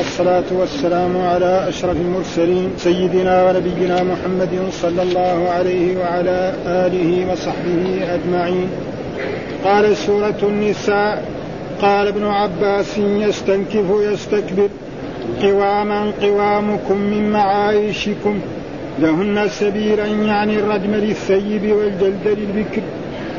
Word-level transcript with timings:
والصلاة 0.00 0.44
والسلام 0.52 1.16
على 1.16 1.68
أشرف 1.68 1.96
المرسلين 1.96 2.70
سيدنا 2.76 3.44
ونبينا 3.44 4.02
محمد 4.02 4.48
صلى 4.72 5.02
الله 5.02 5.48
عليه 5.48 5.98
وعلى 5.98 6.54
آله 6.66 7.32
وصحبه 7.32 8.14
أجمعين. 8.14 8.68
قال 9.64 9.96
سورة 9.96 10.40
النساء 10.42 11.24
قال 11.82 12.06
ابن 12.06 12.26
عباس 12.26 12.98
يستنكف 12.98 13.84
يستكبر 14.12 14.68
قواما 15.42 16.12
قوامكم 16.22 16.96
من 16.96 17.30
معايشكم 17.30 18.40
لهن 18.98 19.48
سبيلا 19.48 20.06
يعني 20.06 20.58
الرجم 20.58 20.94
للثيب 20.94 21.72
والجلد 21.76 22.26
للبكر. 22.26 22.82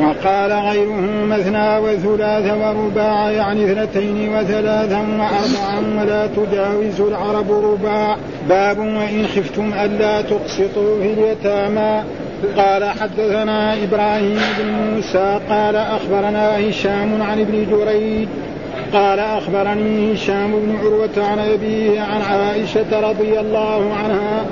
وقال 0.02 0.52
غيره 0.52 1.26
مثنى 1.26 1.78
وثلاث 1.78 2.52
ورباع 2.62 3.32
يعني 3.32 3.66
اثنتين 3.66 4.36
وثلاثا 4.36 5.00
وأربعا 5.00 6.02
ولا 6.02 6.28
تجاوز 6.28 7.02
العرب 7.02 7.52
رباع. 7.52 8.18
باب 8.50 8.80
وإن 8.80 9.28
خفتم 9.36 9.74
ألا 9.74 10.22
تقسطوا 10.22 11.02
في 11.02 11.14
اليتامى. 11.14 12.04
قال 12.58 12.84
حدثنا 12.84 13.74
إبراهيم 13.84 14.40
بن 14.60 14.66
موسى 14.66 15.40
قال 15.50 15.76
أخبرنا 15.76 16.70
هشام 16.70 17.22
عن 17.22 17.40
ابن 17.40 17.66
جريج. 17.72 18.28
قال 18.94 19.20
أخبرني 19.20 20.14
هشام 20.14 20.52
بن 20.52 20.76
عروة 20.84 21.28
عن 21.28 21.40
أبيه 21.40 22.02
عن 22.02 22.22
عائشة 22.22 23.10
رضي 23.10 23.40
الله 23.40 23.94
عنها 23.94 24.46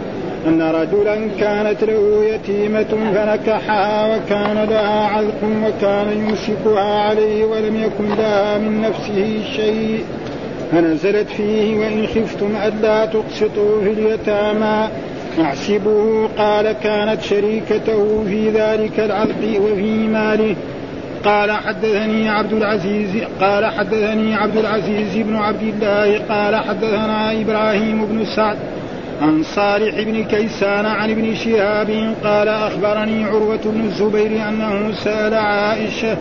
أن 0.47 0.61
رجلا 0.61 1.27
كانت 1.39 1.83
له 1.83 2.25
يتيمة 2.25 2.83
فنكحها 2.83 4.15
وكان 4.15 4.69
لها 4.69 5.05
علق 5.07 5.43
وكان 5.43 6.17
يمسكها 6.17 7.01
عليه 7.01 7.45
ولم 7.45 7.75
يكن 7.75 8.15
لها 8.15 8.57
من 8.57 8.81
نفسه 8.81 9.39
شيء. 9.55 10.03
فنزلت 10.71 11.27
فيه 11.29 11.77
وإن 11.77 12.07
خفتم 12.07 12.55
ألا 12.65 13.05
تقسطوا 13.05 13.81
في 13.83 13.91
اليتامى. 13.91 14.87
أحسبه 15.41 16.27
قال 16.37 16.71
كانت 16.71 17.21
شريكته 17.21 18.23
في 18.27 18.49
ذلك 18.49 18.99
العلق 18.99 19.61
وفي 19.61 20.07
ماله. 20.07 20.55
قال 21.25 21.51
حدثني 21.51 22.29
عبد 22.29 22.53
العزيز 22.53 23.09
قال 23.41 23.65
حدثني 23.65 24.35
عبد 24.35 24.57
العزيز 24.57 25.17
بن 25.17 25.35
عبد 25.35 25.61
الله 25.61 26.19
قال 26.29 26.55
حدثنا 26.55 27.41
إبراهيم 27.41 28.05
بن 28.05 28.25
سعد 28.35 28.57
عن 29.21 29.43
صالح 29.43 30.01
بن 30.01 30.23
كيسان 30.23 30.85
عن 30.85 31.09
ابن 31.09 31.35
شهاب 31.35 32.13
قال 32.23 32.47
أخبرني 32.47 33.23
عروة 33.23 33.59
بن 33.65 33.81
الزبير 33.81 34.49
أنه 34.49 34.91
سأل 34.91 35.33
عائشة 35.33 36.17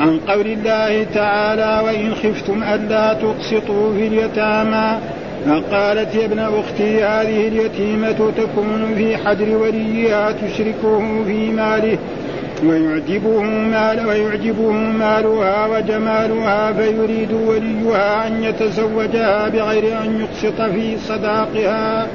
عن 0.00 0.18
قول 0.18 0.46
الله 0.46 1.06
تعالى 1.14 1.82
وإن 1.84 2.14
خفتم 2.14 2.62
ألا 2.62 3.14
تقسطوا 3.14 3.94
في 3.94 4.06
اليتامى 4.06 4.98
فقالت 5.46 6.14
يا 6.14 6.24
ابن 6.24 6.38
أختي 6.38 7.04
هذه 7.04 7.48
اليتيمة 7.48 8.32
تكون 8.36 8.94
في 8.96 9.16
حجر 9.16 9.56
وليها 9.56 10.32
تشركه 10.32 11.24
في 11.24 11.50
ماله 11.50 11.98
ويعجبه 12.66 13.42
مال 13.42 14.06
ويعجبه 14.06 14.70
مالها 14.72 15.66
وجمالها 15.66 16.72
فيريد 16.72 17.32
وليها 17.32 18.26
أن 18.26 18.42
يتزوجها 18.42 19.48
بغير 19.48 19.98
أن 20.04 20.20
يقسط 20.20 20.62
في 20.62 20.98
صداقها 20.98 22.06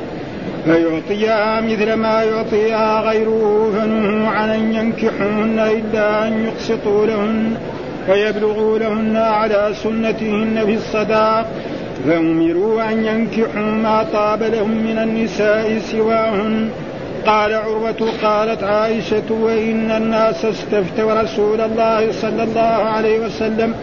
فيعطيها 0.69 1.61
مثل 1.61 1.93
ما 1.93 2.23
يعطيها 2.23 3.01
غيره 3.01 3.71
فنهوا 3.73 4.29
عن 4.29 4.49
أن 4.49 4.73
ينكحوهن 4.73 5.59
إلا 5.59 6.27
أن 6.27 6.45
يقسطوا 6.45 7.05
لهن 7.05 7.57
ويبلغوا 8.09 8.79
لهن 8.79 9.17
على 9.17 9.71
سنتهن 9.83 10.61
في 10.65 10.73
الصداق. 10.73 11.45
فأمروا 12.07 12.91
أن 12.91 13.05
ينكحوا 13.05 13.61
ما 13.61 14.05
طاب 14.13 14.43
لهم 14.43 14.69
من 14.69 14.97
النساء 14.97 15.79
سواهن. 15.79 16.69
قال 17.25 17.53
عروة 17.53 18.11
قالت 18.23 18.63
عائشة 18.63 19.31
وإن 19.31 19.91
الناس 19.91 20.45
استفتوا 20.45 21.21
رسول 21.21 21.61
الله 21.61 22.11
صلى 22.11 22.43
الله 22.43 22.59
عليه 22.95 23.19
وسلم 23.19 23.73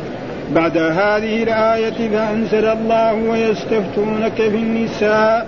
بعد 0.55 0.78
هذه 0.78 1.43
الآية 1.43 2.09
فأنزل 2.10 2.66
الله 2.66 3.15
ويستفتونك 3.15 4.34
في 4.34 4.56
النساء. 4.56 5.47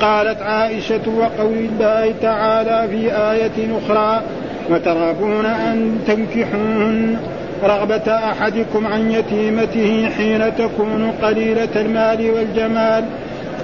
قالت 0.00 0.42
عائشة 0.42 1.00
وقول 1.18 1.58
الله 1.58 2.14
تعالى 2.22 2.88
في 2.88 3.16
آية 3.16 3.78
أخرى 3.78 4.22
وترغبون 4.70 5.46
أن 5.46 5.98
تنكحوهن. 6.06 7.16
رغبة 7.64 8.12
أحدكم 8.12 8.86
عن 8.86 9.10
يتيمته 9.10 10.10
حين 10.16 10.56
تكون 10.56 11.12
قليلة 11.22 11.68
المال 11.76 12.30
والجمال. 12.30 13.04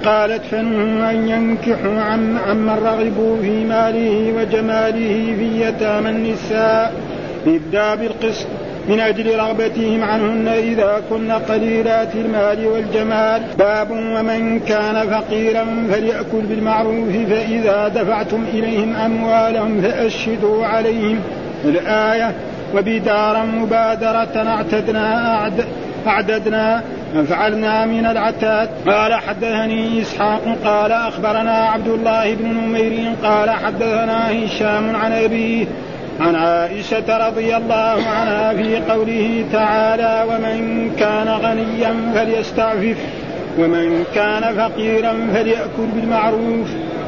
قالت 0.05 0.41
فنهوا 0.51 1.11
أن 1.11 1.27
ينكحوا 1.29 2.01
عن 2.01 2.37
عمن 2.47 2.69
رغبوا 2.69 3.37
في 3.41 3.65
ماله 3.65 4.33
وجماله 4.37 5.35
في 5.37 5.67
يتامى 5.67 6.09
النساء. 6.09 6.93
ابدا 7.47 7.95
بالقسط. 7.95 8.47
من 8.87 8.99
أجل 8.99 9.39
رغبتهم 9.39 10.03
عنهن 10.03 10.47
إذا 10.47 11.01
كن 11.09 11.31
قليلات 11.31 12.15
المال 12.15 12.67
والجمال. 12.67 13.41
باب 13.59 13.91
ومن 13.91 14.59
كان 14.59 15.09
فقيرا 15.09 15.65
فليأكل 15.91 16.41
بالمعروف 16.49 17.09
فإذا 17.29 17.87
دفعتم 17.87 18.43
إليهم 18.53 18.95
أموالهم 18.95 19.81
فأشهدوا 19.81 20.65
عليهم. 20.65 21.19
الآية 21.65 22.31
وبدارا 22.75 23.43
مبادرة 23.43 24.47
اعتدنا 24.47 25.35
أعد 25.35 25.65
أعددنا 26.07 26.83
فعلنا 27.29 27.85
من 27.85 28.05
العتاد. 28.05 28.69
قال 28.87 29.13
حدثني 29.13 30.01
إسحاق 30.01 30.41
قال 30.65 30.91
أخبرنا 30.91 31.51
عبد 31.51 31.87
الله 31.87 32.33
بن 32.35 32.47
نمير 32.47 33.11
قال 33.23 33.49
حدثنا 33.49 34.31
هشام 34.31 34.95
عن 34.95 35.11
أبيه 35.11 35.65
عن 36.19 36.35
عائشة 36.35 37.27
رضي 37.27 37.57
الله 37.57 38.03
عنها 38.07 38.53
في 38.53 38.91
قوله 38.91 39.45
تعالى 39.51 40.25
ومن 40.29 40.91
كان 40.99 41.27
غنيا 41.27 41.95
فليستعفف 42.15 42.97
ومن 43.59 44.05
كان 44.15 44.41
فقيرا 44.41 45.13
فليأكل 45.33 45.87
بالمعروف. 45.95 46.67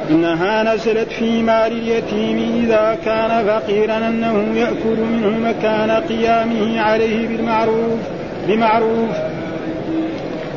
إنها 0.09 0.75
نزلت 0.75 1.11
في 1.11 1.41
مال 1.41 1.71
اليتيم 1.71 2.63
إذا 2.63 2.97
كان 3.05 3.45
فقيرا 3.45 3.97
أنه 3.97 4.45
يأكل 4.55 5.01
منه 5.01 5.49
مكان 5.49 5.91
قيامه 5.91 6.81
عليه 6.81 7.27
بالمعروف 7.27 7.99
بمعروف. 8.47 9.34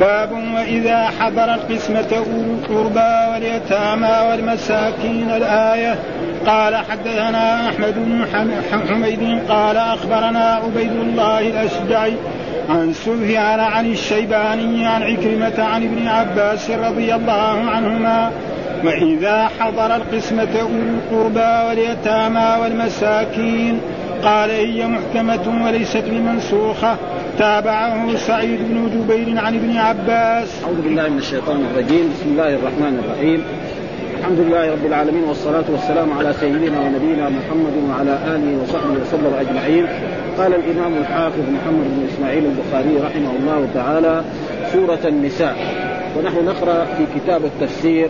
باب 0.00 0.32
وإذا 0.54 1.10
حضر 1.20 1.54
القسمة 1.54 2.06
أولو 2.12 2.54
القربى 2.54 3.32
واليتامى 3.32 4.30
والمساكين 4.30 5.30
الآية. 5.30 5.98
قال 6.46 6.76
حدثنا 6.76 7.68
أحمد 7.68 7.94
بن 7.96 8.26
حميد 8.88 9.38
قال 9.48 9.76
أخبرنا 9.76 10.60
عبيد 10.64 10.92
الله 10.92 11.38
الأشجعي 11.38 12.12
عن 12.70 12.92
سفيان 12.92 13.60
عن 13.60 13.92
الشيباني 13.92 14.86
عن 14.86 15.02
عكرمة 15.02 15.64
عن 15.64 15.82
ابن 15.82 16.08
عباس 16.08 16.70
رضي 16.70 17.14
الله 17.14 17.70
عنهما. 17.70 18.30
وإذا 18.84 19.48
حضر 19.60 19.96
القسمة 19.96 20.60
أولو 20.60 20.98
القربى 20.98 21.68
واليتامى 21.68 22.56
والمساكين 22.62 23.80
قال 24.24 24.50
هي 24.50 24.86
محكمة 24.86 25.64
وليست 25.64 26.04
بمنسوخة. 26.06 26.96
تابعه 27.38 28.16
سعيد 28.16 28.58
بن 28.70 28.90
جبير 28.94 29.38
عن 29.38 29.54
ابن 29.54 29.76
عباس. 29.76 30.64
أعوذ 30.64 30.80
بالله 30.82 31.08
من 31.08 31.18
الشيطان 31.18 31.60
الرجيم. 31.70 32.12
بسم 32.14 32.28
الله 32.30 32.54
الرحمن 32.54 32.94
الرحيم. 33.04 33.42
الحمد 34.18 34.38
لله 34.38 34.72
رب 34.72 34.86
العالمين 34.86 35.24
والصلاة 35.24 35.64
والسلام 35.68 36.12
على 36.18 36.32
سيدنا 36.32 36.80
ونبينا 36.80 37.28
محمد 37.28 37.74
وعلى 37.90 38.18
آله 38.34 38.62
وصحبه 38.62 38.94
وسلم 39.02 39.32
أجمعين. 39.40 39.86
قال 40.38 40.54
الإمام 40.54 40.92
الحافظ 40.96 41.44
محمد 41.56 41.86
بن 41.94 42.08
إسماعيل 42.14 42.44
البخاري 42.44 42.94
رحمه 43.06 43.30
الله 43.40 43.68
تعالى 43.74 44.24
سورة 44.72 45.02
النساء. 45.04 45.56
ونحن 46.16 46.44
نقرأ 46.44 46.84
في 46.84 47.04
كتاب 47.14 47.44
التفسير. 47.44 48.08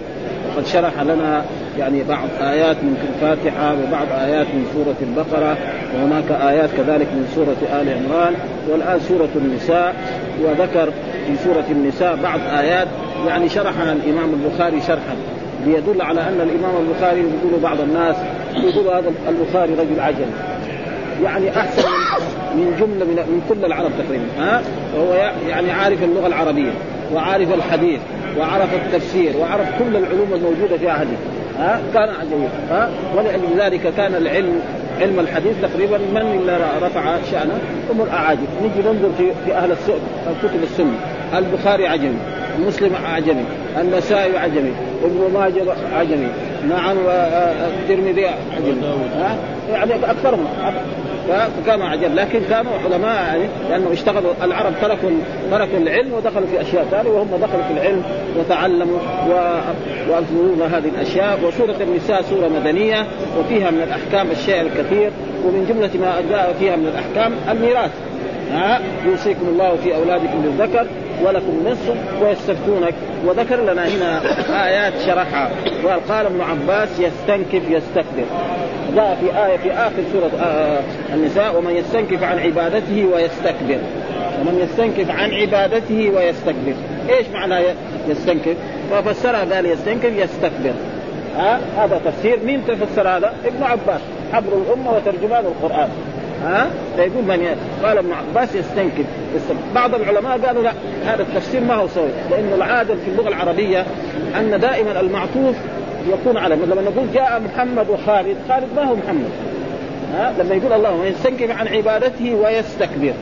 وقد 0.49 0.67
شرح 0.67 1.03
لنا 1.03 1.45
يعني 1.79 2.03
بعض 2.03 2.29
آيات 2.41 2.77
من 2.77 2.97
الفاتحة 3.09 3.73
وبعض 3.73 4.07
آيات 4.21 4.47
من 4.47 4.67
سورة 4.75 4.97
البقرة 5.03 5.57
وهناك 5.95 6.31
آيات 6.31 6.71
كذلك 6.71 7.07
من 7.07 7.33
سورة 7.35 7.81
آل 7.81 7.89
عمران 7.89 8.35
والآن 8.69 9.01
سورة 9.01 9.29
النساء 9.37 9.95
وذكر 10.43 10.93
في 11.27 11.37
سورة 11.45 11.65
النساء 11.71 12.17
بعض 12.23 12.41
آيات 12.59 12.89
يعني 13.27 13.49
شرحها 13.49 13.93
الإمام 13.93 14.31
البخاري 14.35 14.81
شرحا 14.81 15.17
ليدل 15.67 16.03
على 16.03 16.21
أن 16.21 16.41
الإمام 16.41 16.75
البخاري 16.87 17.21
يقول 17.21 17.61
بعض 17.63 17.81
الناس 17.81 18.17
يقول 18.55 18.87
هذا 18.87 19.13
البخاري 19.29 19.75
رجل 19.75 20.01
عجل. 20.01 20.27
يعني 21.25 21.61
أحسن 21.61 21.83
من 22.55 22.77
جملة 22.81 23.05
من, 23.05 23.17
من 23.17 23.43
كل 23.49 23.65
العرب 23.65 23.91
تقريبا 23.99 24.25
ها؟ 24.39 24.63
وهو 24.97 25.33
يعني 25.49 25.71
عارف 25.71 26.03
اللغة 26.03 26.27
العربية 26.27 26.71
وعارف 27.15 27.55
الحديث 27.55 28.01
وعرف 28.39 28.75
التفسير 28.75 29.37
وعرف 29.37 29.69
كل 29.79 29.97
العلوم 29.97 30.29
الموجودة 30.35 30.77
في 30.79 30.91
عهده 30.91 31.17
ها؟ 31.59 31.81
كان 31.95 32.09
عجيبا 32.09 32.49
ها؟ 32.71 32.91
ولأجل 33.17 33.61
ذلك 33.61 33.93
كان 33.97 34.15
العلم 34.15 34.61
علم 35.01 35.21
الحديث 35.21 35.53
تقريبا 35.63 35.99
من 35.99 36.39
اللي 36.41 36.59
رفع 36.83 37.17
شأنه 37.31 37.59
هم 37.91 38.03
الأعاجم 38.03 38.47
نجي 38.63 38.89
ننظر 38.89 39.11
في, 39.19 39.33
في 39.45 39.55
أهل 39.55 39.71
الكتب 40.27 40.63
السنة. 40.63 40.95
البخاري 41.35 41.87
عجمي 41.87 42.19
مسلم 42.67 42.93
اعجمي 42.95 43.45
النسائي 43.81 44.37
اعجمي 44.39 44.73
ابن 45.05 45.31
ماجه 45.35 45.63
اعجمي 45.95 46.29
نعم 46.69 46.97
الترمذي 47.81 48.27
اعجمي 48.27 48.83
ها؟ 49.17 49.37
يعني 49.73 49.93
أكثرهم 49.95 50.47
فكانوا 51.29 51.87
عجب 51.87 52.15
لكن 52.15 52.41
كانوا 52.51 52.73
علماء 52.85 53.23
يعني 53.23 53.45
لأنه 53.71 53.93
اشتغلوا 53.93 54.33
العرب 54.43 54.73
تركوا 54.83 55.11
تركوا 55.51 55.79
العلم 55.79 56.13
ودخلوا 56.13 56.47
في 56.47 56.61
أشياء 56.61 56.85
ثانية 56.91 57.11
وهم 57.11 57.29
دخلوا 57.37 57.65
في 57.65 57.73
العلم 57.73 58.03
وتعلموا 58.39 58.99
وافهموا 60.11 60.67
هذه 60.67 60.89
الأشياء. 60.89 61.39
وسورة 61.45 61.77
النساء 61.81 62.23
سورة 62.23 62.49
مدنية 62.49 63.07
وفيها 63.39 63.71
من 63.71 63.83
الأحكام 63.83 64.31
الشيء 64.31 64.61
الكثير 64.61 65.11
ومن 65.45 65.67
جملة 65.69 65.91
ما 66.01 66.23
جاء 66.31 66.57
فيها 66.59 66.77
من 66.77 66.87
الأحكام 66.87 67.33
الميراث. 67.51 67.91
ها 68.53 68.81
يوصيكم 69.07 69.49
الله 69.49 69.77
في 69.77 69.95
أولادكم 69.95 70.43
للذكر 70.45 70.87
ولكم 71.25 71.65
نصف 71.67 72.23
ويستفتونك. 72.23 72.95
وذكر 73.27 73.73
لنا 73.73 73.89
هنا 73.89 74.21
آيات 74.67 74.93
شرحها. 75.07 75.51
وقال 75.85 76.01
قال 76.09 76.27
ابن 76.27 76.41
عباس 76.41 76.89
يستنكف 77.01 77.71
يستكبر. 77.71 78.25
جاء 78.95 79.19
في 79.21 79.47
آية 79.47 79.57
في 79.57 79.73
آخر 79.73 80.03
سورة 80.13 80.31
آه، 80.41 80.45
آه، 80.45 80.81
النساء 81.15 81.59
ومن 81.59 81.77
يستنكف 81.77 82.23
عن 82.23 82.39
عبادته 82.39 83.07
ويستكبر. 83.15 83.79
ومن 84.41 84.59
يستنكف 84.63 85.11
عن 85.11 85.31
عبادته 85.31 86.11
ويستكبر. 86.17 86.75
إيش 87.09 87.27
معنى 87.33 87.65
يستنكف؟ 88.09 88.57
ففسرها 88.91 89.55
قال 89.55 89.67
يستنكف 89.67 90.13
يستكبر. 90.17 90.73
ها؟ 91.37 91.61
هذا 91.77 92.01
تفسير. 92.05 92.39
مين 92.45 92.63
تفسر 92.67 93.09
هذا؟ 93.09 93.33
ابن 93.45 93.63
عباس. 93.63 94.01
حبر 94.33 94.53
الأمة 94.53 94.93
وترجمان 94.97 95.45
القرآن. 95.45 95.89
ها؟ 96.45 96.67
فيقول 96.97 97.25
من 97.25 97.57
قال 97.85 97.99
ابن 97.99 98.13
عباس 98.13 98.55
يستنكف 98.55 99.05
بعض 99.75 99.95
العلماء 99.95 100.39
قالوا 100.39 100.63
لا 100.63 100.73
هذا 101.07 101.23
التفسير 101.23 101.61
ما 101.61 101.75
هو 101.75 101.89
صحيح 101.89 102.11
لأنه 102.31 102.55
العاده 102.55 102.95
في 102.95 103.11
اللغة 103.11 103.29
العربية 103.29 103.85
أن 104.37 104.61
دائما 104.61 105.01
المعطوف 105.01 105.57
يكون 106.09 106.37
على 106.37 106.55
لما 106.55 106.83
نقول 106.83 107.13
جاء 107.15 107.41
محمد 107.41 107.91
وخالد 107.91 108.37
خالد 108.49 108.67
ما 108.77 108.83
هو 108.83 108.95
محمد. 108.95 109.31
ها؟ 110.15 110.33
لما 110.39 110.55
يقول 110.55 110.73
الله 110.73 111.07
يستنكف 111.07 111.59
عن 111.59 111.69
عبادته 111.69 112.35
ويستكبر. 112.35 113.13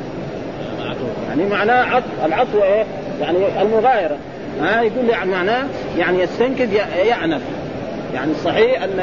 يعني 1.28 1.46
معناه 1.50 1.94
عطف 1.94 2.24
العطف 2.24 2.54
إيه؟ 2.54 2.84
يعني 3.20 3.38
المغايرة. 3.62 4.16
ها؟ 4.62 4.82
يقول 4.82 5.08
يعني 5.08 5.30
معناه 5.30 5.66
يعني 5.98 6.22
يستنكف 6.22 6.72
يعنف. 7.06 7.42
يعني 8.14 8.34
صحيح 8.44 8.82
أن 8.82 8.98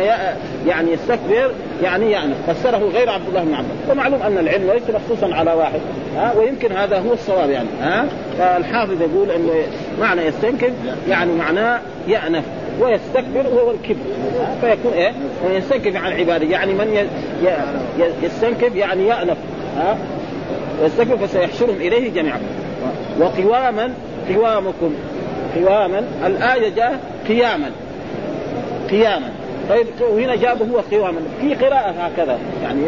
يعني 0.67 0.91
يستكبر 0.91 1.51
يعني 1.83 2.11
يعني 2.11 2.33
فسره 2.47 2.89
غير 2.93 3.09
عبد 3.09 3.27
الله 3.27 3.43
بن 3.43 3.53
عباس. 3.53 3.89
ومعلوم 3.89 4.21
أن 4.21 4.37
العلم 4.37 4.71
ليس 4.71 4.83
مخصوصا 4.89 5.35
على 5.35 5.53
واحد. 5.53 5.79
ها؟ 6.17 6.33
ويمكن 6.37 6.71
هذا 6.71 6.99
هو 6.99 7.13
الصواب 7.13 7.49
يعني. 7.49 7.67
ها؟ 7.81 8.05
فالحافظ 8.39 9.01
يقول 9.01 9.31
انه 9.31 9.53
معنى 9.99 10.21
يستنكف 10.21 10.71
يعني 11.09 11.31
معناه 11.33 11.79
يأنف 12.07 12.43
ويستكبر 12.79 13.47
هو 13.47 13.71
الكبر. 13.71 14.05
فيكون 14.61 14.93
إيه؟ 14.93 15.11
ويستنكف 15.45 15.95
عن 15.95 16.11
عباده 16.13 16.45
يعني 16.45 16.73
من 16.73 17.07
يستنكف 18.23 18.75
يعني 18.75 19.07
يأنف. 19.07 19.37
ها؟ 19.77 19.97
ويستكبر 20.81 21.17
فسيحشرهم 21.17 21.75
إليه 21.75 22.09
جميعا. 22.09 22.39
وقواما 23.19 23.93
قوامكم. 24.35 24.93
قواما 25.55 26.03
الآية 26.25 26.69
جاء 26.69 26.99
قياما. 27.27 27.71
قياما. 28.93 29.29
طيب 29.69 29.87
وهنا 30.01 30.35
جابه 30.35 30.65
هو 30.65 30.79
قواما 30.91 31.19
في 31.41 31.53
قراءة 31.53 31.89
هكذا. 31.89 32.37
يعني 32.63 32.81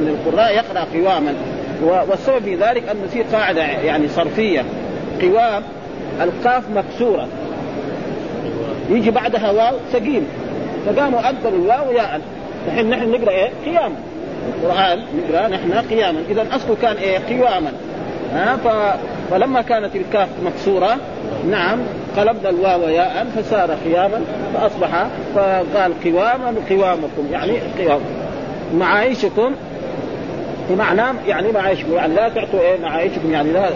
من 0.00 0.18
القراء 0.18 0.54
يقرأ 0.54 0.86
قواما 0.94 1.34
والسبب 1.82 2.42
في 2.44 2.54
ذلك 2.54 2.88
أنه 2.88 3.06
في 3.12 3.22
قاعدة 3.22 3.62
يعني 3.62 4.08
صرفية. 4.08 4.64
قوام 5.22 5.62
القاف 6.22 6.62
مكسورة. 6.70 7.28
يجي 8.90 9.10
بعدها 9.10 9.50
واو 9.50 9.76
ثقيل. 9.92 10.22
فقاموا 10.86 11.28
أكبروا 11.30 11.58
الواو 11.58 11.90
ياء 11.90 12.20
الحين 12.68 12.90
نحن 12.90 13.10
نقرأ 13.10 13.30
إيه؟ 13.30 13.50
قياما. 13.64 13.96
القرآن 14.48 15.02
نقرأ 15.18 15.48
نحن 15.48 15.72
قياما. 15.72 16.20
إذا 16.30 16.46
أصله 16.52 16.76
كان 16.82 16.96
إيه؟ 16.96 17.18
قواما 17.18 17.72
ها 18.34 18.56
ف... 18.56 18.68
فلما 19.30 19.62
كانت 19.62 19.96
الكاف 19.96 20.28
مكسورة 20.44 20.96
نعم 21.50 21.78
قلبنا 22.16 22.50
الواو 22.50 22.88
ياء 22.88 23.26
فصار 23.36 23.70
قياما 23.84 24.20
فأصبح 24.54 25.06
فقال 25.34 25.92
قواما 26.04 26.54
قوامكم 26.70 27.26
يعني 27.32 27.52
قوام. 27.78 28.00
معايشكم 28.78 29.52
بمعنى 30.70 31.18
يعني 31.28 31.52
معايشكم 31.52 31.92
يعني 31.92 32.14
لا 32.14 32.28
تعطوا 32.28 32.60
إيه 32.60 32.80
معايشكم 32.82 33.32
يعني 33.32 33.52
لا 33.52 33.70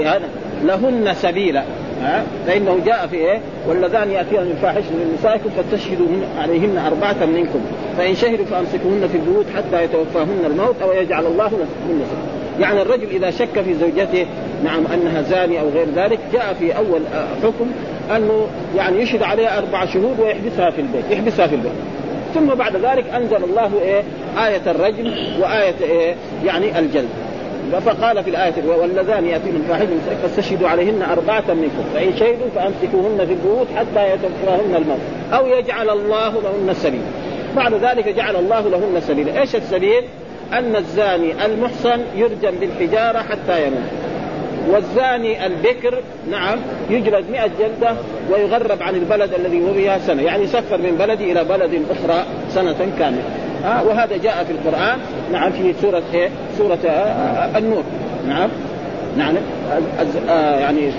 يعني 0.00 0.24
لهن 0.64 1.14
سبيلا 1.14 1.62
ها؟ 2.02 2.22
فإنه 2.46 2.78
جاء 2.86 3.06
في 3.06 3.16
إيه؟ 3.16 3.40
واللذان 3.68 4.10
ياتين 4.10 4.40
من 4.40 4.58
فاحشة 4.62 4.90
من 4.90 5.16
نسائكم 5.18 5.50
فتشهدوا 5.56 6.06
عليهن 6.38 6.78
أربعة 6.86 7.26
منكم 7.26 7.60
فإن 7.98 8.14
شهدوا 8.14 8.44
فأمسكوهن 8.44 9.08
في 9.12 9.18
البيوت 9.18 9.46
حتى 9.56 9.84
يتوفاهن 9.84 10.44
الموت 10.46 10.76
أو 10.82 10.92
يجعل 10.92 11.26
الله 11.26 11.48
لهن 11.48 12.41
يعني 12.60 12.82
الرجل 12.82 13.08
إذا 13.10 13.30
شك 13.30 13.60
في 13.60 13.74
زوجته 13.74 14.26
نعم 14.64 14.86
أنها 14.94 15.22
زاني 15.22 15.60
أو 15.60 15.68
غير 15.68 15.86
ذلك 15.96 16.18
جاء 16.32 16.56
في 16.58 16.76
أول 16.76 17.00
حكم 17.42 17.70
أنه 18.16 18.46
يعني 18.76 19.02
يشهد 19.02 19.22
عليها 19.22 19.58
أربع 19.58 19.84
شهود 19.84 20.20
ويحبسها 20.20 20.70
في 20.70 20.80
البيت 20.80 21.04
يحبسها 21.10 21.46
في 21.46 21.54
البيت. 21.54 21.72
ثم 22.34 22.46
بعد 22.46 22.76
ذلك 22.76 23.04
أنزل 23.14 23.44
الله 23.44 23.70
إيه؟ 23.82 24.02
آية 24.46 24.70
الرجم 24.70 25.12
وآية 25.40 25.74
إيه؟ 25.82 26.14
يعني 26.44 26.78
الجلد. 26.78 27.08
فقال 27.80 28.24
في 28.24 28.30
الآية 28.30 28.52
واللذان 28.66 29.26
يأتين 29.26 29.56
الفاحشة 29.56 29.86
فاستشهدوا 30.22 30.68
عليهن 30.68 31.02
أربعة 31.02 31.44
منكم 31.54 31.84
فإن 31.94 32.16
شهدوا 32.16 32.48
فأمسكوهن 32.54 33.26
في 33.26 33.32
البيوت 33.32 33.66
حتى 33.76 34.14
يتوفاهن 34.14 34.76
الموت 34.76 35.00
أو 35.32 35.46
يجعل 35.46 35.90
الله 35.90 36.28
لهن 36.28 36.70
السبيل 36.70 37.00
بعد 37.56 37.74
ذلك 37.74 38.08
جعل 38.08 38.36
الله 38.36 38.68
لهن 38.68 38.96
السبيل 38.96 39.28
إيش 39.28 39.56
السبيل؟ 39.56 40.04
أن 40.52 40.76
الزاني 40.76 41.46
المحصن 41.46 42.00
يرجم 42.16 42.50
بالحجارة 42.60 43.18
حتى 43.18 43.66
يموت 43.66 43.82
والزاني 44.68 45.46
البكر 45.46 46.02
نعم 46.30 46.58
يجلد 46.90 47.30
مئة 47.30 47.50
جلدة 47.58 47.94
ويغرب 48.30 48.82
عن 48.82 48.94
البلد 48.94 49.34
الذي 49.34 49.64
هو 49.64 49.72
بها 49.72 49.98
سنة. 49.98 50.22
يعني 50.22 50.42
يسفر 50.42 50.78
من 50.78 50.96
بلدي 50.98 51.32
إلى 51.32 51.44
بلد 51.44 51.82
أخرى 51.90 52.24
سنة 52.48 52.76
كاملة. 52.98 53.22
آه 53.64 53.84
وهذا 53.86 54.16
جاء 54.16 54.44
في 54.44 54.52
القرآن 54.52 54.98
نعم 55.32 55.52
في 55.52 55.74
سورة 55.82 56.02
إيه؟ 56.14 56.28
سورة 56.58 56.78
آه, 56.86 56.88
آه، 56.88 57.58
النور. 57.58 57.82
نعم 58.28 58.48
نعم 59.16 59.34
آه 60.28 60.58
يعني 60.58 60.90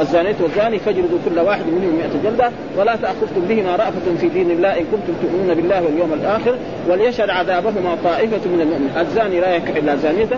الزانية 0.00 0.34
والزاني 0.40 0.78
فاجلدوا 0.78 1.18
كل 1.24 1.38
واحد 1.40 1.66
منهم 1.66 1.96
مئة 1.96 2.30
جلدة 2.30 2.50
ولا 2.78 2.96
تأخذكم 2.96 3.40
بهما 3.48 3.76
رأفة 3.76 4.16
في 4.20 4.28
دين 4.28 4.50
الله 4.50 4.68
إن 4.68 4.84
كنتم 4.92 5.12
تؤمنون 5.22 5.54
بالله 5.54 5.82
واليوم 5.82 6.12
الآخر 6.12 6.56
وليشهد 6.88 7.30
عذابهما 7.30 7.96
طائفة 8.04 8.48
من 8.50 8.60
المؤمنين. 8.60 8.90
الزاني 9.00 9.40
لا 9.40 9.54
ينكح 9.54 9.76
إلا 9.76 9.96
زانية 9.96 10.28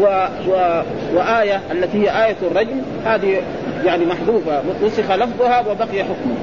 و... 0.00 0.04
و... 0.48 0.82
وآية 1.14 1.60
التي 1.72 1.98
هي 1.98 2.26
آية 2.26 2.36
الرجم. 2.50 2.82
هذه 3.04 3.42
يعني 3.84 4.06
محذوفة. 4.06 4.62
نسخ 4.84 5.10
لفظها 5.10 5.60
وبقي 5.60 6.04
حكمه 6.04 6.34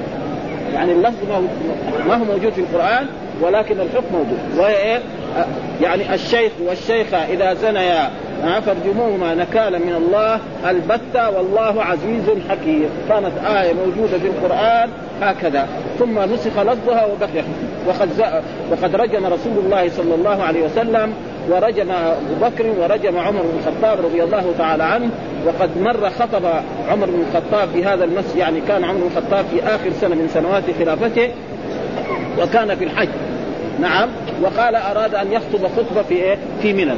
يعني 0.74 0.92
اللفظ 0.92 1.16
ما 2.08 2.14
هو 2.14 2.24
موجود 2.24 2.52
في 2.52 2.60
القرآن. 2.60 3.06
ولكن 3.40 3.80
الحكم 3.80 4.12
موجود. 4.12 4.38
وهي 4.58 4.76
إيه؟ 4.76 5.00
يعني 5.82 6.14
الشيخ 6.14 6.52
والشيخة 6.66 7.16
إذا 7.16 7.54
زنيا 7.54 8.10
فارجموهما 8.60 9.34
نكالا 9.34 9.78
من 9.78 9.94
الله 9.94 10.40
البتة 10.70 11.30
والله 11.30 11.82
عزيز 11.82 12.24
حكيم. 12.50 12.88
كانت 13.08 13.32
آية 13.46 13.72
موجودة 13.72 14.18
في 14.18 14.26
القرآن 14.26 14.90
هكذا. 15.22 15.68
ثم 15.98 16.18
نسخ 16.18 16.58
لفظها 16.58 17.04
وبقي 17.04 17.44
وقد 17.88 18.08
وقد 18.70 18.96
رجم 18.96 19.26
رسول 19.26 19.58
الله 19.64 19.88
صلى 19.88 20.14
الله 20.14 20.42
عليه 20.42 20.64
وسلم 20.64 21.12
ورجم 21.50 21.90
أبو 21.90 22.34
بكر 22.42 22.66
ورجم 22.66 23.18
عمر 23.18 23.42
بن 23.42 23.58
الخطاب 23.58 24.04
رضي 24.04 24.22
الله 24.24 24.54
تعالى 24.58 24.84
عنه 24.84 25.10
وقد 25.46 25.70
مر 25.78 26.10
خطب 26.10 26.44
عمر 26.88 27.06
بن 27.06 27.24
الخطاب 27.28 27.68
في 27.68 27.84
هذا 27.84 28.04
المسجد 28.04 28.36
يعني 28.36 28.60
كان 28.60 28.84
عمر 28.84 29.00
بن 29.00 29.06
الخطاب 29.16 29.44
في 29.44 29.62
آخر 29.62 29.90
سنة 30.00 30.14
من 30.14 30.28
سنوات 30.34 30.62
خلافته 30.78 31.30
وكان 32.38 32.74
في 32.74 32.84
الحج. 32.84 33.08
نعم. 33.80 34.08
وقال 34.42 34.74
أراد 34.74 35.14
أن 35.14 35.32
يخطب 35.32 35.66
خطبة 35.76 36.02
في 36.02 36.14
إيه؟ 36.14 36.38
في 36.62 36.72
منى. 36.72 36.94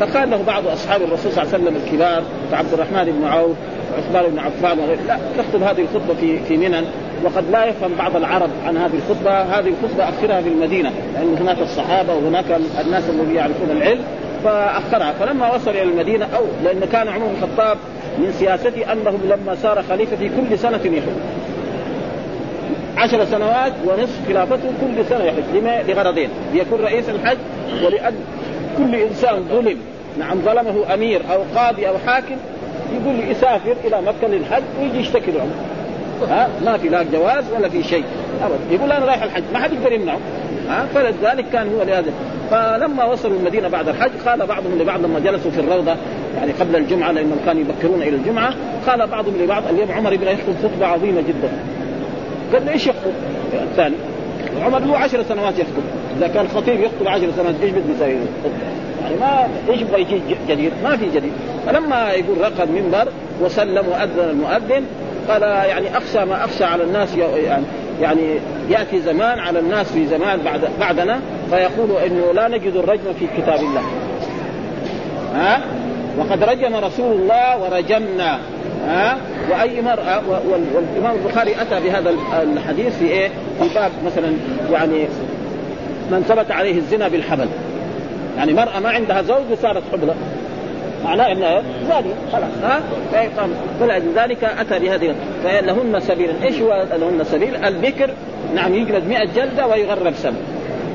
فقال 0.00 0.30
له 0.30 0.42
بعض 0.46 0.66
أصحاب 0.66 1.02
الرسول 1.02 1.32
صلى 1.32 1.42
الله 1.42 1.54
عليه 1.54 1.64
وسلم 1.64 1.82
الكبار 1.84 2.22
كعبد 2.50 2.72
الرحمن 2.72 3.04
بن 3.04 3.24
عوف 3.24 3.56
وعثمان 3.94 4.30
بن 4.30 4.38
عفان 4.38 4.78
وغيره 4.78 5.00
لا 5.08 5.18
تخطب 5.38 5.62
هذه 5.62 5.80
الخطبة 5.80 6.14
في 6.20 6.38
في 6.38 6.56
منى. 6.56 6.80
وقد 7.24 7.50
لا 7.50 7.64
يفهم 7.64 7.90
بعض 7.98 8.16
العرب 8.16 8.50
عن 8.66 8.76
هذه 8.76 8.94
الخطبة، 8.94 9.42
هذه 9.42 9.68
الخطبة 9.68 10.08
أخرها 10.08 10.40
في 10.40 10.48
المدينة 10.48 10.90
لأن 11.14 11.36
هناك 11.40 11.58
الصحابة 11.58 12.14
وهناك 12.14 12.44
الناس 12.80 13.04
الذين 13.10 13.36
يعرفون 13.36 13.70
العلم 13.70 14.04
فأخرها. 14.44 15.12
فلما 15.12 15.54
وصل 15.54 15.70
إلى 15.70 15.82
المدينة 15.82 16.28
أو 16.36 16.44
لأن 16.64 16.80
كان 16.92 17.08
عمر 17.08 17.26
بن 17.26 17.34
الخطاب 17.42 17.78
من 18.18 18.32
سياسته 18.32 18.92
أنه 18.92 19.18
لما 19.24 19.56
صار 19.62 19.82
خليفة 19.82 20.16
في 20.16 20.28
كل 20.28 20.58
سنة 20.58 20.80
يحج 20.84 21.08
عشر 22.96 23.24
سنوات 23.24 23.72
ونصف 23.86 24.28
خلافته 24.28 24.70
كل 24.80 25.04
سنة 25.08 25.24
يحج 25.24 25.42
لما؟ 25.54 25.82
لغرضين. 25.88 26.28
ليكون 26.54 26.80
رئيس 26.80 27.08
الحج 27.08 27.36
ولأن 27.84 28.14
كل 28.78 28.94
إنسان 28.94 29.44
ظلم. 29.50 29.76
نعم 30.18 30.38
ظلمه 30.44 30.94
أمير 30.94 31.20
أو 31.32 31.42
قاضي 31.56 31.88
أو 31.88 31.94
حاكم 32.06 32.36
يقول 32.92 33.16
لي 33.16 33.30
يسافر 33.30 33.74
إلى 33.84 34.00
مكة 34.02 34.28
للحج 34.28 34.62
ويجي 34.80 34.98
يشتكي 34.98 35.30
لعمر 35.30 35.50
ها؟ 36.28 36.48
ما 36.64 36.76
في 36.78 36.88
لا 36.88 37.02
جواز 37.12 37.44
ولا 37.56 37.68
في 37.68 37.82
شيء. 37.82 38.04
ابدا 38.42 38.74
يقول 38.74 38.92
أنا 38.92 39.06
رايح 39.06 39.22
الحج. 39.22 39.42
ما 39.52 39.58
حد 39.58 39.72
يقدر 39.72 39.92
يمنعه. 39.92 40.18
ها؟ 40.68 40.86
فلذلك 40.94 41.44
كان 41.52 41.74
هو 41.74 41.82
لهذا. 41.82 42.12
فلما 42.50 43.04
وصلوا 43.04 43.38
المدينة 43.38 43.68
بعد 43.68 43.88
الحج 43.88 44.10
قال 44.26 44.46
بعضهم 44.46 44.78
لبعض 44.78 45.04
لما 45.04 45.18
جلسوا 45.18 45.50
في 45.50 45.60
الروضة 45.60 45.96
يعني 46.36 46.52
قبل 46.52 46.76
الجمعة 46.76 47.12
لأنهم 47.12 47.38
كانوا 47.46 47.62
يبكرون 47.62 48.02
إلى 48.02 48.16
الجمعة 48.16 48.54
قال 48.86 49.06
بعضهم 49.06 49.34
لبعض 49.42 49.62
اليوم 49.70 49.92
عمر 49.92 50.12
يبغى 50.12 50.32
يخطب 50.32 50.54
خطبة 50.62 50.86
عظيمة 50.86 51.20
جدا. 51.20 51.48
قال 52.52 52.68
إيش 52.68 52.86
يخطب؟ 52.86 53.12
الثاني 53.52 53.94
عمر 54.62 54.78
له 54.78 54.96
عشر 54.96 55.22
سنوات 55.22 55.58
يخطب 55.58 55.82
إذا 56.16 56.28
كان 56.28 56.48
خطيب 56.48 56.80
يخطب 56.80 57.08
عشر 57.08 57.30
سنوات 57.36 57.54
إيش 57.62 57.70
بده 57.70 57.94
يسوي؟ 57.94 58.26
يعني 59.02 59.16
ما 59.20 59.48
إيش 59.70 59.80
يبغى 59.80 60.00
يجي 60.00 60.20
جديد؟ 60.48 60.72
ما 60.84 60.96
في 60.96 61.06
جديد 61.06 61.32
فلما 61.66 62.10
يقول 62.10 62.40
رقد 62.40 62.70
منبر 62.70 63.08
وسلم 63.40 63.88
وأذن 63.88 64.30
المؤذن 64.30 64.84
قال 65.28 65.42
يعني 65.42 65.96
اخشى 65.96 66.24
ما 66.24 66.44
اخشى 66.44 66.64
على 66.64 66.84
الناس 66.84 67.16
يعني 67.16 67.64
يعني 68.00 68.38
يأتي 68.70 69.00
زمان 69.00 69.38
على 69.38 69.58
الناس 69.58 69.92
في 69.92 70.06
زمان 70.06 70.40
بعد 70.44 70.60
بعدنا 70.80 71.20
فيقول 71.50 72.02
إنه 72.06 72.32
لا 72.32 72.48
نجد 72.48 72.76
الرجم 72.76 73.12
في 73.18 73.26
كتاب 73.38 73.60
الله 73.60 73.82
ها 75.34 75.60
وقد 76.18 76.42
رجم 76.44 76.76
رسول 76.76 77.12
الله 77.12 77.62
ورجمنا 77.62 78.38
ها 78.86 79.16
وأي 79.50 79.82
مرأة 79.82 80.22
والإمام 80.74 81.16
البخاري 81.16 81.52
أتى 81.62 81.80
بهذا 81.80 82.14
الحديث 82.42 82.98
في 82.98 83.04
إيه؟ 83.04 83.28
في 83.60 83.74
باب 83.74 83.90
مثلا 84.06 84.32
يعني 84.72 85.06
من 86.10 86.24
ثبت 86.28 86.50
عليه 86.50 86.78
الزنا 86.78 87.08
بالحبل. 87.08 87.48
يعني 88.36 88.52
مرأة 88.52 88.80
ما 88.80 88.88
عندها 88.88 89.22
زوج 89.22 89.42
وصارت 89.52 89.82
حبلى 89.92 90.14
معناه 91.04 91.32
إنها 91.32 91.62
زانية 91.88 92.14
خلاص 92.32 92.50
ها؟ 92.62 92.80
فلذلك 93.80 94.44
أتى 94.44 94.78
بهذه 94.78 95.14
فلهن 95.44 96.00
سبيل 96.00 96.30
إيش 96.42 96.60
هو 96.60 96.86
لهن 96.92 97.24
سبيل؟ 97.24 97.56
البكر 97.64 98.10
نعم 98.54 98.74
يجلد 98.74 99.08
100 99.08 99.24
جلدة 99.24 99.66
ويغرب 99.66 100.14
سنه 100.14 100.36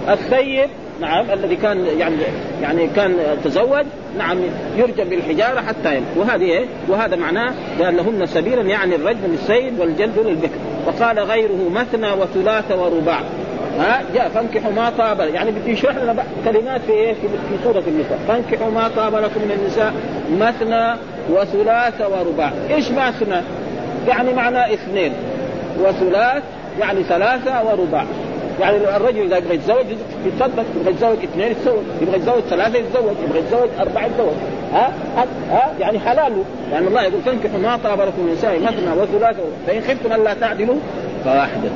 الثيب 0.10 0.69
نعم 1.00 1.32
الذي 1.32 1.56
كان 1.56 1.86
يعني 1.86 2.15
يعني 2.62 2.88
كان 2.88 3.15
تزوج 3.44 3.86
نعم 4.18 4.38
يرجم 4.77 5.03
بالحجارة 5.03 5.62
حتى 5.62 5.96
يموت. 5.96 6.18
وهذه 6.18 6.44
إيه؟ 6.44 6.65
وهذا 6.88 7.15
معناه 7.15 7.53
قال 7.82 7.98
لهن 7.98 8.25
سبيلا 8.25 8.62
يعني 8.62 8.96
الرجم 8.96 9.20
للسيد 9.27 9.79
والجلد 9.79 10.20
للبكر. 10.20 10.58
وقال 10.88 11.20
غيره 11.20 11.70
مثنى 11.70 12.12
وثلاث 12.12 12.72
ورباع. 12.72 13.20
ها؟ 13.79 14.01
جاء 14.15 14.29
فانكحوا 14.29 14.72
ما 14.72 14.89
طاب 14.98 15.20
يعني 15.20 15.51
بده 15.51 15.72
يشرح 15.72 15.96
لنا 15.96 16.24
كلمات 16.46 16.82
في 16.82 16.91
إيه؟ 16.91 17.13
في, 17.13 17.20
سورة 17.63 17.84
النساء. 17.88 18.20
فانكحوا 18.27 18.72
ما 18.72 18.88
طاب 18.96 19.15
لكم 19.15 19.41
من 19.41 19.51
النساء 19.62 19.94
مثنى 20.39 20.96
وثلاث 21.29 22.01
ورباع. 22.01 22.51
إيش 22.70 22.91
مثنى؟ 22.91 23.41
يعني 24.08 24.34
معناه 24.34 24.74
اثنين. 24.74 25.13
وثلاث 25.79 26.44
يعني 26.79 27.03
ثلاثة 27.03 27.63
ورباع. 27.63 28.06
يعني 28.60 28.78
الرجل 28.78 29.22
إذا 29.22 29.38
يبغى 29.38 29.56
يتزوج 29.56 29.86
يتصدق 30.25 30.66
يبغى 30.75 30.92
يتزوج 30.92 31.18
اثنين 31.24 31.51
يتزوج 31.51 31.84
يبغى 32.01 32.16
يتزوج 32.16 32.42
ثلاثة 32.50 32.78
يتزوج 32.78 33.16
يبغى 33.24 33.39
يتزوج 33.39 33.70
أربعة 33.80 34.06
يتزوج. 34.06 34.34
ها؟ 34.74 34.94
ها؟ 35.51 35.74
يعني 35.80 36.00
حلاله 36.00 36.44
يعني 36.72 36.88
الله 36.88 37.01
يقول 37.01 37.22
تنكحوا 37.25 37.60
ما 37.60 37.78
طاب 37.84 38.01
لكم 38.01 38.22
من 38.22 38.30
النساء 38.30 38.60
مثنى 38.60 39.01
وثلاثة. 39.01 39.44
فإن 39.68 39.82
خفتم 39.82 40.13
ألا 40.13 40.34
تعدلوا 40.34 40.75
فواحدة. 41.25 41.70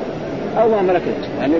أو 0.58 0.68
ما 0.68 0.82
ملكت. 0.82 1.28
يعني 1.40 1.54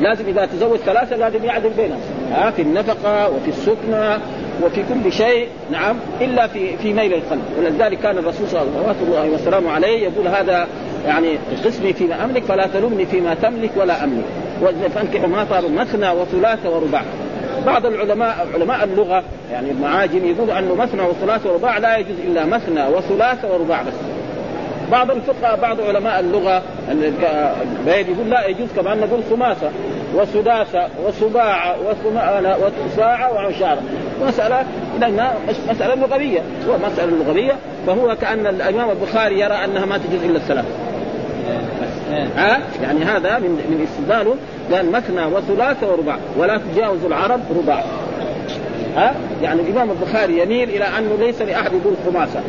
لازم 0.00 0.24
إذا 0.28 0.46
تزوج 0.46 0.78
ثلاثة 0.78 1.16
لازم 1.16 1.44
يعدل 1.44 1.70
بينهم. 1.70 2.00
ها؟ 2.32 2.50
في 2.50 2.62
النفقة 2.62 3.30
وفي 3.30 3.48
السكنى 3.48 4.16
وفي 4.62 4.82
كل 4.82 5.12
شيء. 5.12 5.48
نعم. 5.70 5.96
إلا 6.20 6.46
في 6.46 6.76
في 6.76 6.92
ميل 6.92 7.14
القلب. 7.14 7.42
ولذلك 7.58 7.98
كان 7.98 8.18
الرسول 8.18 8.48
صلى 8.48 8.62
الله 8.62 9.18
عليه 9.20 9.30
وسلم 9.30 9.68
عليه 9.68 10.02
يقول 10.02 10.28
هذا 10.28 10.66
يعني 11.06 11.38
قسمي 11.64 11.92
فيما 11.92 12.24
أملك 12.24 12.42
فلا 12.42 12.66
تلومني 12.66 13.06
فيما 13.06 13.34
تملك 13.34 13.70
ولا 13.76 14.04
أملك. 14.04 14.24
فانكحوا 14.94 15.28
ما 15.28 15.44
طاب 15.44 15.64
مثنى 15.70 16.10
وثلاث 16.10 16.66
ورباع. 16.66 17.02
بعض 17.66 17.86
العلماء 17.86 18.46
علماء 18.54 18.84
اللغة 18.84 19.22
يعني 19.52 19.70
المعاجم 19.70 20.24
يقولوا 20.24 20.58
أنه 20.58 20.74
مثنى 20.74 21.02
وثلاث 21.02 21.46
ورباع 21.46 21.78
لا 21.78 21.96
يجوز 21.96 22.16
إلا 22.26 22.44
مثنى 22.44 22.86
وثلاث 22.86 23.44
ورباع 23.44 23.82
بس. 23.82 23.94
بعض 24.92 25.10
الفقهاء 25.10 25.60
بعض 25.60 25.80
علماء 25.80 26.20
اللغة 26.20 26.62
يقول 27.86 28.30
لا 28.30 28.46
يجوز 28.46 28.68
كمان 28.76 29.00
نقول 29.00 29.20
خماسة 29.30 29.70
وسداسة 30.14 30.88
وسباعة 31.06 31.76
وثمانه 31.88 32.56
وساعه 32.86 33.32
وعشاره 33.32 33.82
مسألة 34.26 34.64
لانها 35.00 35.34
مسألة 35.70 35.94
لغوية. 35.94 36.40
هو 36.68 36.78
مسألة 36.86 37.16
لغوية 37.16 37.52
فهو 37.86 38.16
كأن 38.16 38.46
الإمام 38.46 38.90
البخاري 38.90 39.40
يرى 39.40 39.54
أنها 39.64 39.86
ما 39.86 39.98
تجوز 39.98 40.24
إلا 40.24 40.36
الثلاث. 40.36 40.64
ها؟ 42.36 42.60
يعني 42.82 43.04
هذا 43.04 43.38
من 43.38 43.50
من 43.50 43.86
استدلاله 43.88 44.34
قال 44.72 44.92
مثنى 44.92 45.24
وثلاث 45.24 45.84
ورباع 45.84 46.16
ولا 46.36 46.60
تجاوز 46.72 47.04
العرب 47.04 47.40
رباع. 47.58 47.84
ها؟ 48.96 49.14
يعني 49.42 49.60
الإمام 49.60 49.90
البخاري 49.90 50.42
يميل 50.42 50.68
إلى 50.70 50.84
أنه 50.84 51.16
ليس 51.20 51.42
لأحد 51.42 51.72
يقول 51.72 51.94
خماسة 52.06 52.40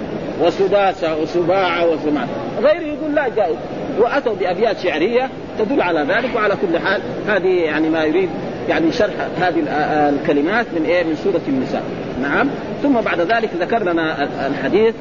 وسداسة 0.41 1.17
وسباعة 1.17 1.85
وثمان. 1.85 2.27
غيره 2.61 2.97
يقول 2.97 3.15
لا 3.15 3.27
جائز 3.27 3.55
وأتوا 3.99 4.35
بأبيات 4.35 4.79
شعرية 4.79 5.29
تدل 5.59 5.81
على 5.81 5.99
ذلك 5.99 6.35
وعلى 6.35 6.55
كل 6.55 6.79
حال 6.79 7.01
هذه 7.27 7.47
يعني 7.47 7.89
ما 7.89 8.03
يريد 8.03 8.29
يعني 8.69 8.91
شرح 8.91 9.13
هذه 9.39 9.63
الكلمات 10.09 10.65
من 10.79 10.85
إيه؟ 10.85 11.03
من 11.03 11.15
سورة 11.15 11.41
النساء. 11.47 11.83
نعم. 12.21 12.49
ثم 12.83 13.01
بعد 13.01 13.19
ذلك 13.19 13.49
ذكر 13.59 13.83
لنا 13.83 14.27
الحديث 14.47 14.95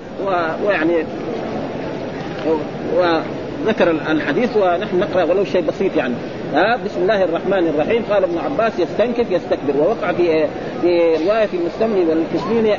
ويعني 0.66 1.04
وذكر 3.66 3.90
الحديث 3.90 4.56
ونحن 4.56 4.98
نقرأ 4.98 5.24
ولو 5.24 5.44
شيء 5.44 5.60
بسيط 5.60 5.96
يعني. 5.96 6.14
ها 6.54 6.76
بسم 6.84 7.02
الله 7.02 7.24
الرحمن 7.24 7.66
الرحيم. 7.66 8.02
قال 8.10 8.24
ابن 8.24 8.38
عباس 8.38 8.72
يستنكف 8.78 9.30
يستكبر. 9.30 9.76
ووقع 9.78 10.12
في 10.12 10.46
في 10.82 11.16
رواية 11.24 11.48
المستملي 11.54 12.04
والكسميني 12.04 12.76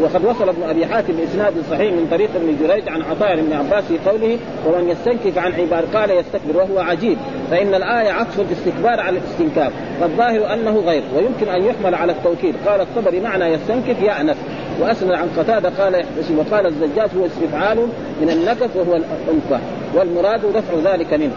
وقد 0.00 0.24
وصل 0.24 0.48
ابن 0.48 0.62
أبي 0.62 0.86
حاتم 0.86 1.12
بإسناد 1.12 1.54
صحيح 1.70 1.92
من 1.92 2.08
طريق 2.10 2.30
ابن 2.36 2.56
جريج 2.60 2.88
عن 2.88 3.02
عطاء 3.02 3.36
بن 3.36 3.52
عباس 3.52 3.84
في 3.84 3.98
قوله 4.10 4.38
ومن 4.66 4.88
يستنكف 4.88 5.38
عن 5.38 5.52
عباد 5.52 5.84
قال 5.96 6.10
يستكبر 6.10 6.56
وهو 6.56 6.78
عجيب. 6.78 7.18
فإن 7.50 7.74
الآية 7.74 8.10
عطف 8.10 8.40
الاستكبار 8.40 9.00
على 9.00 9.18
الاستنكاف 9.18 9.72
والظاهر 10.00 10.54
أنه 10.54 10.78
غير 10.86 11.02
ويمكن 11.16 11.48
أن 11.48 11.64
يحمل 11.64 11.94
على 11.94 12.12
التوكيد. 12.12 12.54
قال 12.66 12.80
الطبري 12.80 13.20
معنى 13.20 13.44
يستنكف 13.44 14.02
يأنف 14.02 14.36
وأسند 14.80 15.12
عن 15.12 15.28
قتادة 15.38 15.68
قال 15.68 15.94
يحتسب 15.94 16.38
وقال 16.38 16.66
الزجاج 16.66 17.08
هو 17.18 17.26
استفعال 17.26 17.78
من 18.20 18.30
النكف 18.30 18.76
وهو 18.76 18.96
الأنفة. 18.96 19.60
والمراد 19.94 20.40
رفع 20.44 20.92
ذلك 20.92 21.12
منه. 21.12 21.32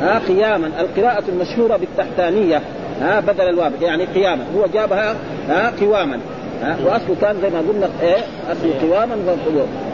ها 0.00 0.20
قياما 0.28 0.70
القراءة 0.80 1.24
المشهورة 1.28 1.76
بالتحتانية. 1.76 2.60
ها 3.00 3.20
بدل 3.20 3.48
الواو 3.48 3.70
يعني 3.82 4.04
قياما. 4.04 4.44
هو 4.56 4.66
جابها 4.74 5.16
ها 5.48 5.72
قواما. 5.80 6.20
ها 6.62 6.76
وأصله 6.84 7.16
كان 7.20 7.36
زي 7.42 7.50
ما 7.50 7.58
قلنا 7.58 7.88
إيه 8.02 8.24
أصله 8.52 8.72
قواما 8.82 9.16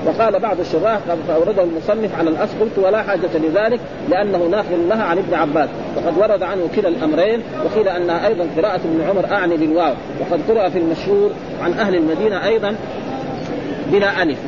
وقال 0.06 0.38
بعض 0.38 0.60
الشراح 0.60 0.98
أورده 1.36 1.62
المصنف 1.62 2.18
على 2.18 2.30
الأصل 2.30 2.52
قلت 2.60 2.78
ولا 2.78 3.02
حاجة 3.02 3.28
لذلك 3.34 3.80
لأنه 4.08 4.38
ناقل 4.38 4.88
لها 4.88 5.04
عن 5.04 5.18
ابن 5.18 5.34
عباس. 5.34 5.68
وقد 5.96 6.18
ورد 6.18 6.42
عنه 6.42 6.68
كلا 6.76 6.88
الأمرين 6.88 7.42
وقيل 7.64 7.88
انها 7.88 8.26
أيضا 8.26 8.46
قراءة 8.56 8.80
ابن 8.84 9.00
عمر 9.08 9.32
أعني 9.32 9.56
بالواو. 9.56 9.94
وقد 10.20 10.40
قرأ 10.48 10.68
في 10.68 10.78
المشهور 10.78 11.30
عن 11.62 11.72
أهل 11.72 11.94
المدينة 11.94 12.46
أيضا 12.46 12.76
بلا 13.92 14.22
ألف. 14.22 14.38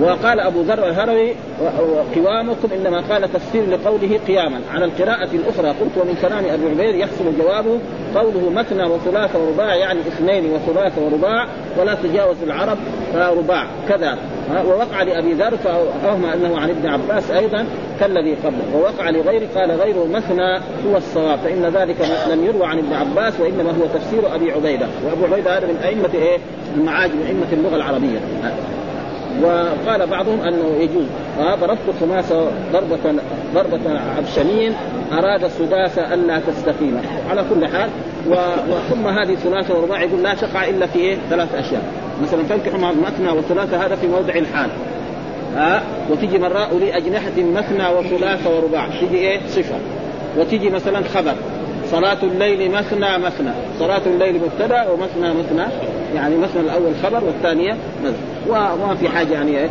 وقال 0.00 0.40
أبو 0.40 0.60
ذر 0.60 0.88
الهروي 0.88 1.32
قوامكم 2.14 2.68
إنما 2.74 3.00
قال 3.10 3.32
تفسير 3.32 3.70
لقوله 3.70 4.20
قياما. 4.26 4.60
على 4.74 4.84
القراءة 4.84 5.28
الأخرى 5.34 5.68
قلت 5.68 5.98
ومن 6.00 6.18
كلام 6.22 6.44
أبي 6.44 6.68
عبيد 6.68 6.94
يحصل 6.94 7.24
جوابه 7.38 7.78
قوله 8.14 8.50
مثنى 8.50 8.84
وثلاث 8.84 9.36
ورباع 9.36 9.74
يعني 9.74 10.00
اثنين 10.00 10.52
وثلاث 10.52 10.98
ورباع 10.98 11.46
ولا 11.78 11.94
تجاوز 11.94 12.36
العرب 12.42 12.78
فرباع. 13.12 13.66
كذا. 13.88 14.18
ووقع 14.66 15.02
لأبي 15.02 15.32
ذر 15.32 15.56
فاوهم 15.56 16.24
أنه 16.24 16.58
عن 16.58 16.70
ابن 16.70 16.88
عباس 16.88 17.30
أيضا 17.30 17.66
كالذي 18.00 18.34
قبله. 18.34 18.76
ووقع 18.76 19.10
لغيره 19.10 19.48
قال 19.54 19.70
غيره 19.70 20.06
مثنى 20.12 20.58
هو 20.88 20.96
الصواب 20.96 21.38
فإن 21.38 21.72
ذلك 21.74 21.96
لم 22.30 22.44
يروى 22.44 22.66
عن 22.66 22.78
ابن 22.78 22.92
عباس 22.92 23.40
وإنما 23.40 23.70
هو 23.70 23.86
تفسير 23.94 24.34
أبي 24.34 24.52
عبيدة. 24.52 24.86
وأبو 25.06 25.34
عبيدة 25.34 25.58
هذا 25.58 25.66
من 25.66 25.76
أئمة 25.84 26.10
إيه؟ 26.14 26.38
المعاجم 26.76 27.22
أئمة 27.26 27.52
اللغة 27.52 27.76
العربية. 27.76 28.18
وقال 29.42 30.06
بعضهم 30.06 30.40
أنه 30.40 30.76
يجوز. 30.80 31.06
ضربت 31.60 31.78
الخماسه 31.88 32.50
ضربه 32.72 32.98
ضربة 33.54 34.00
عبشمين 34.18 34.72
أراد 35.12 35.44
السداسه 35.44 36.14
ألا 36.14 36.38
تستقيم. 36.38 37.00
على 37.30 37.44
كل 37.54 37.66
حال 37.66 37.90
وثم 38.28 39.06
هذه 39.06 39.34
ثلاثة 39.34 39.78
ورباع 39.78 40.02
يقول 40.02 40.22
لا 40.22 40.34
تقع 40.34 40.68
إلا 40.68 40.86
في 40.86 40.98
إيه؟ 40.98 41.16
ثلاث 41.30 41.54
أشياء. 41.54 41.82
مثلا 42.22 42.42
تنكح 42.42 42.74
مع 42.74 42.92
مثنى 42.92 43.30
وثلاثة 43.30 43.86
هذا 43.86 43.96
في 43.96 44.06
موضع 44.06 44.34
الحال. 44.34 44.70
ها 45.56 45.82
وتجي 46.10 46.38
مرة 46.38 46.68
أولي 46.72 46.96
أجنحة 46.96 47.30
مثنى 47.36 47.88
وثلاثة 47.98 48.56
ورباع 48.56 48.86
تجي 48.86 49.16
إيه؟ 49.16 49.40
صفة. 49.48 49.76
وتجي 50.38 50.70
مثلا 50.70 51.02
خبر. 51.14 51.34
صلاة 51.90 52.22
الليل 52.22 52.70
مثنى 52.70 53.18
مثنى. 53.18 53.50
صلاة 53.78 54.02
الليل 54.06 54.40
مبتدأ 54.40 54.88
ومثنى 54.90 55.34
مثنى. 55.34 55.66
يعني 56.14 56.36
مثلا 56.36 56.60
الأول 56.60 56.92
خبر 57.02 57.24
والثانية 57.24 57.76
نزل. 58.04 58.14
وما 58.48 58.94
في 59.00 59.08
حاجة 59.08 59.32
يعني 59.32 59.68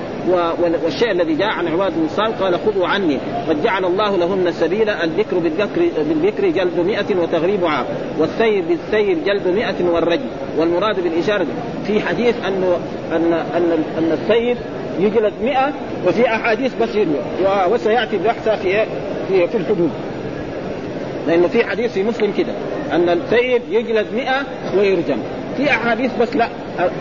والشيء 0.83 1.11
الذي 1.11 1.35
جاء 1.35 1.49
عن 1.49 1.67
عباد 1.67 1.93
بن 1.95 2.07
قال 2.41 2.59
خذوا 2.65 2.87
عني 2.87 3.17
قد 3.49 3.63
جعل 3.63 3.85
الله 3.85 4.17
لهن 4.17 4.51
سبيلا 4.51 5.03
الذكر 5.03 5.37
بالذكر 5.37 5.81
بالذكر 5.97 6.49
جلد 6.49 6.79
مئة 6.79 7.21
وتغريب 7.21 7.65
عام 7.65 7.85
والسير 8.19 8.63
بالسير 8.69 9.17
جلد 9.25 9.47
مئة 9.47 9.89
والرجل. 9.89 10.25
والمراد 10.57 11.03
بالإشارة 11.03 11.45
في 11.87 12.01
حديث 12.01 12.35
أنه 12.47 12.77
أن 13.11 13.33
أن 13.33 13.83
أن 13.97 14.17
السير 14.21 14.57
يجلد 14.99 15.33
مئة 15.43 15.73
وفي 16.07 16.27
أحاديث 16.27 16.73
بس 16.81 16.89
وسيأتي 17.71 18.17
بحثها 18.17 18.55
في 18.55 18.85
في 19.27 19.47
في 19.47 19.57
الحدود. 19.57 19.91
لأنه 21.27 21.47
في 21.47 21.65
حديث 21.65 21.93
في 21.93 22.03
مسلم 22.03 22.31
كده 22.37 22.53
أن 22.91 23.09
السيد 23.09 23.61
يجلد 23.69 24.05
مئة 24.15 24.41
ويرجم. 24.77 25.17
في 25.57 25.69
أحاديث 25.69 26.11
بس 26.21 26.35
لا 26.35 26.47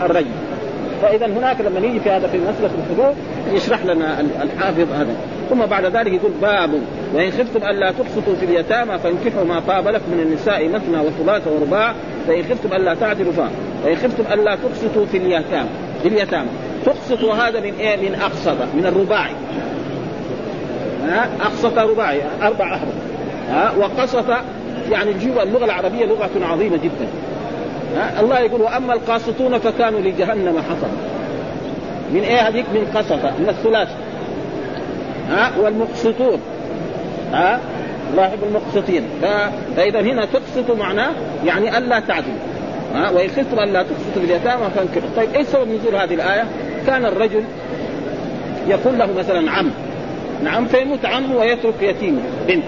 الرجم 0.01 0.31
فإذا 1.03 1.25
هناك 1.25 1.61
لما 1.61 1.79
نيجي 1.79 1.99
في 1.99 2.09
هذا 2.09 2.27
في 2.27 2.37
مسألة 2.37 2.69
الحدود 2.79 3.15
يشرح 3.53 3.85
لنا 3.85 4.19
الحافظ 4.19 4.91
هذا. 4.93 5.15
ثم 5.49 5.65
بعد 5.65 5.85
ذلك 5.85 6.13
يقول 6.13 6.31
باب 6.41 6.69
وإن 7.13 7.31
خفتم 7.31 7.67
الا 7.67 7.91
تقسطوا 7.91 8.35
في 8.35 8.45
اليتامى 8.45 8.99
فانكحوا 8.99 9.43
ما 9.43 9.59
طاب 9.59 9.87
لكم 9.87 10.11
من 10.11 10.19
النساء 10.19 10.69
مثنى 10.69 10.97
وثلاث 10.97 11.47
ورباع 11.47 11.93
فإن 12.27 12.43
خفتم 12.43 12.73
الا 12.75 12.93
تعدلوا 12.93 13.31
فان 13.31 13.49
وإن 13.85 13.95
خفتم 13.95 14.33
الا 14.33 14.55
تقسطوا 14.55 15.05
في 15.05 15.17
اليتامى 15.17 15.69
في 16.01 16.07
اليتامى. 16.07 16.49
تقسط 16.85 17.23
هذا 17.23 17.59
من 17.59 17.73
إيه؟ 17.79 18.09
من 18.09 18.15
أقسط 18.15 18.57
من 18.75 18.85
الرباعي. 18.85 19.33
أقسط 21.41 21.77
رباعي 21.77 22.21
أربع 22.41 22.75
أحرف. 22.75 23.77
وقسط 23.77 24.25
يعني 24.91 25.11
اللغة 25.43 25.65
العربية 25.65 26.05
لغة 26.05 26.29
عظيمة 26.41 26.77
جدا. 26.77 27.07
الله 28.19 28.39
يقول 28.39 28.61
وأما 28.61 28.93
القاسطون 28.93 29.57
فكانوا 29.57 29.99
لجهنم 29.99 30.57
حطبا. 30.69 30.91
من 32.13 32.19
إيه 32.19 32.47
هذيك؟ 32.47 32.65
من 32.73 32.91
قسطة 32.95 33.31
من 33.39 33.49
الثلاث. 33.49 33.89
ها؟ 35.29 35.51
والمقسطون. 35.59 36.39
ها؟ 37.33 37.59
الله 38.11 38.25
يحب 38.25 38.43
المقسطين. 38.43 39.03
فإذا 39.75 40.01
هنا 40.01 40.25
تقسط 40.25 40.77
معناه 40.79 41.11
يعني 41.45 41.77
ألا 41.77 41.99
تعدل. 41.99 42.33
ها؟ 42.95 43.09
وإن 43.09 43.29
خفتم 43.29 43.59
ألا 43.59 43.83
تقسطوا 43.83 44.21
باليتامى 44.21 44.63
فانكحوا. 44.75 45.09
طيب 45.15 45.35
إيش 45.35 45.47
سبب 45.47 45.67
نزول 45.67 45.95
هذه 45.95 46.13
الآية؟ 46.13 46.43
كان 46.87 47.05
الرجل 47.05 47.43
يقول 48.67 48.99
له 48.99 49.13
مثلا 49.17 49.51
عم. 49.51 49.71
نعم 50.43 50.65
فيموت 50.65 51.05
عمه 51.05 51.37
ويترك 51.37 51.81
يتيمه 51.81 52.21
بنت. 52.47 52.63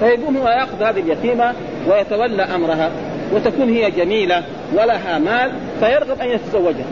فيقوم 0.00 0.36
هو 0.36 0.48
يأخذ 0.48 0.82
هذه 0.82 1.00
اليتيمة 1.00 1.52
ويتولى 1.88 2.42
أمرها. 2.42 2.90
وتكون 3.32 3.68
هي 3.70 3.90
جميلة 3.90 4.42
ولها 4.74 5.18
مال 5.18 5.52
فيرغب 5.80 6.20
أن 6.20 6.28
يتزوجها. 6.28 6.86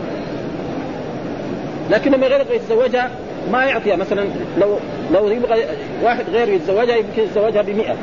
لكن 1.91 2.11
لما 2.11 2.27
يرغب 2.27 2.47
يتزوجها 2.51 3.11
ما 3.53 3.65
يعطيها. 3.65 3.97
مثلا 3.97 4.25
لو 4.61 4.79
لو 5.15 5.29
يبغى 5.29 5.65
واحد 6.03 6.25
غير 6.33 6.49
يتزوجها 6.49 6.97
يمكن 6.97 7.23
يتزوجها 7.23 7.63
ب 7.63 7.71
100 7.71 7.97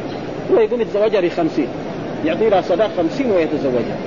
هو 0.52 0.60
يقوم 0.60 0.82
يتزوجها 0.82 1.22
ب 1.22 1.28
50 1.28 1.68
يعطي 2.26 2.50
لها 2.50 2.62
صداق 2.62 2.92
50 2.98 3.32
ويتزوجها 3.32 3.98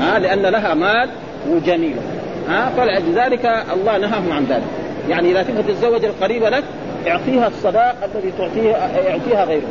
ها 0.00 0.18
لأن 0.18 0.42
لها 0.42 0.74
مال 0.74 1.10
وجميله 1.50 2.00
ها 2.48 2.70
فلذلك 2.76 3.64
الله 3.72 3.98
نهاهم 3.98 4.32
عن 4.32 4.44
ذلك. 4.44 4.62
يعني 5.08 5.30
إذا 5.30 5.42
تبغى 5.42 5.62
تتزوج 5.62 6.04
القريبة 6.04 6.50
لك 6.50 6.64
اعطيها 7.06 7.48
الصداق 7.48 7.96
الذي 8.04 8.32
تعطيها 8.38 8.98
يعطيها 9.08 9.44
غيره. 9.44 9.68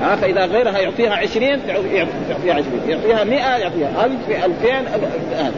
ها 0.00 0.16
فإذا 0.16 0.44
غيرها 0.44 0.78
يعطيها 0.78 1.12
20 1.12 1.44
يعطيها 1.44 2.06
20 2.44 2.64
يعطيها 2.88 3.24
100 3.24 3.36
يعطيها 3.38 4.06
1000 4.06 4.44
2000 4.44 5.52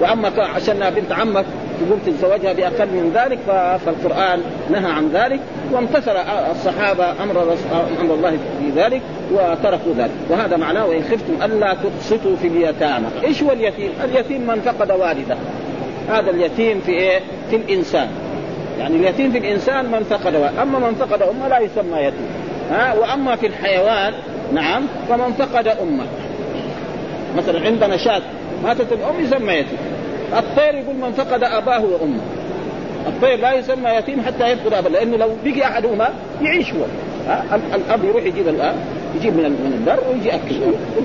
وأما 0.00 0.32
عشان 0.38 0.90
بنت 0.90 1.12
عمك 1.12 1.44
تقول 1.80 1.98
تتزوجها 2.06 2.52
بأقل 2.52 2.86
من 2.86 3.12
ذلك 3.14 3.38
فالقرآن 3.86 4.40
نهى 4.70 4.92
عن 4.92 5.08
ذلك 5.08 5.40
وامتثل 5.72 6.16
الصحابة 6.50 7.22
أمر 7.22 7.56
أمر 8.00 8.14
الله 8.14 8.30
في 8.30 8.80
ذلك 8.80 9.02
وتركوا 9.32 9.92
ذلك. 9.98 10.10
وهذا 10.30 10.56
معناه 10.56 10.86
وإن 10.86 11.02
خفتم 11.02 11.42
ألا 11.44 11.74
تقسطوا 11.74 12.36
في 12.36 12.48
اليتامى. 12.48 13.06
إيش 13.24 13.42
هو 13.42 13.52
اليتيم؟ 13.52 13.90
اليتيم 14.04 14.46
من 14.46 14.60
فقد 14.60 14.90
والده. 14.90 15.36
هذا 16.08 16.30
اليتيم 16.30 16.80
في 16.80 16.92
إيه؟ 16.92 17.20
في 17.50 17.56
الإنسان. 17.56 18.08
يعني 18.78 18.96
اليتيم 18.96 19.32
في 19.32 19.38
الإنسان 19.38 19.84
من 19.84 20.06
فقد 20.10 20.34
والده. 20.34 20.62
أما 20.62 20.78
من 20.78 20.94
فقد 20.94 21.22
امه 21.22 21.48
لا 21.48 21.58
يسمى 21.58 21.98
يتيم. 21.98 22.28
ها 22.70 22.94
وأما 22.94 23.36
في 23.36 23.46
الحيوان 23.46 24.14
نعم 24.52 24.82
فمن 25.08 25.32
فقد 25.32 25.68
أمه. 25.68 26.04
مثلا 27.36 27.66
عندنا 27.66 27.96
شاة 27.96 28.22
ماتت 28.64 28.92
الأم 28.92 29.20
يسمى 29.20 29.52
يتيم. 29.52 29.78
الطير 30.38 30.74
يقول 30.74 30.96
من 30.96 31.12
فقد 31.12 31.44
أباه 31.44 31.80
وأمه. 31.80 32.20
الطير 33.06 33.38
لا 33.38 33.52
يسمى 33.52 33.90
يتيم 33.90 34.22
حتى 34.26 34.48
يفقد 34.48 34.72
أباه 34.72 34.90
لأنه 34.90 35.16
لو 35.16 35.28
بقي 35.44 35.64
أحدهما 35.64 36.08
يعيش 36.42 36.72
هو. 36.72 36.84
الأب 37.74 38.04
يروح 38.04 38.22
يجيب 38.22 38.48
الاب 38.48 38.74
يجيب 39.16 39.36
من 39.36 39.42
من 39.42 39.72
البر 39.78 40.02
ويجي 40.08 40.28
ياكل 40.28 40.54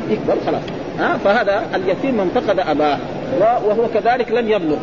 يكبر 0.09 0.35
خلاص. 0.45 0.61
ها 0.99 1.17
فهذا 1.17 1.63
اليتيم 1.75 2.17
من 2.17 2.31
فقد 2.35 2.59
أباه 2.59 2.97
وهو 3.41 3.87
كذلك 3.93 4.31
لن 4.31 4.49
يبلغ. 4.51 4.77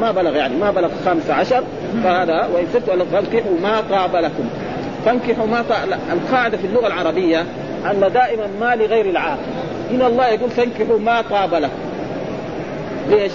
ما 0.00 0.12
بلغ 0.12 0.36
يعني 0.36 0.56
ما 0.56 0.70
بلغ 0.70 0.88
خمسة 1.06 1.34
عشر 1.34 1.64
فهذا 2.04 2.48
وإن 2.54 2.66
ستوا 2.74 3.04
فانكحوا 3.12 3.52
ما 3.62 3.80
طاب 3.90 4.16
لكم. 4.16 4.44
فانكحوا 5.06 5.46
ما 5.46 5.64
طاب 5.68 5.98
القاعدة 6.12 6.56
في 6.56 6.66
اللغة 6.66 6.86
العربية 6.86 7.44
أن 7.90 8.00
دائما 8.14 8.46
ما 8.60 8.76
لغير 8.76 9.06
العاقل. 9.06 9.42
هنا 9.90 10.06
الله 10.06 10.28
يقول 10.28 10.50
فانكحوا 10.50 10.98
ما 10.98 11.22
طاب 11.30 11.54
لكم. 11.54 11.72
ليش؟ 13.10 13.32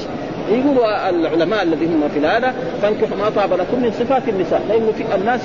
يقولوا 0.49 1.09
العلماء 1.09 1.63
الذين 1.63 1.93
هم 1.93 2.09
في 2.09 2.27
هذا 2.27 2.53
فانكحوا 2.81 3.17
ما 3.17 3.29
طاب 3.29 3.53
لكم 3.53 3.81
من 3.81 3.91
صفات 3.91 4.21
النساء. 4.27 4.61
لأنه 4.69 4.91
في 4.91 5.15
الناس 5.15 5.41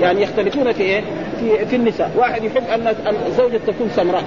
يعني 0.00 0.22
يختلفون 0.22 0.72
في 0.72 0.82
إيه؟ 0.82 1.02
في, 1.40 1.66
في 1.66 1.76
النساء، 1.76 2.10
واحد 2.16 2.44
يحب 2.44 2.62
أن 2.74 2.94
الزوجه 3.26 3.60
تكون 3.66 3.90
سمراء، 3.96 4.24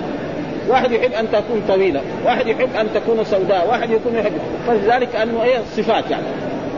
واحد 0.70 0.92
يحب 0.92 1.12
أن 1.12 1.32
تكون 1.32 1.62
طويلة، 1.68 2.02
واحد 2.26 2.48
يحب 2.48 2.70
أن 2.80 2.88
تكون 2.94 3.24
سوداء، 3.24 3.68
واحد 3.70 3.90
يكون 3.90 4.16
يحب 4.16 4.32
فلذلك 4.68 5.16
أنه 5.16 5.44
إيه؟ 5.44 5.58
الصفات 5.58 6.12
يعني. 6.12 6.24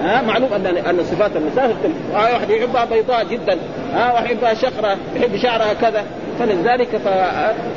ها 0.04 0.22
معلوم 0.22 0.54
ان 0.54 0.66
أن 0.66 1.04
صفات 1.04 1.32
النساء 1.36 1.68
تختلف، 1.68 1.96
واحد 2.14 2.50
يحبها 2.50 2.86
بيضاء 2.86 3.24
جدا، 3.24 3.58
ها 3.94 4.14
واحد 4.14 4.26
يحبها 4.26 4.54
شقره، 4.54 4.98
يحب 5.16 5.38
شعرها 5.38 5.74
كذا، 5.74 6.04
فلذلك 6.40 6.88
ف... 6.88 7.08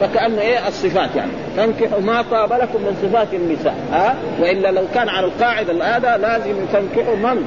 فكأنه 0.01 0.41
إيه 0.41 0.69
الصفات 0.69 1.17
يعني. 1.17 1.31
فانكحوا 1.57 2.01
ما 2.01 2.23
طاب 2.31 2.53
لكم 2.53 2.83
من 2.83 2.97
صفات 3.03 3.29
النساء 3.35 3.75
ها. 3.93 4.15
وإلا 4.41 4.69
لو 4.71 4.83
كان 4.95 5.09
على 5.09 5.27
القاعدة 5.27 5.97
هذا 5.97 6.17
لازم 6.17 6.55
تنكحوا 6.73 7.17
من؟ 7.17 7.45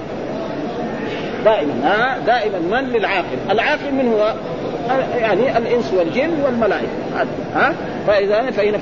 دائما 1.45 1.73
ها 1.83 2.17
دائما 2.25 2.59
من 2.59 2.89
للعاقل؟ 2.89 3.37
العاقل 3.49 3.91
من 3.91 4.13
هو؟ 4.13 4.33
يعني 5.19 5.57
الإنس 5.57 5.93
والجن 5.93 6.41
والملائكة 6.45 6.87
ها. 7.55 7.73
فاذا 8.07 8.51
فإن 8.51 8.73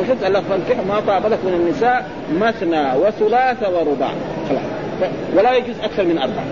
وشفت 0.00 0.24
الله 0.26 0.42
فانكحوا 0.50 0.84
ما 0.84 1.00
طاب 1.00 1.26
لكم 1.26 1.46
من 1.46 1.54
النساء 1.54 2.06
مثنى 2.40 2.92
وثلاث 2.98 3.62
ورباع. 3.62 4.10
خلاص. 4.48 4.81
ولا 5.36 5.56
يجوز 5.56 5.80
أكثر 5.82 6.04
من 6.04 6.18
أربعة. 6.18 6.44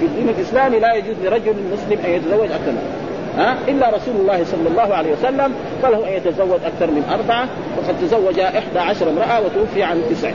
في 0.00 0.06
الدين 0.06 0.28
الإسلامي 0.28 0.78
لا 0.78 0.94
يجوز 0.94 1.16
لرجل 1.24 1.54
مسلم 1.72 1.98
أن 2.04 2.10
يتزوج 2.10 2.50
أكثر 2.50 2.72
من 2.72 3.02
ها؟ 3.36 3.56
إلا 3.68 3.88
رسول 3.88 4.16
الله 4.16 4.44
صلى 4.44 4.68
الله 4.68 4.94
عليه 4.94 5.12
وسلم 5.12 5.54
فله 5.82 6.08
أن 6.08 6.12
يتزوج 6.12 6.60
أكثر 6.64 6.86
من 6.86 7.04
أربعة 7.12 7.48
وقد 7.78 7.94
تزوج 8.00 8.38
إحدى 8.38 8.78
عشر 8.78 9.10
امرأة 9.10 9.40
وتوفي 9.40 9.82
عن 9.82 10.02
تسع. 10.10 10.30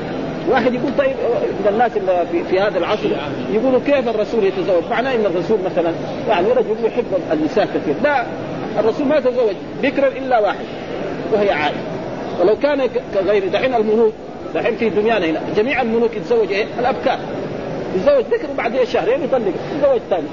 واحد 0.50 0.74
يقول 0.74 0.92
طيب 0.98 1.16
من 1.60 1.68
الناس 1.70 1.92
في, 2.32 2.44
في 2.44 2.60
هذا 2.60 2.78
العصر 2.78 3.10
يقولوا 3.54 3.80
كيف 3.86 4.08
الرسول 4.10 4.44
يتزوج؟ 4.44 4.84
معناه 4.90 5.16
إن 5.16 5.26
الرسول 5.26 5.58
مثلا 5.66 5.92
يعني 6.30 6.48
رجل 6.52 6.76
يحب 6.86 7.06
النساء 7.34 7.66
كثير، 7.66 7.96
لا 8.04 8.26
الرسول 8.80 9.08
ما 9.08 9.20
تزوج 9.20 9.56
بكرا 9.84 10.08
إلا 10.08 10.40
واحد 10.40 10.66
وهي 11.34 11.52
عائشه 11.52 11.78
ولو 12.42 12.56
كان 12.56 12.90
كغير 13.14 13.48
دحين 13.48 13.74
الملوك 13.74 14.14
دحين 14.58 14.76
في 14.76 14.90
دنيانا 14.90 15.26
هنا. 15.26 15.42
جميع 15.58 15.82
الملوك 15.82 16.16
يتزوج 16.16 16.52
إيه؟ 16.52 16.66
الأبكار. 16.80 17.20
يتزوج 17.96 18.26
ذكر 18.34 18.52
وبعدين 18.52 18.86
شهرين 18.86 19.24
يطلق. 19.24 19.54
يتزوج 19.76 20.02
ثاني. 20.10 20.28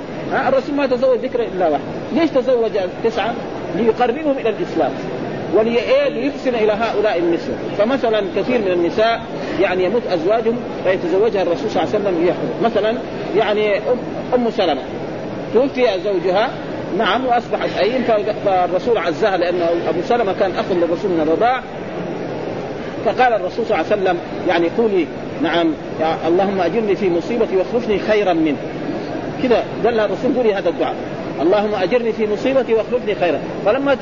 الرسول 0.48 0.74
ما 0.74 0.86
تزوج 0.86 1.18
ذكر 1.18 1.42
إلا 1.42 1.68
واحد. 1.68 1.82
ليش 2.12 2.30
تزوج 2.30 2.70
تسعة؟ 3.04 3.34
ليقربهم 3.76 4.38
إلى 4.38 4.48
الإسلام. 4.48 4.92
وليحسن 5.54 6.54
إلى 6.54 6.72
هؤلاء 6.72 7.18
النسوه 7.18 7.54
فمثلا 7.78 8.24
كثير 8.36 8.60
من 8.60 8.72
النساء 8.72 9.22
يعني 9.60 9.84
يموت 9.84 10.02
أزواجهم 10.06 10.56
فيتزوجها 10.84 11.42
الرسول 11.42 11.70
صلى 11.70 11.82
الله 11.82 11.94
عليه 11.94 12.04
وسلم 12.04 12.24
ليحفظ 12.24 12.64
مثلا 12.64 12.98
يعني 13.36 13.78
ام 14.34 14.50
سلمة. 14.50 14.82
توفي 15.54 15.86
زوجها. 16.04 16.50
نعم 16.98 17.26
وأصبحت 17.26 17.78
ايم 17.78 18.04
فالرسول 18.44 18.98
عزاها 18.98 19.36
لأن 19.36 19.62
أبو 19.88 20.02
سلمة 20.02 20.32
كان 20.32 20.50
أخ 20.50 20.64
للرسول 20.70 21.10
من 21.10 21.20
الرضاع. 21.20 21.62
فقال 23.04 23.32
الرسول 23.32 23.66
صلى 23.66 23.80
الله 23.80 23.90
عليه 23.90 24.02
وسلم 24.02 24.18
يعني 24.48 24.70
قولي 24.78 25.06
نعم 25.42 25.72
اللهم 26.28 26.60
أجرني 26.60 26.96
في 26.96 27.10
مصيبتي 27.10 27.56
واخلفني 27.56 27.98
خيرا 27.98 28.32
منه. 28.32 28.56
كذا 29.42 29.64
قال 29.84 30.00
الرسول 30.00 30.34
قولي 30.36 30.54
هذا 30.54 30.68
الدعاء. 30.68 30.94
اللهم 31.40 31.74
أجرني 31.74 32.12
في 32.12 32.26
مصيبتي 32.26 32.74
واخلفني 32.74 33.14
خيرا. 33.14 33.38
فلما 33.66 33.96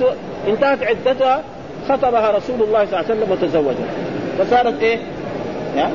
انتهت 0.49 0.83
عدتها 0.83 1.43
خطبها 1.89 2.31
رسول 2.31 2.63
الله 2.63 2.85
صلى 2.85 3.01
الله 3.01 3.05
عليه 3.11 3.15
وسلم 3.15 3.31
وتزوجها. 3.31 3.89
فصارت 4.39 4.83
إيه؟ 4.83 4.99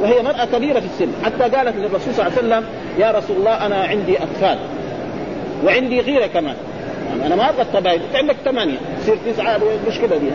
وهي 0.02 0.22
مرأة 0.22 0.46
كبيرة 0.46 0.80
في 0.80 0.86
السن. 0.86 1.08
حتى 1.26 1.56
قالت 1.56 1.76
للرسول 1.76 2.13
صلى 2.13 2.28
الله 2.28 2.38
عليه 2.38 2.48
وسلم 2.48 2.63
يا 3.00 3.12
رسول 3.12 3.38
الله 3.38 3.65
أنا 3.65 3.76
عندي 3.76 4.17
أطفال. 4.17 4.58
وعندي 5.65 6.00
غيرة 6.00 6.26
كمان. 6.28 6.56
أنا 7.26 7.36
ما 7.36 7.50
أبغى 7.50 7.62
الطبائع 7.62 8.02
عندك 8.13 8.36
ثمانية. 8.46 8.78
تصير 9.02 9.17
تسعه 9.34 9.60
المشكلة 9.86 10.17
دي؟ 10.17 10.28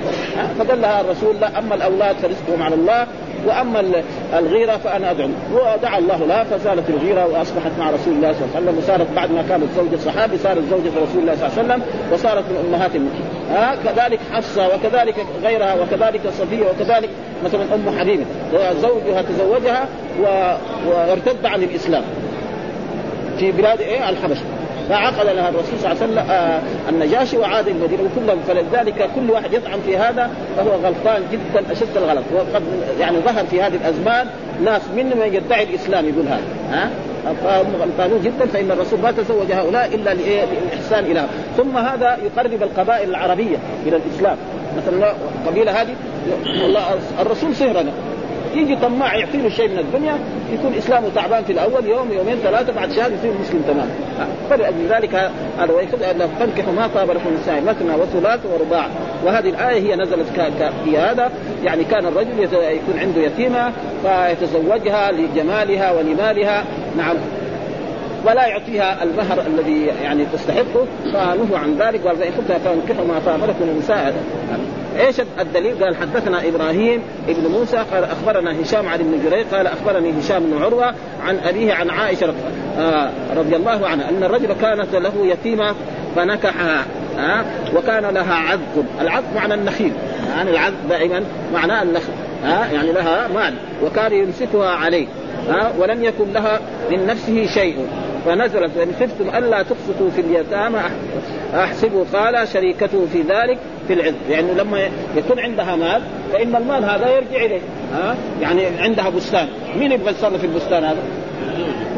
فقال 0.59 0.81
لها 0.81 1.01
الرسول 1.01 1.37
لا 1.41 1.59
أما 1.59 1.75
الأولاد 1.75 2.17
فرزقهم 2.17 2.63
على 2.63 2.75
الله 2.75 3.07
وأما 3.47 4.03
الغيرة 4.39 4.77
فأنا 4.77 5.11
ادعو 5.11 5.29
ودعا 5.53 5.99
الله 5.99 6.17
لها 6.27 6.45
فزالت 6.45 6.91
الغيرة 6.91 7.27
وأصبحت 7.27 7.71
مع 7.79 7.91
رسول 7.91 8.15
الله 8.15 8.33
صلى 8.33 8.45
الله 8.45 8.57
عليه 8.57 8.67
وسلم 8.67 8.79
وصارت 8.79 9.07
بعد 9.17 9.31
ما 9.31 9.45
كانت 9.49 9.65
زوجة 9.77 10.01
صحابي 10.01 10.39
صارت 10.39 10.63
زوجة 10.71 10.91
رسول 11.03 11.23
الله 11.23 11.35
صلى 11.37 11.47
الله 11.47 11.59
عليه 11.59 11.63
وسلم 11.63 11.83
وصارت 12.13 12.45
من 12.45 12.65
أمهات 12.69 12.97
المؤمنين. 12.97 13.23
ها؟ 13.51 13.77
كذلك 13.85 14.21
حفصة 14.33 14.69
وكذلك 14.75 15.15
غيرها 15.43 15.75
وكذلك 15.75 16.21
صفية 16.39 16.65
وكذلك 16.65 17.09
مثلا 17.45 17.63
أم 17.75 17.99
حبيبة. 17.99 18.25
زوجها 18.83 19.23
تزوجها 19.23 19.89
وارتد 20.87 21.47
عن 21.47 21.63
الإسلام. 21.63 22.03
في 23.39 23.53
بلاد 23.53 23.81
إيه؟ 23.81 24.09
الحبشة. 24.09 24.43
فعقد 24.89 25.27
لها 25.27 25.49
الرسول 25.49 25.79
صلى 25.81 25.93
الله 25.93 26.03
عليه 26.03 26.13
وسلم 26.13 26.31
آه 26.31 26.61
النجاشي 26.89 27.37
وعاد 27.39 27.69
المدينة 27.69 28.03
وكلهم. 28.03 28.39
فلذلك 28.49 29.11
كل 29.15 29.31
واحد 29.31 29.53
يطعن 29.53 29.81
في 29.87 29.97
هذا 29.97 30.31
فهو 30.57 30.71
غلطان 30.71 31.23
جدا 31.33 31.73
أشد 31.73 31.97
الغلط. 31.97 32.25
وقد 32.35 32.63
يعني 33.01 33.19
ظهر 33.19 33.45
في 33.45 33.63
هذه 33.63 33.75
الأزمان 33.75 34.27
ناس 34.65 34.83
منهم 34.97 35.19
من 35.19 35.35
يدعي 35.35 35.63
الإسلام 35.63 36.09
يقول 36.09 36.27
هذا 36.27 36.45
ها؟ 36.71 36.91
فهم 37.45 37.67
غلطانون 37.81 38.23
جدا 38.23 38.47
فإن 38.47 38.71
الرسول 38.71 39.01
ما 39.01 39.11
تزوج 39.11 39.53
هؤلاء 39.53 39.95
إلا 39.95 40.15
للاحسان 40.15 41.05
إلى 41.05 41.27
ثم 41.57 41.77
هذا 41.77 42.19
يقرب 42.25 42.63
القبائل 42.63 43.11
العربية 43.11 43.57
إلى 43.87 43.97
الإسلام. 43.97 44.37
مثلا 44.77 45.15
القبيله 45.45 45.83
هذه 45.83 45.95
الرسول 47.21 47.55
صهرنا 47.55 47.93
يجي 48.55 48.77
طماع 48.77 49.17
يعطي 49.17 49.39
له 49.39 49.49
شيء 49.49 49.69
من 49.69 49.79
الدنيا 49.79 50.19
يكون 50.53 50.75
إسلامه 50.75 51.09
تعبان 51.15 51.45
في 51.45 51.53
الأول 51.53 51.87
يوم 51.87 52.13
يومين 52.13 52.37
ثلاثة 52.37 52.73
بعد 52.73 52.93
شهر 52.93 53.13
يصير 53.13 53.33
مسلم 53.41 53.63
تماما 53.63 53.91
فلأجل 54.51 54.87
ذلك 54.89 55.31
هذا 55.59 55.73
ويأخذ 55.73 56.03
فانكحوا 56.39 56.73
ما 56.73 56.87
طاب 56.95 57.11
لكم 57.11 57.29
النساء 57.29 57.61
مثنى 57.61 57.95
وثلاث 57.95 58.41
ورباع. 58.47 58.87
وهذه 59.25 59.49
الآية 59.49 59.81
هي 59.81 59.97
نزلت 59.97 60.27
في 60.85 60.99
هذا. 60.99 61.31
يعني 61.65 61.85
كان 61.85 62.07
الرجل 62.07 62.43
يكون 62.43 62.99
عنده 62.99 63.21
يتيمة 63.21 63.73
فيتزوجها 64.03 65.13
لجمالها 65.13 65.93
ولمالها. 65.93 66.65
نعم. 66.97 67.17
ولا 68.27 68.47
يعطيها 68.47 69.03
المهر 69.03 69.41
الذي 69.47 69.87
يعني 69.87 70.27
تستحقه 70.33 70.87
فنهوا 71.13 71.59
عن 71.59 71.77
ذلك 71.79 72.07
قال 72.07 72.17
فإن 72.17 72.33
كنت 72.33 72.53
فأنكحوا 72.53 73.05
ما 73.05 73.21
طاب 73.27 73.41
لكم 73.45 73.65
النساء 73.65 74.15
إيش 74.99 75.21
الدليل؟ 75.41 75.85
قال 75.85 75.97
حدثنا 75.97 76.49
إبراهيم 76.49 77.03
ابن 77.29 77.51
موسى 77.51 77.77
قال 77.77 78.05
أخبرنا 78.05 78.63
هشام 78.63 78.89
عن 78.89 79.01
ابن 79.01 79.21
جرير 79.25 79.47
قال 79.53 79.67
أخبرني 79.67 80.13
هشام 80.21 80.43
بن 80.43 80.63
عروة 80.63 80.95
عن 81.27 81.39
أبيه 81.39 81.75
عن 81.75 81.91
عائشة 81.91 82.35
آه 82.79 83.11
رضي 83.37 83.57
الله 83.57 83.89
عنها 83.89 84.11
أن 84.11 84.25
الرجل 84.25 84.53
كانت 84.53 84.95
له 84.95 85.13
يتيمة 85.27 85.75
فنكحها 86.17 86.85
آه 87.19 87.45
وكان 87.77 88.07
لها 88.15 88.35
عذب، 88.35 88.87
العذب 89.01 89.35
معنى 89.35 89.55
النخيل 89.55 89.93
يعني 90.37 90.51
العذب 90.51 90.89
دائما 90.89 91.23
معناه 91.55 91.83
النخل 91.83 92.13
ها 92.45 92.65
آه 92.65 92.73
يعني 92.73 92.93
لها 92.93 93.29
مال 93.29 93.55
وكان 93.85 94.13
يمسكها 94.13 94.71
عليه 94.71 95.07
ها 95.49 95.67
آه 95.67 95.73
ولم 95.79 96.05
يكن 96.05 96.33
لها 96.33 96.61
من 96.91 97.07
نفسه 97.07 97.47
شيء. 97.47 97.77
فنزلت 98.27 98.77
وان 98.77 98.93
خفتم 99.01 99.37
ألا 99.37 99.63
تقسطوا 99.63 100.11
في 100.11 100.21
اليتامى 100.21 100.81
أحسبوا 101.55 102.05
قال 102.13 102.49
شريكته 102.49 103.07
في 103.13 103.23
ذلك 103.23 103.59
في 103.89 103.93
العز. 103.93 104.15
يعني 104.31 104.55
لما 104.55 104.89
يكون 105.17 105.39
عندها 105.39 105.77
مال 105.77 106.03
فإن 106.33 106.57
المال 106.57 106.85
هذا 106.85 107.11
يرجع 107.11 107.45
إليه. 107.45 107.61
ها؟ 107.93 108.17
يعني 108.41 108.63
عندها 108.79 109.09
بستان. 109.09 109.49
مين 109.79 109.93
يبغى 109.93 110.11
يتصرف 110.11 110.41
في 110.41 110.47
البستان 110.47 110.85
هذا؟ 110.85 111.03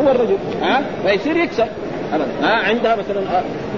هو 0.01 0.11
الرجل. 0.11 0.37
ها؟ 0.63 0.83
فيصير 1.07 1.37
يكسب. 1.37 1.67
ها 2.43 2.55
عندها 2.55 2.97
مثلا 2.97 3.21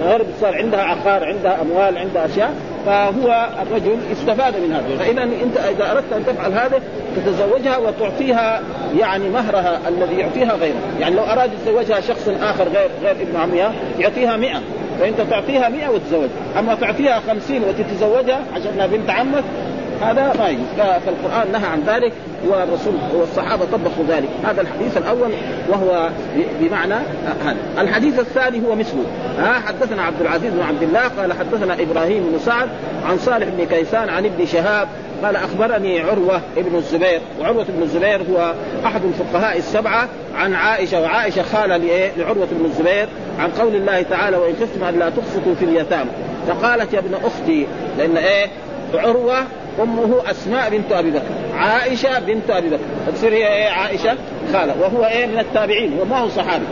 غرب 0.05 0.27
صار 0.40 0.55
عندها 0.57 0.81
عقار 0.81 1.25
عندها 1.25 1.62
أموال 1.62 1.99
عندها 1.99 2.27
أشياء 2.27 2.55
فهو 2.87 3.49
الرجل 3.62 3.96
استفاد 4.12 4.55
من 4.57 4.72
هذا. 4.72 4.96
فاذا 4.99 5.22
أنت 5.22 5.57
إذا 5.57 5.92
أردت 5.92 6.12
أن 6.12 6.27
تفعل 6.27 6.53
هذا 6.53 6.81
تتزوجها 7.16 7.77
وتعطيها 7.77 8.61
يعني 8.99 9.29
مهرها 9.29 9.81
الذي 9.88 10.14
يعطيها 10.14 10.55
غيره. 10.55 10.79
يعني 11.01 11.14
لو 11.14 11.22
أراد 11.22 11.51
يتزوجها 11.53 12.01
شخص 12.01 12.29
آخر 12.42 12.64
غير 12.64 12.90
غير 13.03 13.12
ابن 13.12 13.37
عمها 13.37 13.72
يعطيها 13.99 14.37
100 14.37 14.61
فانت 15.01 15.20
تعطيها 15.20 15.68
100 15.68 15.88
وتتزوجها 15.88 16.59
أما 16.59 16.75
تعطيها 16.75 17.20
50 17.29 17.62
وتتزوجها 17.62 18.40
عشان 18.55 18.88
بنت 18.92 19.11
عمك 19.11 19.44
هذا 20.02 20.32
ما 20.38 20.48
يجوز. 20.48 20.64
فالقرآن 20.76 21.52
نهى 21.52 21.66
عن 21.66 21.82
ذلك 21.87 22.12
والرسول 22.46 22.94
والصحابة 23.14 23.64
طبقوا 23.64 24.04
ذلك. 24.09 24.28
هذا 24.44 24.61
الحديث 24.61 24.96
الأول 24.96 25.30
وهو 25.68 26.11
بمعنى 26.61 26.94
هذا. 27.44 27.56
الحديث 27.78 28.18
الثاني 28.18 28.62
هو 28.68 28.74
مثله. 28.74 29.04
ها 29.38 29.52
حدثنا 29.66 30.02
عبد 30.02 30.20
العزيز 30.20 30.52
بن 30.52 30.62
عبد 30.62 30.82
الله 30.82 31.09
قال 31.09 31.32
حدثنا 31.32 31.74
إبراهيم 31.74 32.22
بن 32.32 32.38
سعد 32.38 32.68
عن 33.09 33.18
صالح 33.18 33.48
بن 33.48 33.64
كيسان 33.64 34.09
عن 34.09 34.24
ابن 34.26 34.46
شهاب 34.46 34.88
قال 35.24 35.37
أخبرني 35.37 36.00
عروة 36.00 36.40
ابن 36.56 36.76
الزبير. 36.76 37.20
وعروة 37.40 37.66
بن 37.68 37.82
الزبير 37.82 38.20
هو 38.32 38.54
أحد 38.85 39.00
الفقهاء 39.04 39.59
السبعة 39.59 40.09
عن 40.37 40.54
عائشة 40.54 41.00
وعائشة 41.00 41.42
خاله 41.42 42.11
لعروة 42.16 42.48
بن 42.52 42.64
الزبير 42.64 43.09
عن 43.38 43.50
قول 43.50 43.74
الله 43.74 44.02
تعالى 44.02 44.37
وإن 44.37 44.54
خفتم 44.61 44.85
أن 44.85 44.98
لا 44.98 45.11
تقسطوا 45.11 45.54
في 45.54 45.64
اليتامى 45.64 46.11
فقالت 46.48 46.94
يا 46.94 46.98
ابن 46.98 47.14
أختي 47.24 47.66
لأن 47.98 48.16
إيه؟ 48.16 48.46
عروة 48.94 49.38
أمه 49.82 50.30
أسماء 50.30 50.70
بنت 50.70 50.92
أبي 50.92 51.10
بكر 51.10 51.22
عائشة 51.56 52.18
بنت 52.18 52.50
أبي 52.50 52.68
بكر 52.68 52.84
فتصير 53.06 53.32
هي 53.32 53.54
إيه؟ 53.54 53.68
عائشة 53.68 54.16
خالة 54.52 54.74
وهو 54.80 55.04
إيه؟ 55.04 55.26
من 55.26 55.38
التابعين 55.38 55.98
وما 56.00 56.18
هو 56.18 56.28
صحابي. 56.28 56.64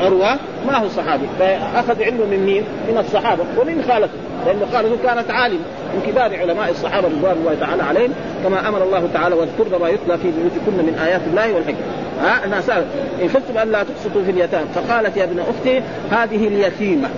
عروة 0.00 0.36
ما 0.66 0.76
هو 0.76 0.88
صحابي 0.88 1.26
فأخذ 1.38 2.02
علمه 2.02 2.24
من 2.24 2.44
مين؟ 2.46 2.64
من 2.88 2.98
الصحابة 2.98 3.44
ومن 3.58 3.84
خالته 3.88 4.12
لأن 4.46 4.60
خالته 4.72 4.96
كانت 5.02 5.30
عالم 5.30 5.58
من 5.94 6.02
كبار 6.06 6.36
علماء 6.36 6.70
الصحابة 6.70 7.08
رضوان 7.08 7.36
الله 7.40 7.56
تعالى 7.60 7.82
عليهم 7.82 8.12
كما 8.44 8.68
أمر 8.68 8.82
الله 8.82 9.08
تعالى 9.14 9.34
واذكرن 9.34 9.80
ما 9.80 9.88
يتلى 9.88 10.18
في 10.18 10.30
بيوتكن 10.30 10.86
من 10.86 10.98
آيات 11.06 11.20
الله 11.30 11.54
والحكمة. 11.54 11.84
ها؟ 12.20 12.44
أنها 12.44 12.60
سألت 12.60 12.86
إن 13.22 13.28
خفتم 13.28 13.58
الا 13.62 13.82
تقسطوا 13.82 14.22
في 14.24 14.30
اليتامى 14.30 14.66
فقالت 14.74 15.16
يا 15.16 15.24
ابن 15.24 15.40
أختي 15.40 15.82
هذه 16.10 16.48
اليتيمة. 16.48 17.08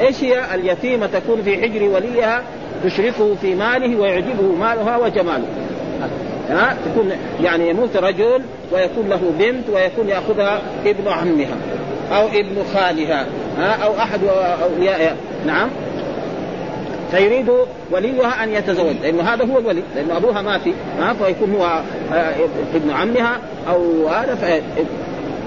إيش 0.00 0.24
هي؟ 0.24 0.54
اليتيمة 0.54 1.06
تكون 1.06 1.42
في 1.42 1.62
حجر 1.62 1.82
وليها 1.82 2.42
تشركه 2.84 3.34
في 3.34 3.54
ماله 3.54 4.00
ويعجبه 4.00 4.52
مالها 4.60 4.96
وجماله. 4.96 5.46
ها؟ 6.50 6.76
تكون 6.86 7.12
يعني 7.42 7.68
يموت 7.68 7.96
رجل 7.96 8.42
ويكون 8.72 9.08
له 9.08 9.32
بنت 9.38 9.68
ويكون 9.72 10.08
يأخذها 10.08 10.62
ابن 10.86 11.08
عمها 11.08 11.56
أو 12.12 12.26
ابن 12.26 12.56
خالها 12.74 13.26
ها؟ 13.58 13.84
أو 13.84 13.98
أحد 13.98 14.20
اوليائها 14.62 15.16
نعم. 15.46 15.68
فيريد 17.10 17.50
وليها 17.90 18.44
أن 18.44 18.52
يتزوج 18.52 18.94
لأنه 19.02 19.22
هذا 19.22 19.44
هو 19.44 19.58
الولي 19.58 19.82
لأنه 19.96 20.16
أبوها 20.16 20.42
ما 20.42 20.58
في 20.58 20.72
ها؟ 21.00 21.12
فيكون 21.12 21.54
هو 21.54 21.80
ابن 22.74 22.90
عمها 22.90 23.38
أو 23.68 24.08
هذا 24.08 24.60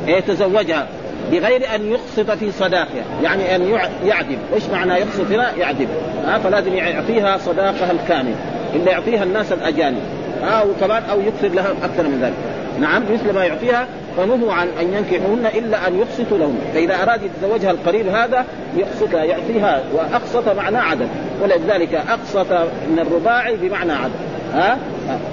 فيتزوجها. 0.06 0.88
بغير 1.32 1.76
أن 1.76 1.92
يقسط 1.92 2.32
في 2.32 2.52
صداقها. 2.52 3.04
يعني 3.24 3.56
أن 3.56 3.80
يعدم. 4.06 4.38
إيش 4.54 4.64
معنى 4.74 4.94
يقسط 4.94 5.32
هنا 5.32 5.56
يعدم. 5.56 5.88
ها 6.26 6.40
فلازم 6.40 6.74
يعطيها 6.74 7.38
صداقها 7.38 7.92
الكامل. 7.92 8.36
إلا 8.76 8.92
يعطيها 8.92 9.24
الناس 9.24 9.52
الأجانب. 9.52 10.02
ها 10.44 10.64
وكمان 10.64 11.04
أو 11.12 11.20
يكثر 11.22 11.48
لها 11.48 11.72
أكثر 11.84 12.04
من 12.04 12.20
ذلك. 12.22 12.34
نعم 12.82 13.04
مثل 13.14 13.34
ما 13.34 13.46
يعطيها 13.46 13.88
فنهوا 14.18 14.54
عن 14.54 14.68
أن 14.82 14.94
ينكحوهن 14.94 15.46
إلا 15.46 15.88
أن 15.88 16.00
يقسطوا 16.00 16.38
لهن. 16.38 16.60
فإذا 16.74 17.04
أراد 17.04 17.22
يتزوجها 17.24 17.72
القريب 17.72 18.08
هذا 18.08 18.46
يقسطها 18.78 19.24
يعطيها 19.24 19.82
واقسط 19.94 20.50
معنى 20.50 20.78
عدد 20.78 21.08
ولذلك 21.42 21.94
اقسط 21.94 22.52
من 22.90 23.00
الرباعي 23.00 23.56
بمعنى 23.56 23.92
عدد 23.92 24.12
ها؟ 24.54 24.78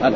هذا 0.03 0.15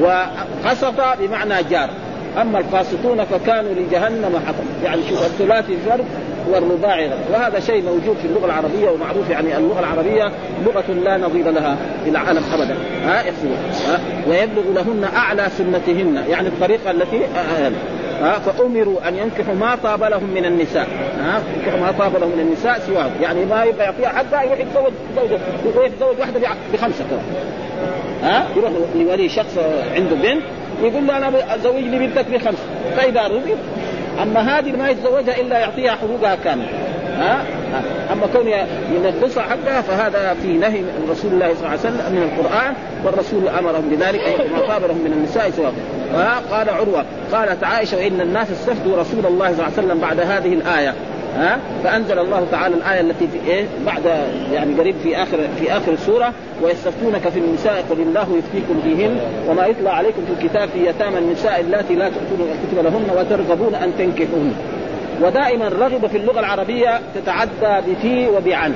وقسط 0.00 0.94
بمعنى 1.20 1.54
جار. 1.70 1.90
أما 2.40 2.58
القاسطون 2.58 3.24
فكانوا 3.24 3.70
لجهنم 3.74 4.40
حطب. 4.46 4.84
يعني 4.84 5.00
شوف 5.08 5.26
الثلاثي 5.26 5.76
فرد 5.88 6.04
والرباعي 6.50 7.10
وهذا 7.32 7.60
شيء 7.60 7.82
موجود 7.82 8.16
في 8.22 8.28
اللغة 8.28 8.46
العربية 8.46 8.90
ومعروف 8.90 9.30
يعني 9.30 9.56
اللغة 9.56 9.80
العربية 9.80 10.32
لغة 10.66 10.92
لا 11.04 11.16
نظير 11.16 11.50
لها 11.50 11.76
في 12.04 12.10
العالم 12.10 12.42
ابدا. 12.54 12.76
ها 13.04 13.22
ها 13.86 14.00
ويبلغ 14.28 14.62
لهن 14.74 15.04
أعلى 15.16 15.48
سنتهن 15.58 16.24
يعني 16.30 16.48
الطريقة 16.48 16.90
التي 16.90 17.20
ها 18.20 18.38
فأمروا 18.38 19.08
أن 19.08 19.16
ينكحوا 19.16 19.54
ما 19.54 19.76
طاب 19.82 20.02
لهم 20.02 20.30
من 20.34 20.44
النساء. 20.44 20.86
ها 21.20 21.42
ينكحوا 21.56 21.80
ما 21.80 21.92
طاب 21.98 22.16
لهم 22.16 22.30
من 22.30 22.40
النساء 22.40 22.78
سواه 22.78 23.10
يعني 23.22 23.44
ما 23.44 23.64
يبقى 23.64 23.84
يعطيها 23.84 24.08
حتى 24.08 24.46
يروح 24.46 24.58
يتزوج 24.60 24.92
زوجه 25.16 25.38
يروح 25.66 25.86
يتزوج 25.86 26.18
واحدة 26.20 26.40
بخمسة 26.72 27.04
كمان 27.10 27.22
ها 28.22 28.46
يروح 28.56 28.70
لولي 28.94 29.28
شخص 29.28 29.58
عنده 29.94 30.16
بنت 30.16 30.42
يقول 30.82 31.06
له 31.06 31.16
أنا 31.16 31.32
زوجني 31.62 31.98
بنتك 31.98 32.26
بخمسه 32.30 32.62
فإذا 32.96 33.22
رضي 33.26 33.54
أما 34.22 34.58
هذه 34.58 34.72
ما 34.72 34.90
يتزوجها 34.90 35.40
إلا 35.40 35.58
يعطيها 35.58 35.92
حقوقها 35.92 36.34
كاملة. 36.34 36.68
ها؟ 37.18 37.44
أما 38.12 38.26
كون 38.26 38.48
ينقصها 38.92 39.42
حقها 39.42 39.80
فهذا 39.80 40.34
في 40.42 40.48
نهي 40.48 40.80
من 40.80 41.08
رسول 41.10 41.32
الله 41.32 41.46
صلى 41.54 41.58
الله 41.58 41.68
عليه 41.68 41.80
وسلم 41.80 42.12
من 42.12 42.22
القرآن 42.22 42.74
والرسول 43.04 43.48
أمرهم 43.48 43.88
بذلك 43.90 44.20
طاب 44.68 44.84
لهم 44.84 44.98
من 44.98 45.12
النساء 45.12 45.50
سواء 45.50 45.72
قال 46.50 46.70
عروة 46.70 47.04
قالت 47.32 47.64
عائشة 47.64 47.96
وان 47.96 48.20
الناس 48.20 48.50
استفتوا 48.50 48.96
رسول 48.96 49.26
الله 49.26 49.46
صلى 49.46 49.52
الله 49.52 49.64
عليه 49.64 49.86
وسلم 49.86 49.98
بعد 49.98 50.20
هذه 50.20 50.52
الآية. 50.54 50.94
ها؟ 51.36 51.58
فأنزل 51.84 52.18
الله 52.18 52.46
تعالى 52.50 52.74
الآية 52.74 53.00
التي 53.00 53.28
في 53.28 53.50
إيه؟ 53.50 53.64
بعد 53.86 54.06
يعني 54.52 54.74
قريب 54.74 54.94
في 55.02 55.16
آخر 55.16 55.38
في 55.58 55.72
آخر 55.72 55.92
السوره 55.92 56.32
ويستفتونك 56.62 57.28
في 57.28 57.38
النساء 57.38 57.84
قل 57.90 58.00
الله 58.00 58.26
يفتيكم 58.38 58.80
فيهن 58.82 59.18
وما 59.48 59.66
يطلع 59.66 59.90
عليكم 59.90 60.22
في 60.26 60.44
الكتاب 60.44 60.68
في 60.68 60.86
يتامى 60.88 61.18
النساء 61.18 61.60
اللاتي 61.60 61.94
لا 61.94 62.08
تؤتون 62.08 62.48
الكتب 62.48 62.84
لهن 62.84 63.18
وترغبون 63.18 63.74
أن 63.74 63.92
تنكحوهن. 63.98 64.54
ودائما 65.22 65.68
رغب 65.68 66.06
في 66.06 66.16
اللغة 66.16 66.40
العربية 66.40 67.00
تتعدى 67.14 67.90
بفي 67.90 68.28
وبعن. 68.28 68.74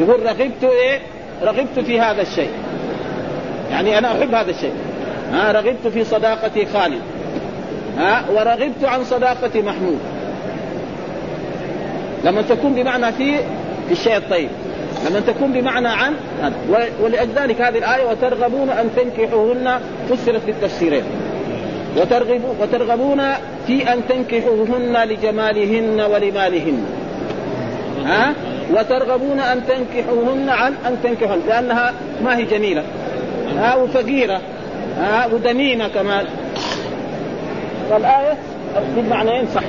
يقول 0.00 0.22
رغبت 0.26 0.64
إيه؟ 0.64 0.98
رغبت 1.42 1.78
في 1.86 2.00
هذا 2.00 2.22
الشيء. 2.22 2.50
يعني 3.70 3.98
أنا 3.98 4.12
أحب 4.12 4.34
هذا 4.34 4.50
الشيء. 4.50 4.72
ها؟ 5.32 5.52
رغبت 5.52 5.86
في 5.92 6.04
صداقة 6.04 6.66
خالد. 6.74 7.00
ها؟ 7.98 8.24
ورغبت 8.30 8.84
عن 8.84 9.04
صداقة 9.04 9.62
محمود. 9.62 9.98
لما 12.24 12.42
تكون 12.42 12.74
بمعنى 12.74 13.12
في 13.12 13.36
في 13.86 13.92
الشيء 13.92 14.16
الطيب 14.16 14.48
لما 15.10 15.20
تكون 15.20 15.52
بمعنى 15.52 15.88
عن 15.88 16.14
ولذلك 17.02 17.60
هذه 17.60 17.78
الآية 17.78 18.10
وترغبون 18.10 18.70
أن 18.70 18.90
تنكحوهن 18.96 19.80
فسرت 20.10 20.46
بالتفسيرين 20.46 21.04
وترغبون 22.60 23.22
في 23.66 23.92
أن 23.92 24.00
تنكحوهن 24.08 24.96
لجمالهن 25.08 26.00
ولمالهن. 26.00 26.84
ها؟ 28.04 28.34
وترغبون 28.70 29.40
أن 29.40 29.62
تنكحوهن 29.66 30.48
عن 30.48 30.74
أن 30.86 30.96
تنكحوهن 31.02 31.40
لأنها 31.48 31.92
ما 32.24 32.36
هي 32.36 32.44
جميلة. 32.44 32.82
ها؟ 33.58 33.76
وفقيرة. 33.76 34.40
ها؟ 34.98 35.26
ودميمة 35.26 35.88
كمان. 35.88 36.26
فالآية 37.90 38.36
بالمعنيين 38.96 39.46
صح. 39.54 39.62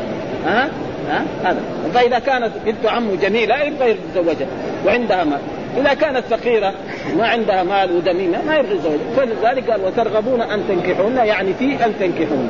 ها؟ 0.46 0.70
ها؟ 1.10 1.26
هذا. 1.44 1.62
فاذا 1.94 2.20
كانت 2.20 2.52
بنت 2.66 2.86
عمه 2.86 3.16
جميلة 3.16 3.62
يبغى 3.62 3.90
يتزوجها 3.90 4.48
وعندها 4.86 5.24
مال. 5.24 5.40
إذا 5.78 5.94
كانت 5.94 6.24
فقيرة 6.30 6.74
ما 7.18 7.28
عندها 7.28 7.64
مال 7.64 7.92
ودميمة 7.92 8.46
ما 8.48 8.56
يبغى 8.56 8.76
يتزوجها 8.76 9.16
فلذلك 9.18 9.70
قال 9.70 9.86
وترغبون 9.86 10.42
أن 10.42 10.64
تنكحون 10.68 11.16
يعني 11.16 11.54
في 11.54 11.86
أن 11.86 11.94
تنكحون 12.00 12.50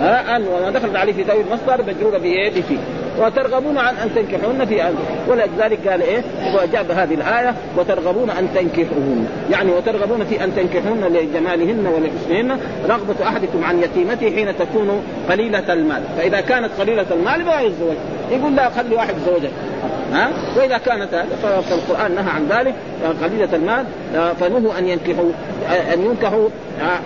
ها؟ 0.00 0.36
ان 0.36 0.42
وما 0.42 0.70
دخلت 0.70 0.96
عليه 0.96 1.12
في 1.12 1.22
ذوي 1.22 1.40
المصدر 1.40 1.84
مجروره 1.86 2.18
بايه؟ 2.18 2.50
بفي 2.50 2.78
وترغبون 3.18 3.78
عن 3.78 3.94
أن 3.94 4.14
تنكحون 4.14 4.64
في 4.64 4.82
ان 4.82 4.94
ولذلك 5.28 5.88
قال 5.88 6.02
إيه؟ 6.02 6.22
وجاب 6.54 6.90
هذه 6.90 7.14
الآية 7.14 7.54
وترغبون 7.78 8.30
أن 8.30 8.48
تنكحوهن. 8.54 9.28
يعني 9.50 9.70
وترغبون 9.72 10.24
في 10.24 10.44
أن 10.44 10.56
تنكحوهن 10.56 11.04
لجمالهن 11.04 11.86
ولحسنهن 11.86 12.60
رغبة 12.88 13.28
أحدكم 13.28 13.64
عن 13.64 13.82
يتيمته 13.82 14.34
حين 14.36 14.58
تكون 14.58 15.02
قليلة 15.30 15.72
المال. 15.72 16.02
فإذا 16.18 16.40
كانت 16.40 16.70
قليلة 16.80 17.06
المال 17.10 17.44
ما 17.44 17.60
يتزوج 17.60 17.96
يقول 18.30 18.56
لا 18.56 18.70
خلي 18.70 18.94
واحد 18.94 19.14
يتزوجها 19.16 19.50
ها؟ 20.12 20.30
وإذا 20.56 20.78
كانت 20.78 21.24
فالقران 21.42 22.14
نهى 22.14 22.30
عن 22.30 22.46
ذلك 22.48 22.74
قليله 23.22 23.48
المال 23.52 23.84
فنهوا 24.40 24.78
أن 24.78 24.88
ينكحوا 24.88 25.30
أن 25.92 26.04
ينكحوا 26.04 26.48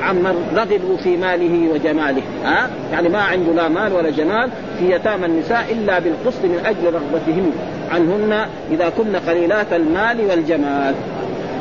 عمن 0.03 0.53
رغبوا 0.57 0.97
في 0.97 1.17
ماله 1.17 1.73
وجماله 1.75 2.23
ها؟ 2.45 2.71
يعني 2.93 3.09
ما 3.09 3.23
عنده 3.23 3.53
لا 3.53 3.69
مال 3.69 3.93
ولا 3.93 4.11
جمال 4.11 4.51
في 4.79 4.91
يتامى 4.91 5.27
النساء 5.27 5.67
إلا 5.73 5.99
بالقسط 5.99 6.45
من 6.45 6.63
أجل 6.67 6.95
رغبتهم 6.95 7.53
عنهن 7.91 8.47
إذا 8.71 8.89
كن 8.89 9.17
قليلات 9.17 9.73
المال 9.73 10.21
والجمال. 10.31 10.95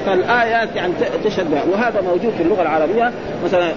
فالآيات 0.06 0.76
يعني 0.76 0.94
تشهد 1.24 1.48
وهذا 1.72 2.02
موجود 2.02 2.34
في 2.38 2.44
اللغة 2.44 2.62
العربية 2.62 3.12
مثلا 3.46 3.72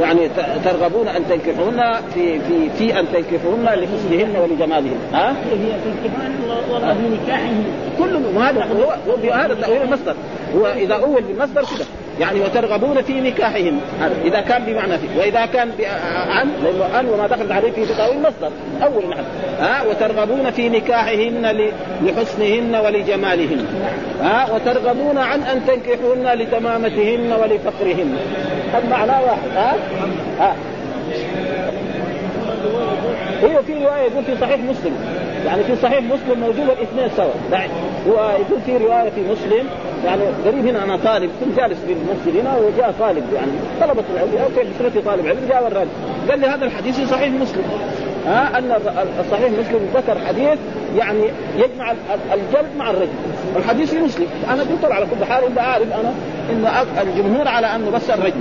يعني 0.00 0.28
ترغبون 0.64 1.08
أن 1.08 1.22
تنكحوهن 1.28 1.94
في 2.14 2.40
في 2.40 2.70
في 2.78 3.00
أن 3.00 3.06
تنكحوهن 3.12 3.64
لحسنهن 3.64 4.36
ولجمالهن. 4.36 4.98
ها؟ 5.12 5.30
هي 5.30 5.56
في 5.56 6.10
والله 6.72 6.94
في 6.94 7.22
نكاحهن 7.22 7.64
كل 7.98 8.38
هذا 8.38 8.64
هو 8.64 9.32
هذا 9.32 9.54
تأويل 9.54 9.82
المصدر. 9.82 10.14
هو 10.56 10.66
إذا 10.66 10.94
أول 10.94 11.22
بالمصدر 11.22 11.62
كذا 11.62 11.86
يعني 12.20 12.40
وترغبون 12.40 13.02
في 13.02 13.20
نكاحهن 13.20 13.80
إذا 14.24 14.40
كان 14.40 14.64
بمعنى 14.64 14.98
في 14.98 15.18
وإذا 15.18 15.46
كان 15.46 15.70
عن 16.28 16.48
لأنه 16.64 17.00
ان 17.00 17.08
وما 17.08 17.26
دخلت 17.26 17.52
عليه 17.52 17.72
في 17.72 17.86
تأويل 17.86 18.16
المصدر 18.16 18.50
أول 18.82 19.06
معنى. 19.06 19.26
ها؟ 19.60 19.82
وترغبون 19.82 20.50
في 20.50 20.68
نكاحهن 20.68 21.70
لحسنهن 22.02 22.74
ولجمالهن. 22.74 23.66
ها؟ 24.22 24.54
وترغبون 24.54 25.18
عن 25.18 25.42
أن 25.42 25.66
تنكحوهن 25.66 26.38
لتمامتهن 26.38 27.32
ولفقرهن. 27.32 28.16
هذا 28.72 28.88
معناه 28.90 29.22
واحد. 29.22 29.48
ها؟ 29.56 29.74
ها؟ 30.38 30.56
هي 33.42 33.62
في 33.66 33.74
رواية 33.74 34.02
يقول 34.02 34.24
في 34.24 34.36
صحيح 34.40 34.60
مسلم. 34.60 35.25
يعني 35.46 35.64
في 35.64 35.76
صحيح 35.76 36.02
مسلم 36.02 36.40
موجود 36.40 36.70
الاثنين 36.70 37.08
سوا. 37.16 37.30
هو 38.08 38.30
يقول 38.30 38.60
في 38.66 38.76
رواية 38.76 39.10
في 39.10 39.20
مسلم 39.20 39.66
يعني 40.04 40.22
قريب 40.46 40.66
هنا 40.66 40.84
أنا 40.84 40.96
طالب 40.96 41.30
كنت 41.40 41.56
جالس 41.56 41.78
في 41.86 41.92
المسجد 41.92 42.40
هنا 42.40 42.56
وجاء 42.56 42.94
طالب 43.00 43.24
يعني 43.34 43.52
طلبة 43.80 44.04
العلم 44.14 44.36
أو 44.38 44.48
بسرتي 44.70 45.00
طالب 45.02 45.26
علم 45.26 45.40
جاء 45.48 45.64
وراني 45.64 45.90
قال 46.30 46.40
لي 46.40 46.46
هذا 46.46 46.64
الحديث 46.64 47.00
في 47.00 47.06
صحيح 47.06 47.28
مسلم. 47.28 47.64
ها 48.26 48.58
أن 48.58 48.72
صحيح 49.30 49.50
مسلم 49.50 49.88
ذكر 49.94 50.18
حديث 50.28 50.58
يعني 50.96 51.22
يجمع 51.56 51.92
الجلد 52.34 52.76
مع 52.78 52.90
الرجل. 52.90 53.08
الحديث 53.56 53.90
في 53.90 54.00
مسلم. 54.00 54.26
أنا 54.50 54.62
قلت 54.62 54.84
على 54.84 55.06
كل 55.06 55.24
حال 55.24 55.44
الا 55.46 55.62
اعرف 55.62 55.86
أنا 56.00 56.12
إن 56.50 56.86
الجمهور 57.08 57.48
على 57.48 57.66
أنه 57.66 57.90
بس 57.90 58.10
الرجل. 58.10 58.34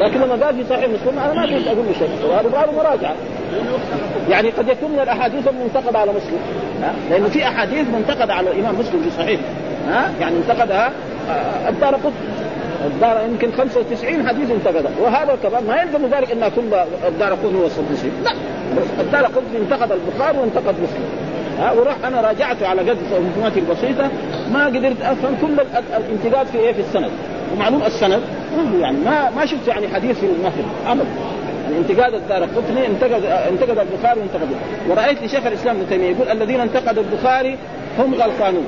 لكن 0.00 0.20
لما 0.20 0.46
قال 0.46 0.56
في 0.56 0.64
صحيح 0.70 0.84
مسلم 0.84 1.18
أنا 1.18 1.34
ما 1.34 1.58
كنت 1.58 1.66
أقول 1.66 1.86
له 1.86 1.92
شيء. 1.98 2.30
وهذا 2.30 2.48
قالوا 2.48 2.74
مراجعة. 2.74 3.14
يعني 4.30 4.50
قد 4.50 4.68
يكون 4.68 4.90
من 4.90 4.98
الأحاديث 4.98 5.48
المنتقدة 5.48 5.98
على 5.98 6.10
مسلم. 6.10 6.38
لأنه 7.10 7.28
في 7.28 7.48
أحاديث 7.48 7.86
منتقدة 7.88 8.34
على 8.34 8.50
الإمام 8.50 8.74
مسلم 8.78 9.02
في 9.02 9.10
صحيح. 9.10 9.40
ها؟ 9.88 10.10
يعني 10.20 10.36
انتقدها 10.36 10.92
آه، 11.30 11.68
الدار 11.68 11.94
قطب 11.94 12.12
الدار 12.86 13.20
يمكن 13.30 13.52
95 13.52 14.28
حديث 14.28 14.50
انتقد 14.50 14.84
وهذا 15.00 15.36
كمان 15.42 15.66
ما 15.66 15.82
يلزم 15.82 16.06
ذلك 16.06 16.30
إن 16.30 16.50
كل 16.56 16.74
الدار 17.08 17.32
قطب 17.32 17.56
هو 17.56 17.66
الصديسي 17.66 18.10
لا. 18.24 18.32
الدار 19.00 19.24
قطب 19.24 19.54
انتقد 19.62 19.92
البخاري 19.92 20.38
وانتقد 20.38 20.74
مسلم. 20.82 21.04
ها 21.58 21.72
وراح 21.72 21.96
أنا 22.04 22.20
راجعته 22.20 22.68
على 22.68 22.90
قد 22.90 22.98
معلوماتي 23.12 23.60
البسيطة. 23.60 24.10
ما 24.52 24.66
قدرت 24.66 25.02
أفهم 25.02 25.36
كل 25.42 25.60
الانتقاد 25.96 26.46
في 26.46 26.58
إيه 26.58 26.72
في 26.72 26.80
السند. 26.80 27.10
ومعلوم 27.52 27.82
السند. 27.82 28.20
يعني 28.80 28.96
ما 28.96 29.30
ما 29.30 29.46
شفت 29.46 29.68
يعني 29.68 29.88
حديث 29.88 30.18
في 30.18 30.26
المهر 30.26 30.64
ابدا. 30.86 31.04
يعني 31.64 31.78
انتقاد 31.78 32.14
الدار 32.14 32.44
القطني 32.44 32.86
انتقد 32.86 33.24
انتقد 33.24 33.78
البخاري 33.78 34.20
وانتقد 34.20 34.48
ورأيت 34.88 35.22
لشيخ 35.22 35.46
الإسلام 35.46 35.76
ابن 35.76 35.88
تيمية 35.88 36.10
يقول 36.10 36.28
الذين 36.28 36.60
انتقدوا 36.60 37.02
البخاري 37.02 37.56
هم 37.98 38.14
غلطانون. 38.14 38.64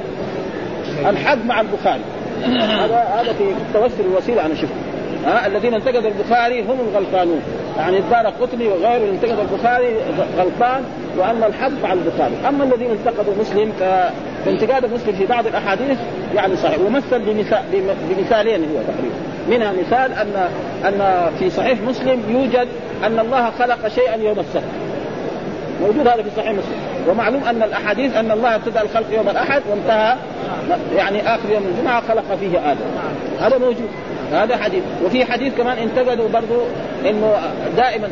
الحق 1.07 1.45
مع 1.47 1.61
البخاري. 1.61 2.03
هذا 2.45 2.97
هذا 2.97 3.33
في 3.33 3.45
التوسل 3.45 4.05
الوسيلة 4.11 4.47
أنا 4.47 4.55
شفته. 4.55 4.75
ها؟ 5.27 5.47
الذين 5.47 5.75
انتقدوا 5.75 6.11
البخاري 6.11 6.63
هم 6.63 6.79
الغلطانون. 6.81 7.41
يعني 7.77 7.99
الدار 7.99 8.27
قطني 8.27 8.69
وغيره 8.69 9.11
انتقد 9.11 9.39
البخاري 9.39 9.97
غلطان 10.39 10.85
وان 11.19 11.43
الحق 11.45 11.71
مع 11.83 11.93
البخاري. 11.93 12.35
أما 12.49 12.65
الذين 12.65 12.91
انتقدوا 12.91 13.35
مسلم 13.41 13.73
فانتقاد 14.45 14.85
المسلم 14.85 15.13
في 15.13 15.27
بعض 15.27 15.47
الأحاديث 15.47 15.99
يعني 16.35 16.57
صحيح. 16.57 16.79
ومثل 16.81 17.19
بمثال 17.19 17.63
بمثالين 18.11 18.61
هو 18.61 18.83
تقريبا. 18.89 19.17
منها 19.49 19.73
مثال 19.73 20.13
ان 20.13 20.49
أن 20.85 21.31
في 21.39 21.51
صحيح 21.51 21.81
مسلم 21.81 22.23
يوجد 22.29 22.69
أن 23.07 23.19
الله 23.19 23.51
خلق 23.51 23.89
شيئا 23.89 24.17
يوم 24.17 24.39
السبت. 24.41 24.90
موجود 25.81 26.09
هذا 26.09 26.23
في 26.23 26.31
صحيح 26.37 26.51
مسلم. 26.51 27.09
ومعلوم 27.09 27.45
أن 27.45 27.63
الأحاديث 27.63 28.17
أن 28.17 28.31
الله 28.31 28.55
ابتدأ 28.55 28.83
الخلق 28.83 29.07
يوم 29.13 29.29
الأحد 29.29 29.63
وانتهى 29.71 30.17
يعني 30.97 31.35
آخر 31.35 31.51
يوم 31.53 31.63
الجمعة 31.67 32.03
خلق 32.09 32.35
فيه 32.41 32.73
آدم. 32.73 32.81
هذا 33.41 33.59
موجود 33.59 33.89
هذا 34.33 34.57
حديث. 34.57 34.83
وفي 35.05 35.25
حديث 35.25 35.55
كمان 35.55 35.79
انتقدوا 35.79 36.29
برضه 36.29 36.63
إنه 37.09 37.35
دائما 37.77 38.09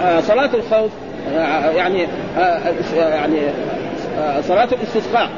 آه، 0.00 0.20
صلاة 0.20 0.50
الخوف 0.54 0.90
آه، 1.36 1.70
يعني 1.70 2.06
آه، 2.38 2.60
يعني 2.96 3.38
صلاة 4.40 4.68
الاستسقاء. 4.72 5.28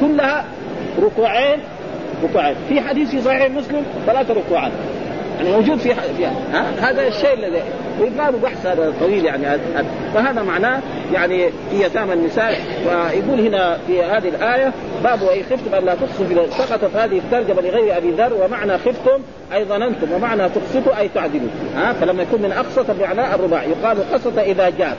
كلها 0.00 0.44
ركوعين 1.02 1.58
ركوعين. 2.24 2.56
في 2.68 2.80
حديث 2.80 3.10
في 3.10 3.20
صحيح 3.20 3.50
مسلم 3.50 3.82
ثلاث 4.06 4.30
ركوعات. 4.30 4.72
يعني 5.36 5.52
موجود 5.52 5.78
في 5.78 5.94
فيها 5.94 6.32
ها؟ 6.52 6.90
هذا 6.90 7.06
الشيء 7.06 7.34
الذي 7.34 7.62
ويقال 8.00 8.34
بحث 8.38 8.66
هذا 8.66 8.94
طويل 9.00 9.24
يعني. 9.24 9.60
فهذا 10.14 10.42
معناه 10.42 10.80
يعني 11.12 11.50
في 11.70 11.84
يتامى 11.84 12.12
النساء. 12.12 12.58
ويقول 12.86 13.40
هنا 13.40 13.78
في 13.86 14.02
هذه 14.02 14.28
الآية 14.28 14.72
باب 15.04 15.22
واي 15.22 15.42
خفتم 15.42 15.74
أن 15.74 15.84
لا 15.84 15.94
تقسطوا 15.94 16.46
سقطت 16.50 16.96
هذه 16.96 17.18
الترجمة 17.18 17.62
لغير 17.62 17.96
أبي 17.96 18.10
ذر 18.10 18.34
ومعنى 18.44 18.78
خفتم 18.78 19.18
أي 19.54 19.64
ظننتم 19.64 20.12
ومعنى 20.12 20.48
تقسطوا 20.48 20.98
أي 20.98 21.08
تعدلوا. 21.08 21.48
ها؟ 21.76 21.92
فلما 21.92 22.22
يكون 22.22 22.42
من 22.42 22.52
أقسط 22.52 22.90
بمعنى 22.90 23.34
الرباع 23.34 23.64
يقال 23.64 24.12
قسط 24.12 24.38
إذا 24.38 24.70
جاء. 24.78 24.96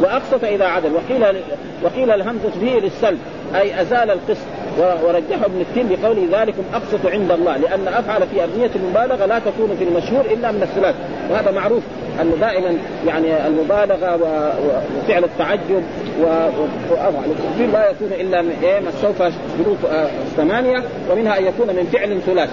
واقسط 0.00 0.44
اذا 0.44 0.64
عدل. 0.64 0.92
وقيل 0.92 1.42
وقيل 1.82 2.10
الهمزة 2.10 2.50
به 2.60 2.80
للسلب 2.82 3.18
أي 3.54 3.82
أزال 3.82 4.10
القسط. 4.10 4.46
ورجحه 4.78 5.44
ابن 5.44 5.60
التين 5.60 5.88
بقوله 5.88 6.42
ذلكم 6.42 6.62
أقسط 6.74 7.06
عند 7.06 7.30
الله 7.30 7.56
لأن 7.56 7.88
أفعل 7.88 8.22
في 8.26 8.44
ابنيه 8.44 8.70
المبالغة 8.76 9.26
لا 9.26 9.38
تكون 9.38 9.76
في 9.78 9.84
المشهور 9.84 10.24
إلا 10.24 10.52
من 10.52 10.62
الثلاث 10.62 10.94
وهذا 11.30 11.50
معروف 11.50 11.82
انه 12.20 12.36
دائما 12.40 12.78
يعني 13.06 13.46
المبالغة 13.46 14.18
وفعل 14.22 15.24
التعجب 15.24 15.82
والتكبير 16.20 17.70
لا 17.72 17.90
يكون 17.90 18.08
إلا 18.20 18.42
من 18.42 18.56
إيه 18.62 18.80
سوف 19.02 19.18
شروط 19.18 19.76
آه، 19.90 20.08
ثمانية 20.36 20.82
ومنها 21.10 21.38
أن 21.38 21.46
يكون 21.46 21.66
من 21.66 21.88
فعل 21.92 22.20
ثلاثي 22.26 22.52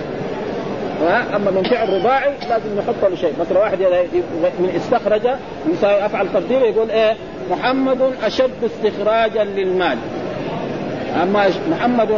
أما 1.35 1.51
من 1.51 1.63
فعل 1.63 1.93
رباعي 1.93 2.31
لازم 2.49 2.77
نحط 2.77 3.09
له 3.09 3.15
شيء. 3.15 3.33
مثلا 3.39 3.59
واحد 3.59 3.79
من 4.59 4.73
استخرج 4.75 5.21
يساوي 5.73 6.05
أفعل 6.05 6.27
تقدير 6.33 6.61
يقول 6.61 6.91
إيه؟ 6.91 7.15
محمد 7.51 8.11
أشد 8.23 8.51
استخراجا 8.63 9.43
للمال. 9.43 9.97
أما 11.23 11.49
محمد 11.71 12.09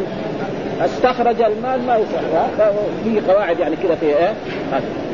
استخرج 0.82 1.42
المال 1.42 1.86
ما 1.88 1.98
يصح 1.98 2.20
في 3.04 3.32
قواعد 3.32 3.60
يعني 3.60 3.76
كذا 3.76 3.96
في 3.96 4.06
إيه؟ 4.06 4.34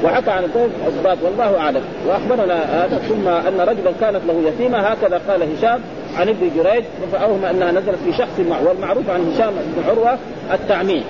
وحكى 0.03 0.31
عن 0.31 0.43
الزوج 0.43 0.69
اسباب 0.87 1.17
والله 1.23 1.57
أعلم. 1.57 1.81
وأخبرنا 2.07 2.85
هذا 2.85 2.97
ثم 2.97 3.27
أن 3.27 3.59
رجلا 3.59 3.91
كانت 4.01 4.21
له 4.27 4.43
يتيمة 4.47 4.77
هكذا 4.77 5.21
قال 5.29 5.57
هشام 5.57 5.79
عن 6.17 6.29
ابن 6.29 6.51
جريج 6.55 6.83
فاوهم 7.11 7.45
أنها 7.45 7.71
نزلت 7.71 7.99
في 8.05 8.13
شخص 8.13 8.39
والمعروف 8.65 9.09
عن 9.09 9.33
هشام 9.33 9.53
بن 9.53 9.83
عروة 9.89 10.17
التعميم. 10.53 11.03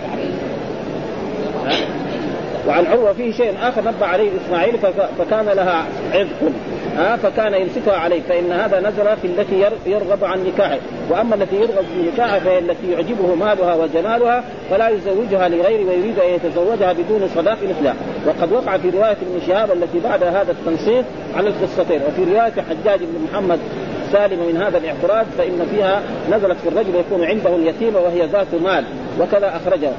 وعن 2.67 2.85
عروه 2.85 3.13
فيه 3.13 3.31
شيء 3.31 3.53
آخر 3.61 3.81
نبه 3.81 4.05
عليه 4.05 4.29
إسماعيل 4.45 4.77
فكان 5.19 5.45
لها 5.45 5.85
عذق. 6.13 6.51
ها 6.97 7.17
فكان 7.17 7.53
يمسكها 7.53 7.97
عليه 7.97 8.21
فإن 8.29 8.51
هذا 8.51 8.79
نزل 8.79 9.17
في 9.21 9.27
التي 9.27 9.65
يرغب 9.85 10.23
عن 10.23 10.43
نكاحه. 10.43 10.77
وأما 11.09 11.35
التي 11.35 11.55
يرغب 11.55 11.85
في 11.95 12.11
نكاحه 12.13 12.39
فهي 12.39 12.59
التي 12.59 12.91
يعجبه 12.91 13.35
مالها 13.35 13.75
وجمالها 13.75 14.43
فلا 14.69 14.89
يزوجها 14.89 15.49
لغيره 15.49 15.89
ويريد 15.89 16.19
أن 16.19 16.33
يتزوجها 16.33 16.93
بدون 16.93 17.29
صداق 17.35 17.57
مثلها 17.69 17.95
وقد 18.27 18.51
وقع 18.51 18.77
في 18.77 18.89
رواية 18.89 19.11
ابن 19.11 19.41
شهاب 19.47 19.71
التي 19.71 19.99
بعد 19.99 20.23
هذا 20.23 20.51
التنصيص 20.51 21.05
على 21.35 21.49
القصتين. 21.49 22.01
وفي 22.07 22.23
رواية 22.33 22.53
حجاج 22.69 22.99
بن 22.99 23.27
محمد 23.31 23.59
سالم 24.11 24.39
من 24.47 24.61
هذا 24.61 24.77
الاعتراض 24.77 25.25
فإن 25.37 25.67
فيها 25.71 26.01
نزلت 26.31 26.57
في 26.57 26.69
الرجل 26.69 26.95
يكون 26.95 27.23
عنده 27.25 27.55
اليتيمه 27.55 27.99
وهي 27.99 28.25
ذات 28.25 28.55
مال. 28.63 28.83
وكذا 29.19 29.55
أخرجه. 29.55 29.91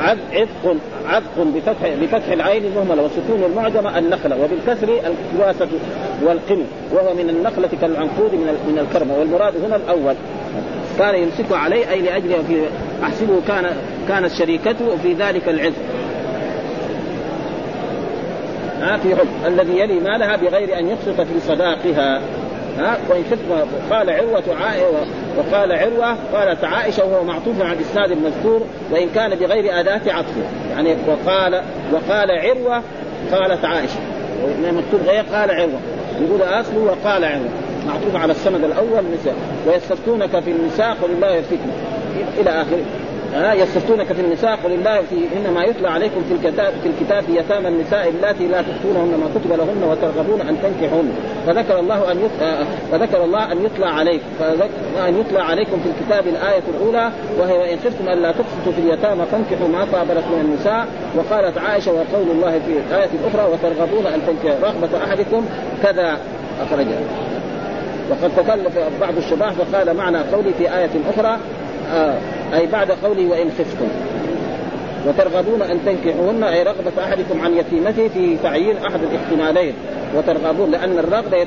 عذق 0.00 0.76
عذق 1.06 1.46
بفتح 1.54 1.88
بفتح 2.00 2.28
العين 2.28 2.64
المهملة 2.64 3.02
وسكون 3.02 3.44
المعجمه 3.50 3.98
النخلة 3.98 4.36
وبالكسر 4.36 4.88
الكواسه 4.88 5.68
والقم 6.22 6.62
وهو 6.92 7.14
من 7.14 7.30
النخلة 7.30 7.68
كالعنقود 7.80 8.32
من 8.32 8.46
من 8.68 8.78
الكرمه 8.78 9.18
والمراد 9.18 9.54
هنا 9.64 9.76
الأول. 9.76 10.14
كان 10.98 11.14
يمسك 11.14 11.52
عليه 11.52 11.90
أي 11.90 12.00
لاجل 12.00 12.44
في 12.48 12.62
أحسبه 13.02 13.40
كان 13.48 13.66
كانت 14.08 14.32
شريكته 14.32 14.96
في 15.02 15.12
ذلك 15.12 15.48
العذق 15.48 15.82
ها 18.80 18.96
في 18.96 19.16
حب. 19.16 19.26
الذي 19.46 19.78
يلي 19.78 20.00
مالها 20.00 20.36
بغير 20.36 20.78
أن 20.78 20.88
يقسط 20.88 21.20
في 21.20 21.40
صداقها. 21.40 22.20
ها 22.78 22.98
وإن 23.08 23.24
خفت 23.30 23.92
قال 23.92 24.10
عروة 24.10 24.42
عائشة 24.60 24.86
وقال 25.38 25.72
عروة 25.72 26.16
قالت 26.32 26.64
عائشة 26.64 27.04
وهو 27.04 27.24
معطوف 27.24 27.62
على 27.62 27.72
الإسناد 27.72 28.10
المذكور 28.10 28.62
وإن 28.90 29.08
كان 29.14 29.34
بغير 29.34 29.80
أداة 29.80 30.00
عطف. 30.06 30.34
يعني 30.70 30.96
وقال 31.06 31.62
وقال 31.92 32.30
عروة 32.30 32.82
قالت 33.32 33.64
عائشة. 33.64 33.98
مكتوب 34.72 35.00
غير 35.06 35.24
قال 35.32 35.50
عروة. 35.50 35.80
يقول 36.20 36.42
أصله 36.42 36.78
وقال 36.78 37.24
عروة. 37.24 37.48
معطوف 37.86 38.16
على 38.16 38.32
السند 38.32 38.64
الأول 38.64 39.04
نساء 39.20 39.34
ويستفتونك 39.66 40.40
في 40.40 40.50
النساء 40.50 40.96
قل 41.02 41.10
الله 41.10 41.34
يفتكم 41.34 41.70
إلى 42.38 42.50
آخره. 42.50 42.84
يستفتونك 43.34 44.12
في 44.12 44.20
النساء 44.20 44.58
قل 44.64 44.72
الله 44.72 45.02
في 45.10 45.16
إنما 45.36 45.64
يتلى 45.64 45.88
عليكم 45.88 46.24
في 46.28 46.34
الكتاب 46.34 46.72
في 46.82 46.88
الكتاب 46.88 47.24
يتامى 47.28 47.68
النساء 47.68 48.08
اللاتي 48.08 48.46
لا 48.46 48.62
تؤتونهن 48.62 49.20
ما 49.20 49.28
كتب 49.34 49.52
لهن 49.52 49.90
وترغبون 49.90 50.40
أن 50.40 50.56
تنكحهن 50.62 51.12
فذكر 51.46 51.78
الله 51.78 52.12
أن 52.12 52.30
آه، 52.42 52.64
فذكر 52.92 53.24
الله 53.24 53.52
أن 53.52 53.64
يطلع 53.64 53.88
عليكم 53.88 54.24
أن 55.08 55.20
يطلع 55.20 55.42
عليكم 55.42 55.80
في 55.80 55.88
الكتاب 55.88 56.26
الآية 56.26 56.62
الأولى 56.68 57.10
وهي 57.38 57.58
وإن 57.58 57.78
خفتم 57.78 58.08
الا 58.08 58.32
تقسطوا 58.32 58.72
في 58.72 58.80
اليتامى 58.80 59.24
فانكحوا 59.32 59.68
ما 59.68 59.86
طاب 59.92 60.10
لكم 60.10 60.32
من 60.32 60.40
النساء 60.40 60.86
وقالت 61.16 61.58
عائشة 61.58 61.92
وقول 61.92 62.30
الله 62.30 62.50
في 62.50 62.72
الايه 62.72 63.08
الاخرى 63.20 63.52
وترغبون 63.52 64.06
أن 64.06 64.20
تنكحوا 64.26 64.68
رغبة 64.68 65.04
أحدكم 65.04 65.44
كذا 65.82 66.18
أخرجها. 66.62 67.00
وقد 68.10 68.30
تكلف 68.36 68.78
بعض 69.00 69.16
الشباب 69.16 69.52
فقال 69.52 69.96
معنى 69.96 70.18
قولي 70.18 70.52
في 70.58 70.76
آية 70.78 70.90
أخرى 71.10 71.38
آه. 71.92 72.18
أي 72.54 72.66
بعد 72.66 72.90
قوله 72.90 73.28
وإن 73.30 73.50
خفتم. 73.58 73.88
وترغبون 75.06 75.62
أن 75.62 75.78
تنكحوهن 75.86 76.44
أي 76.44 76.62
رغبة 76.62 77.04
أحدكم 77.04 77.40
عن 77.40 77.56
يتيمته 77.56 78.08
في 78.08 78.36
تعيين 78.42 78.76
أحد 78.76 79.00
الاحتمالين. 79.02 79.74
وترغبون 80.16 80.70
لأن 80.70 80.98
الرغبة 80.98 81.46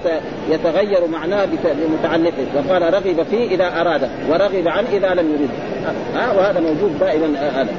يتغير 0.50 1.08
معناه 1.08 1.46
بمتعلقه. 1.64 2.46
وقال 2.56 2.94
رغب 2.94 3.24
فيه 3.32 3.56
إذا 3.56 3.82
أراد 3.82 4.10
ورغب 4.30 4.68
عن 4.68 4.86
إذا 4.86 5.14
لم 5.14 5.34
يريد 5.34 5.50
ها 6.16 6.32
وهذا 6.32 6.60
موجود 6.60 7.00
دائما 7.00 7.28
هذا. 7.40 7.70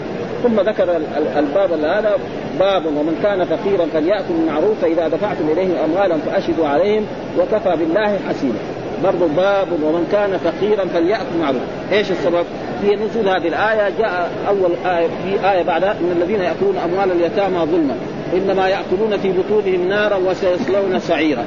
ثم 0.42 0.60
ذكر 0.60 0.96
الباب 1.36 1.72
هذا 1.72 2.18
باب 2.60 2.86
ومن 2.86 3.20
كان 3.22 3.44
فقيرا 3.44 3.86
فليأكل 3.86 4.34
المعروف 4.34 4.80
فإذا 4.82 5.08
دفعتم 5.08 5.48
إليهم 5.52 5.74
أموالا 5.84 6.16
فأشهدوا 6.18 6.68
عليهم 6.68 7.06
وكفى 7.38 7.76
بالله 7.76 8.18
حسيبا 8.28 8.58
برضو 9.04 9.26
باب 9.36 9.68
ومن 9.72 10.08
كان 10.12 10.38
فقيرا 10.38 10.84
فليأكل 10.84 11.38
معروف. 11.40 11.62
إيش 11.92 12.10
السبب؟ 12.10 12.44
في 12.80 12.96
نزول 12.96 13.28
هذه 13.28 13.48
الآية 13.48 13.92
جاء 13.98 14.30
أول 14.48 14.70
آية 14.86 15.06
في 15.06 15.50
آية 15.50 15.62
بعدها 15.62 15.90
إن 15.90 16.22
الذين 16.22 16.40
يأكلون 16.40 16.76
أموال 16.76 17.12
اليتامى 17.12 17.58
ظلما. 17.58 17.96
إنما 18.34 18.68
يأكلون 18.68 19.16
في 19.16 19.32
بطونهم 19.32 19.88
نارا 19.88 20.16
وسيصلون 20.16 20.98
سعيرا. 20.98 21.44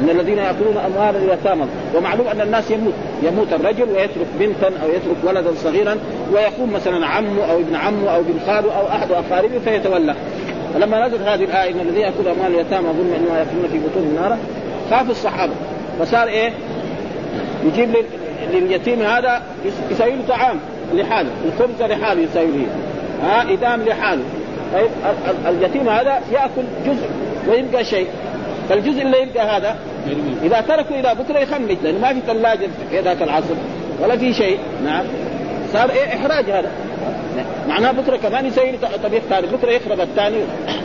إن 0.00 0.10
الذين 0.10 0.38
يأكلون 0.38 0.76
أموال 0.76 1.16
اليتامى 1.16 1.64
ومعلوم 1.96 2.26
أن 2.26 2.40
الناس 2.40 2.70
يموت. 2.70 2.92
يموت 3.22 3.52
الرجل 3.52 3.82
ويترك 3.82 4.26
بنتا 4.38 4.66
أو 4.66 4.88
يترك 4.88 5.16
ولدا 5.24 5.54
صغيرا 5.54 5.96
ويقوم 6.32 6.72
مثلا 6.72 7.06
عمه 7.06 7.44
أو 7.50 7.58
ابن 7.58 7.76
عمه 7.76 8.14
أو 8.14 8.20
ابن 8.20 8.34
خاله 8.46 8.78
أو 8.78 8.88
أحد 8.88 9.10
أقاربه 9.10 9.58
فيتولى. 9.64 10.14
فلما 10.74 11.06
نزلت 11.06 11.22
هذه 11.22 11.44
الآية 11.44 11.72
إن 11.72 11.80
الذين 11.80 12.02
يأكلون 12.02 12.26
أموال 12.26 12.54
اليتامى 12.54 12.88
ظلما 12.88 13.16
إنما 13.16 13.38
يأكلون 13.38 13.68
في 13.72 13.78
بطونهم 13.78 14.14
نارا 14.22 14.38
خاف 14.90 15.10
الصحابة. 15.10 15.52
فصار 16.00 16.28
إيه؟ 16.28 16.52
يجيب 17.64 17.96
لليتيم 18.52 19.02
هذا 19.02 19.42
يسوي 19.90 20.10
له 20.10 20.22
طعام 20.28 20.60
لحاله. 20.94 21.30
الخبز 21.44 21.82
لحاله 21.82 22.20
يسوي 22.20 22.46
له. 22.46 22.66
ها 23.22 23.52
إدام 23.52 23.82
لحاله. 23.82 24.22
طيب 24.74 24.90
اليتيم 25.48 25.88
هذا 25.88 26.20
يأكل 26.32 26.62
جزء 26.86 27.08
ويبقى 27.48 27.84
شيء. 27.84 28.06
فالجزء 28.68 29.02
اللي 29.02 29.22
يبقى 29.22 29.56
هذا 29.56 29.76
إذا 30.42 30.60
تركوا 30.60 30.96
إلى 30.96 31.14
بكرة 31.14 31.38
يخمج 31.38 31.76
لأنه 31.82 31.98
ما 31.98 32.12
في 32.14 32.20
ثلاجة 32.26 32.68
في 32.90 33.00
ذاك 33.00 33.22
العصر 33.22 33.54
ولا 34.02 34.16
في 34.16 34.32
شيء. 34.32 34.58
نعم. 34.84 35.04
صار 35.72 35.90
إيه 35.90 36.14
إحراج 36.14 36.50
هذا. 36.50 36.70
معناه 37.68 37.92
بكرة 37.92 38.16
كمان 38.16 38.46
يسوي 38.46 38.72
طبيخ 39.04 39.22
ثاني 39.30 39.46
بكرة 39.46 39.70
يخرب 39.70 40.00
الثاني 40.00 40.36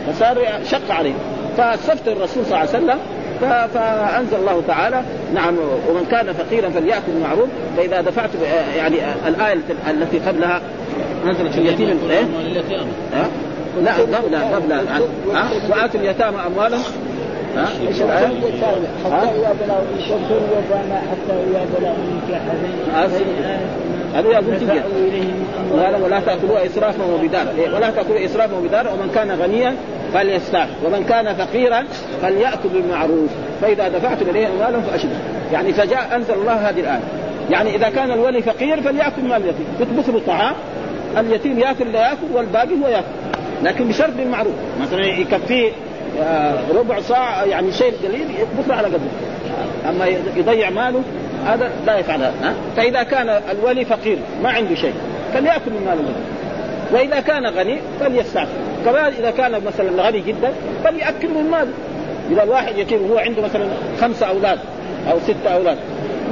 فصار 0.06 0.38
شق 0.70 0.90
عليه. 0.94 1.14
فاستفتى 1.56 2.12
الرسول 2.12 2.46
صلى 2.46 2.46
الله 2.46 2.58
عليه 2.58 2.68
وسلم 2.68 2.98
فأنزل 3.40 4.36
الله 4.36 4.62
تعالى. 4.66 5.02
نعم 5.34 5.54
ومن 5.88 6.06
كان 6.10 6.32
فقيرا 6.32 6.68
فليأكل 6.68 7.12
المعروف 7.16 7.48
فإذا 7.76 8.00
دفعت 8.00 8.30
يعني 8.76 8.96
الآية 9.26 9.58
التي 9.90 10.18
قبلها 10.18 10.60
نزلت 11.26 11.52
في 11.52 11.58
اليتيم. 11.58 11.98
إيه؟ 12.10 12.24
لا 13.84 13.92
قبل 13.92 14.36
قبل 14.36 14.72
ها؟ 14.72 15.00
وآتوا 15.70 16.00
اليتامى 16.00 16.36
أموالهم. 16.46 16.82
ها؟ 17.56 17.68
إيش 17.88 18.02
الآية؟ 18.02 18.26
حتى 19.04 19.14
إذا 19.14 19.54
بلغوا 19.60 19.84
حتى 21.10 21.32
إذا 21.32 21.66
بلغوا 21.78 21.98
هذا 24.14 24.28
يقول 24.28 24.60
تجي 24.60 24.80
ولا 26.02 26.20
تأكلوا 26.20 26.66
اسرافا 26.66 27.04
وبدارا 27.04 27.50
إيه، 27.58 27.74
ولا 27.74 27.90
تأكلوا 27.90 28.24
اسرافا 28.24 28.56
وبدارا 28.56 28.90
ومن 28.90 29.10
كان 29.14 29.30
غنيا 29.30 29.74
فليستعف. 30.14 30.68
ومن 30.84 31.04
كان 31.04 31.34
فقيرا 31.34 31.84
فليأكل 32.22 32.68
بالمعروف. 32.68 33.30
فإذا 33.62 33.88
دفعتم 33.88 34.30
إليه 34.30 34.46
أموالهم 34.46 34.82
فأشدوا 34.82 35.16
يعني 35.52 35.72
فجاء 35.72 36.16
أنزل 36.16 36.34
الله 36.34 36.52
هذه 36.52 36.80
الآية. 36.80 37.00
يعني 37.50 37.76
إذا 37.76 37.88
كان 37.88 38.10
الولي 38.10 38.42
فقير 38.42 38.82
فليأكل 38.82 39.22
مال 39.22 39.42
اليتيم. 39.42 39.66
يطبخ 39.80 40.08
له 40.08 40.20
طعام 40.26 40.54
اليتيم 41.18 41.58
يأكل 41.58 41.92
لا 41.92 42.00
يأكل 42.00 42.26
والباقي 42.34 42.82
هو 42.84 42.88
يأكل. 42.88 43.06
لكن 43.62 43.88
بشرط 43.88 44.12
بالمعروف. 44.16 44.54
مثلا 44.80 45.06
يكفيه 45.06 45.70
آه، 46.22 46.54
ربع 46.74 47.00
صاع 47.00 47.44
يعني 47.44 47.72
شيء 47.72 47.92
قليل 48.04 48.26
يطبخ 48.38 48.74
على 48.74 48.86
قدره. 48.88 49.10
أما 49.88 50.06
يضيع 50.36 50.70
ماله 50.70 51.02
هذا 51.46 51.70
لا 51.86 51.98
يفعل 51.98 52.22
هذا 52.22 52.54
فإذا 52.76 53.02
كان 53.02 53.40
الولي 53.50 53.84
فقير 53.84 54.18
ما 54.42 54.50
عنده 54.50 54.74
شيء 54.74 54.94
فليأكل 55.34 55.70
من 55.70 55.84
مال 55.86 55.94
الولي. 55.94 56.38
وإذا 56.92 57.20
كان 57.20 57.46
غني 57.46 57.78
فليستعفف 58.00 58.52
كمان 58.84 59.12
إذا 59.18 59.30
كان 59.30 59.52
مثلا 59.66 60.02
غني 60.02 60.20
جدا 60.20 60.52
فليأكل 60.84 61.28
من 61.28 61.50
ماله. 61.50 61.72
إذا 62.30 62.42
الواحد 62.42 62.78
يتيم 62.78 63.10
وهو 63.10 63.18
عنده 63.18 63.42
مثلا 63.42 63.68
خمسة 64.00 64.26
أولاد 64.26 64.58
أو 65.10 65.18
ستة 65.18 65.54
أولاد 65.54 65.76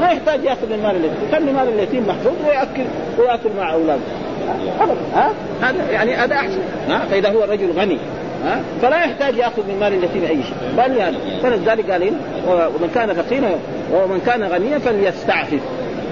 ما 0.01 0.07
يحتاج 0.07 0.45
يأخذ 0.45 0.67
من 0.71 0.83
مال 0.83 0.97
اليتيم. 0.97 1.17
يخلي 1.29 1.53
مال 1.53 1.69
اليتيم 1.69 2.07
محفوظ 2.09 2.35
ويأكل 2.47 2.85
ويأكل 3.19 3.51
مع 3.59 3.73
أولاده. 3.73 4.01
ها؟ 5.15 5.31
هذا 5.63 5.91
يعني 5.91 6.15
هذا 6.15 6.35
أحسن 6.35 6.59
ها؟ 6.89 6.99
فإذا 7.11 7.29
هو 7.29 7.45
الرجل 7.45 7.73
غني 7.73 7.99
فلا 8.83 9.05
يحتاج 9.05 9.37
يأخذ 9.37 9.63
من 9.69 9.77
مال 9.81 9.93
اليتيم 9.93 10.23
أي 10.23 10.43
شيء. 10.43 10.55
بل 10.77 10.97
يعني 10.97 11.17
فلذلك 11.43 11.91
قال 11.91 12.03
ومن 12.49 12.91
كان 12.95 13.13
فقيرا 13.13 13.51
ومن 13.93 14.21
كان 14.27 14.43
غنيا 14.43 14.79
فليستعفف. 14.79 15.61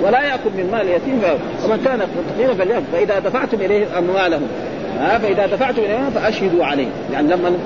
ولا 0.03 0.23
ياكل 0.23 0.51
من 0.57 0.69
مال 0.73 0.81
اليتيم 0.81 1.23
ومن 1.65 1.83
كان 1.85 2.01
فقيرا 2.37 2.55
فليأكل 2.55 2.85
فإذا 2.93 3.19
دفعتم 3.19 3.61
إليه 3.61 3.99
أموالهم 3.99 4.49
ها؟ 4.99 5.19
فإذا 5.19 5.47
دفعتم 5.47 5.83
إليهم 5.83 6.11
فأشهدوا 6.11 6.65
عليه. 6.65 6.87
يعني 7.13 7.29
لما 7.29 7.57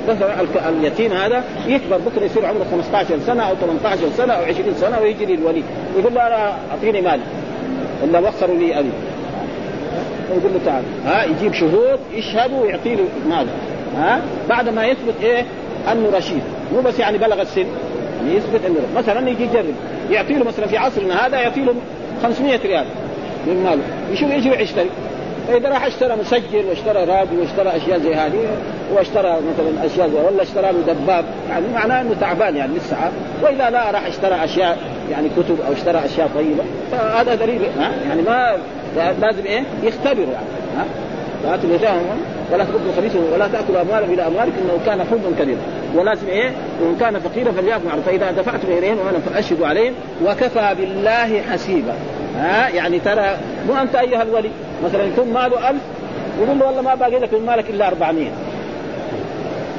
اليتيم 0.69 1.13
هذا 1.13 1.45
يكبر 1.67 1.97
بكرة 1.97 2.25
يصير 2.25 2.47
عمره 2.47 2.67
15 2.71 3.19
سنة 3.27 3.43
أو 3.43 3.55
18 3.55 3.99
سنة 4.17 4.33
أو 4.33 4.43
20 4.45 4.75
سنة 4.75 5.01
ويجي 5.01 5.27
للولي. 5.27 5.63
يقول 5.99 6.15
له 6.15 6.27
أنا 6.27 6.57
أعطيني 6.71 7.01
مالي 7.01 7.23
ولا 8.03 8.19
وخروا 8.19 8.57
لي 8.57 8.79
أبي. 8.79 8.91
يقول 10.31 10.53
له 10.53 10.61
تعال. 10.67 10.83
ها؟ 11.07 11.25
يجيب 11.25 11.53
شهود 11.53 11.99
يشهدوا 12.15 12.63
ويعطي 12.63 12.95
له 12.95 13.05
ماله 13.29 13.51
ها؟ 13.97 14.21
بعد 14.49 14.69
ما 14.69 14.87
يثبت 14.87 15.15
إيه؟ 15.23 15.45
أنه 15.93 16.11
رشيد. 16.17 16.43
مو 16.73 16.81
بس 16.81 16.99
يعني 16.99 17.19
بلغ 17.19 17.43
السن. 17.43 17.67
يعني 18.19 18.37
يثبت 18.37 18.61
أنه 18.67 18.77
مثلا 18.97 19.31
يجي 19.31 19.45
يجرب. 19.45 19.75
يعطي 20.11 20.35
له 20.35 20.45
مثلا 20.45 20.67
في 20.67 20.77
عصرنا 20.77 21.27
هذا 21.27 21.41
يعطي 21.41 21.61
له 21.61 21.75
500 22.23 22.59
ريال 22.65 22.85
من 23.47 23.65
ماله. 23.65 23.83
يشوف 24.13 24.31
يجي 24.31 24.63
يشتري. 24.63 24.91
فإذا 25.49 25.69
راح 25.69 25.85
اشترى 25.85 26.17
مسجل 26.17 26.65
واشترى 26.69 27.05
راديو 27.05 27.41
واشترى 27.41 27.77
أشياء 27.77 27.99
زي 27.99 28.15
هذه 28.15 28.47
واشترى 28.95 29.31
مثلا 29.31 29.87
أشياء 29.87 30.09
زي 30.09 30.17
ولا 30.17 30.43
اشترى 30.43 30.73
له 30.73 30.95
دباب. 30.95 31.25
يعني 31.51 31.65
معناه 31.75 32.01
إنه 32.01 32.15
تعبان 32.21 32.57
يعني 32.57 32.77
لسه 32.77 32.97
واذا 33.43 33.71
لا 33.71 33.91
راح 33.91 34.07
اشترى 34.07 34.45
أشياء 34.45 34.79
يعني 35.11 35.29
كتب 35.37 35.59
أو 35.67 35.73
اشترى 35.73 36.05
أشياء 36.05 36.31
طيبة. 36.35 36.65
فهذا 36.93 37.35
دليل 37.35 37.63
يعني 38.09 38.23
ما 38.23 38.57
لازم 38.97 39.45
إيه؟ 39.47 39.63
يختبروا 39.83 40.33
يعني 40.33 40.47
ها؟ 40.77 40.85
فاتوا 41.45 41.71
اليتامى 41.71 42.01
ولا 42.53 42.65
تقبلوا 42.65 42.93
خبيثا 42.97 43.19
ولا 43.35 43.49
تاكلوا 43.49 43.81
اموالهم 43.81 44.13
إلى 44.13 44.27
اموالكم 44.27 44.57
إنه 44.65 44.79
كان 44.87 45.01
حبا 45.01 45.43
كبيرا. 45.45 45.59
ولازم 45.95 46.29
إيه؟ 46.29 46.53
وإن 46.83 46.97
كان 47.01 47.19
فقيرا 47.19 47.53
فليأكل. 47.53 47.85
معروف 47.87 48.05
فإذا 48.07 48.31
دفعتم 48.31 48.69
إليهم 48.69 48.99
اموالا 48.99 49.19
فأشهدوا 49.19 49.67
عليهم 49.67 49.93
وكفى 50.25 50.75
بالله 50.79 51.43
حسيبا. 51.43 51.95
ها؟ 52.37 52.69
يعني 52.69 52.99
ترى 52.99 53.37
مو 53.69 53.83
أنت 53.83 53.95
أيها 53.95 54.23
الولي. 54.23 54.51
مثلا 54.85 55.05
يكون 55.05 55.33
ماله 55.33 55.71
ألف 55.71 55.83
يقول 56.43 56.59
له 56.59 56.67
والله 56.67 56.83
ما 56.83 56.95
باقي 56.95 57.19
لك 57.19 57.35
من 57.35 57.47
مالك 57.47 57.71
إلا 57.71 57.89
400 57.89 58.27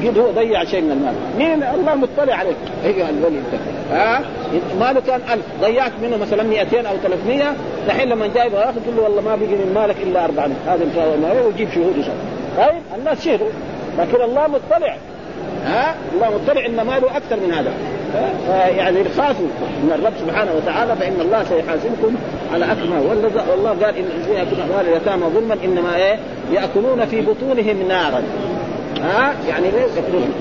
قد 0.07 0.17
هو 0.17 0.31
ضيع 0.31 0.63
شيء 0.63 0.81
من 0.81 0.91
المال. 0.91 1.13
مين؟ 1.37 1.63
الله 1.63 1.95
مطلع 1.95 2.35
عليك. 2.35 2.55
ايها 2.85 3.09
الولي 3.09 3.37
أنت؟ 3.37 3.61
ها؟ 3.91 4.21
ماله 4.79 5.01
كان 5.07 5.21
ألف. 5.33 5.45
ضيعت 5.61 5.91
منه 6.01 6.17
مثلا 6.17 6.43
200 6.43 6.77
أو 6.89 6.95
300 7.03 7.43
دحين 7.87 8.09
لما 8.09 8.27
جاي 8.27 8.51
ياخذ 8.51 8.81
تقول 8.83 8.95
له 8.95 9.03
والله 9.03 9.21
ما 9.21 9.35
بقي 9.35 9.47
من 9.47 9.71
مالك 9.75 9.95
إلا 10.03 10.25
400 10.25 10.55
هذا 10.67 10.83
إن 10.83 10.91
شاء 10.95 11.15
الله 11.15 11.45
ويجيب 11.45 11.69
شهود 11.75 11.97
وشهود 11.97 12.17
طيب 12.57 12.81
الناس 12.99 13.25
شهدوا. 13.25 13.49
لكن 13.99 14.21
الله 14.21 14.47
مطلع. 14.47 14.95
ها؟ 15.65 15.95
الله 16.13 16.37
مطلع 16.37 16.65
إن 16.65 16.75
ماله 16.75 17.17
أكثر 17.17 17.35
من 17.47 17.53
هذا. 17.53 17.71
يعني 18.77 19.03
خافوا 19.17 19.47
من 19.83 19.91
الرب 19.95 20.13
سبحانه 20.19 20.51
وتعالى 20.57 20.95
فإن 20.95 21.21
الله 21.21 21.43
سيحاسبكم 21.43 22.15
على 22.53 22.65
اكمل 22.65 22.99
والله 23.49 23.69
قال 23.69 23.95
إن 23.97 24.05
يأكلون 24.33 24.61
أموال 24.69 24.87
اليتامى 24.87 25.23
ظلما 25.35 25.57
إنما 25.63 25.95
إيه؟ 25.95 26.19
يأكلون 26.53 27.05
في 27.05 27.21
بطونهم 27.21 27.87
نارا. 27.87 28.23
ها؟ 28.97 29.33
يعني 29.47 29.67
ياكلون 29.67 30.33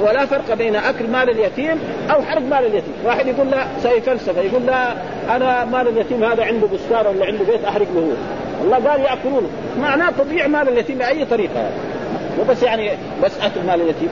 ولا 0.00 0.26
فرق 0.26 0.54
بين 0.54 0.76
أكل 0.76 1.06
مال 1.06 1.30
اليتيم 1.30 1.78
أو 2.10 2.22
حرق 2.22 2.42
مال 2.42 2.66
اليتيم، 2.66 2.94
واحد 3.04 3.26
يقول 3.26 3.50
لا 3.50 3.64
سيفلسفه 3.82 4.40
يقول 4.40 4.66
لا 4.66 4.92
أنا 5.36 5.64
مال 5.64 5.88
اليتيم 5.88 6.24
هذا 6.24 6.44
عنده 6.44 6.66
بستان 6.66 7.06
ولا 7.06 7.26
عنده 7.26 7.44
بيت 7.44 7.64
أحرق 7.64 7.86
له 7.94 8.00
هو. 8.00 8.64
الله 8.64 8.90
قال 8.90 9.00
ياكلونه، 9.00 9.48
معناه 9.80 10.10
تضيع 10.10 10.46
مال 10.46 10.68
اليتيم 10.68 10.98
بأي 10.98 11.24
طريقة؟ 11.24 11.54
يعني. 11.54 11.74
وبس 12.40 12.62
يعني 12.62 12.90
بس 13.24 13.32
أكل 13.40 13.66
مال 13.66 13.80
اليتيم. 13.80 14.08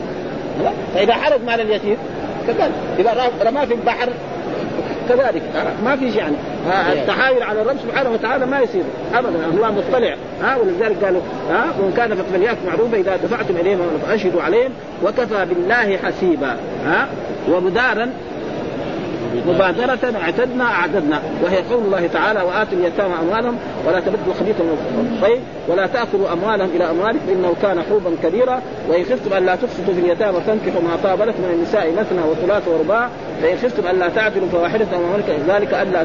لا. 0.65 0.71
فإذا 0.95 1.15
حرق 1.15 1.41
مال 1.47 1.61
اليتيم 1.61 1.97
كذلك. 2.47 2.73
إذا 2.99 3.31
رماه 3.47 3.65
في 3.65 3.75
البحر 3.75 4.09
كذلك. 5.09 5.43
ما 5.85 5.97
في 5.97 6.09
يعني 6.09 6.35
التحايل 6.93 7.43
على 7.43 7.63
الرب 7.63 7.77
سبحانه 7.89 8.11
وتعالى 8.11 8.47
ما 8.47 8.61
يصير 8.61 8.83
ابدا. 9.15 9.47
الله 9.55 9.71
مطلع. 9.71 10.15
ها 10.43 10.57
ولذلك 10.57 11.05
قالوا 11.05 11.21
ها 11.51 11.65
وإن 11.81 11.93
كان 11.97 12.25
فليأكل 12.33 12.59
معروفا 12.67 12.97
إذا 12.97 13.17
دفعتم 13.17 13.57
إليهم 13.57 13.81
فاشهدوا 14.09 14.43
عليهم 14.43 14.71
وكفى 15.05 15.45
بالله 15.45 15.97
حسيبا. 15.97 16.57
ها 16.87 17.09
ومدارا 17.49 18.11
مبادرة 19.47 20.19
اعتدنا 20.23 20.65
أعددنا. 20.65 21.23
وهي 21.45 21.57
قول 21.57 21.85
الله 21.85 22.07
تعالى 22.07 22.43
وآتوا 22.43 22.79
اليتامى 22.79 23.15
أموالهم 23.23 23.57
ولا 23.87 24.01
تبدلوا 24.01 24.35
خبيثا 24.41 24.65
طيب 25.23 25.41
ولا 25.69 25.87
تأكلوا 25.87 26.33
أموالهم 26.33 26.71
إلى 26.75 26.91
أموالكم 26.91 27.19
فإنه 27.27 27.55
كان 27.63 27.83
حوبا 27.83 28.11
كبيرا. 28.23 28.63
وإن 28.89 29.05
خفتم 29.05 29.37
ألا 29.37 29.57
تفسدوا 29.57 29.95
في 29.95 30.01
اليتامى 30.01 30.41
فانكحوا 30.41 30.83
ما 30.83 30.97
طاب 31.03 31.23
لكم 31.23 31.43
من 31.43 31.55
النساء 31.55 31.93
مثنى 31.93 32.23
وثلاث 32.31 32.69
ورباع. 32.69 33.09
فإن 33.43 33.57
خفتم 33.57 33.87
ألا 33.87 34.09
تعدلوا 34.09 34.49
فواحدة 34.49 34.87
أو 34.97 35.01
ذلك 35.49 35.75
ألا 35.75 36.05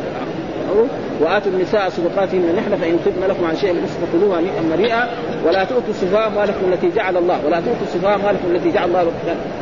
وآتوا 1.22 1.52
النساء 1.52 1.90
صدقاتهن 1.90 2.56
نحن 2.56 2.76
فإن 2.76 3.00
تبن 3.06 3.28
لكم 3.30 3.46
عن 3.46 3.56
شيء 3.56 3.86
فكلوها 3.86 4.42
مريئا 4.72 5.08
ولا 5.46 5.64
تؤتوا 5.64 5.90
السفهاء 5.90 6.28
أموالكم 6.28 6.74
التي 6.74 6.90
جعل 6.96 7.18
الله 7.18 7.46
ولا 7.46 7.60
تؤتوا 7.60 7.84
السفهاء 7.84 8.16
أموالكم 8.16 8.56
التي 8.56 8.72
جعل 8.72 8.88
الله 8.88 9.08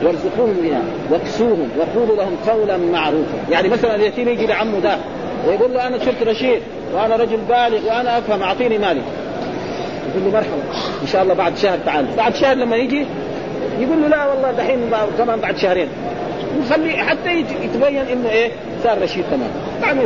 وارزقوهم 0.03 0.55
منها 0.63 0.81
واكسوهم 1.11 1.69
وقولوا 1.79 2.15
لهم 2.15 2.35
قولا 2.47 2.77
معروفا. 2.77 3.37
يعني 3.51 3.69
مثلا 3.69 3.95
اليتيم 3.95 4.29
يجي 4.29 4.45
لعمه 4.45 4.79
ده 4.79 4.97
ويقول 5.47 5.73
له 5.73 5.87
أنا 5.87 5.97
صرت 5.97 6.27
رشيد 6.27 6.61
وأنا 6.93 7.15
رجل 7.15 7.37
بالغ 7.49 7.87
وأنا 7.87 8.17
أفهم 8.17 8.41
أعطيني 8.41 8.77
مالي. 8.77 9.01
يقول 10.09 10.23
له 10.25 10.31
مرحبا 10.31 10.61
إن 11.01 11.07
شاء 11.07 11.23
الله 11.23 11.33
بعد 11.33 11.57
شهر 11.57 11.77
تعال. 11.85 12.05
بعد 12.17 12.35
شهر 12.35 12.55
لما 12.55 12.75
يجي 12.75 13.05
يقول 13.79 14.01
له 14.01 14.07
لا 14.07 14.27
والله 14.27 14.51
دحين 14.51 14.79
كمان 15.17 15.39
بعد 15.39 15.57
شهرين. 15.57 15.87
نخليه 16.61 16.97
حتى 16.97 17.45
يتبين 17.63 17.97
إنه 17.97 18.29
إيه 18.29 18.51
صار 18.83 19.01
رشيد 19.01 19.23
تمام. 19.31 19.49
يعني 19.81 20.01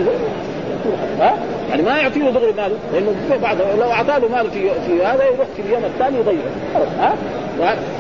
ها؟ 1.20 1.36
يعني 1.70 1.82
ما 1.82 1.98
يعطي 1.98 2.20
له 2.20 2.32
دغري 2.32 2.54
ماله 2.54 2.76
لأنه 2.94 3.16
بعد 3.42 3.58
لو 3.80 3.92
أعطاه 3.92 4.18
له 4.18 4.28
ماله 4.28 4.50
في 4.50 4.70
في 4.88 5.06
هذا 5.06 5.24
يروح 5.24 5.48
في 5.56 5.62
اليوم 5.62 5.86
الثاني 5.86 6.18
يضيعه. 6.18 6.52
ها؟ 7.00 7.16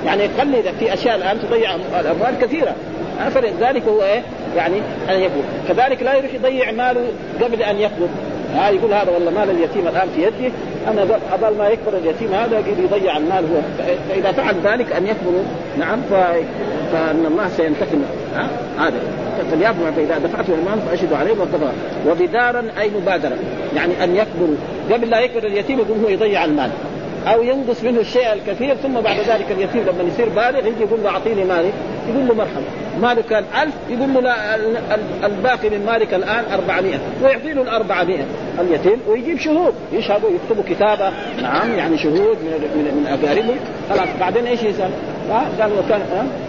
يعني 0.05 0.29
خلي 0.37 0.63
في 0.79 0.93
أشياء 0.93 1.15
الآن 1.15 1.39
تضيع 1.41 1.75
الأموال 1.75 2.39
كثيرة. 2.41 2.75
فلذلك 3.29 3.83
هو 3.83 4.03
إيه؟ 4.03 4.21
يعني 4.55 4.77
أن 5.09 5.19
يكبر 5.19 5.41
كذلك 5.67 6.03
لا 6.03 6.13
يروح 6.13 6.33
يضيع 6.33 6.71
ماله 6.71 7.07
قبل 7.41 7.61
أن 7.61 7.79
يكبر 7.79 8.07
ها؟ 8.55 8.69
يقول 8.69 8.93
هذا 8.93 9.11
والله 9.11 9.31
مال 9.31 9.49
اليتيم 9.49 9.87
الآن 9.87 10.07
في 10.15 10.23
يدي 10.23 10.51
أنا 10.87 11.19
قبل 11.31 11.57
ما 11.57 11.69
يكبر 11.69 11.97
اليتيم 11.97 12.33
هذا 12.33 12.59
يقول 12.59 12.79
يضيع 12.79 13.17
المال 13.17 13.45
هو. 13.45 13.85
فإذا 14.09 14.31
فعل 14.31 14.55
ذلك 14.63 14.91
أن 14.91 15.07
يكبر 15.07 15.31
نعم 15.79 16.01
فإن 16.91 17.25
الله 17.25 17.49
سينتقم. 17.49 18.01
هذا. 18.79 18.99
فليأكلوا 19.51 19.91
فإذا 19.91 20.17
دفعتم 20.17 20.53
المال 20.53 20.81
فأشهدوا 20.81 21.17
عليهم 21.17 21.41
وكفى 21.41 21.71
وبدارا 22.07 22.63
أي 22.79 22.89
مبادرة. 23.01 23.35
يعني 23.75 24.03
أن 24.03 24.15
يكبروا 24.15 24.55
قبل 24.91 25.09
لا 25.09 25.19
يكبر 25.19 25.43
اليتيم 25.43 25.79
يقول 25.79 25.97
هو 26.03 26.09
يضيع 26.09 26.45
المال. 26.45 26.69
أو 27.27 27.43
ينقص 27.43 27.83
منه 27.83 27.99
الشيء 27.99 28.33
الكثير 28.33 28.75
ثم 28.75 28.93
بعد 28.93 29.17
ذلك 29.19 29.51
اليتيم 29.51 29.81
لما 29.81 30.03
يصير 30.03 30.29
بالغ 30.29 30.67
يجي 30.67 30.81
يقول 30.81 31.03
له 31.03 31.09
أعطيني 31.09 31.43
مالي 31.43 31.71
يقول 32.09 32.27
له 32.27 32.33
مرحبا. 32.33 32.65
ماله 33.01 33.21
كان 33.29 33.43
ألف 33.61 33.73
يقول 33.89 34.13
له 34.13 34.19
لا 34.19 34.55
الباقي 35.25 35.69
من 35.69 35.85
مالك 35.85 36.13
الآن 36.13 36.43
400 36.53 36.99
ويعطي 37.23 37.53
له 37.53 37.61
ال 37.61 37.69
400 37.69 38.17
اليتيم 38.59 38.99
ويجيب 39.07 39.39
شهود 39.39 39.73
يشهدوا 39.93 40.29
يكتبوا 40.29 40.63
كتابه. 40.69 41.11
نعم 41.41 41.75
يعني 41.75 41.97
شهود 41.97 42.37
من 42.37 42.69
من, 42.75 42.83
من 42.83 43.07
أقاربه. 43.07 43.55
خلاص 43.89 44.09
بعدين 44.19 44.47
إيش 44.47 44.63
يسأل؟ 44.63 44.89
قال 45.59 45.71
وكان 45.79 46.01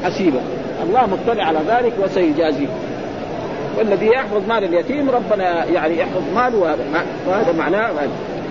حسيبا 0.05 0.41
الله 0.83 1.07
مطلع 1.07 1.45
على 1.45 1.59
ذلك 1.68 1.93
وسيجازيه 2.03 2.66
والذي 3.79 4.07
يحفظ 4.07 4.49
مال 4.49 4.64
اليتيم 4.64 5.11
ربنا 5.11 5.64
يعني 5.64 5.99
يحفظ 5.99 6.22
ماله 6.35 6.77
وهذا 7.27 7.53
معناه 7.59 7.93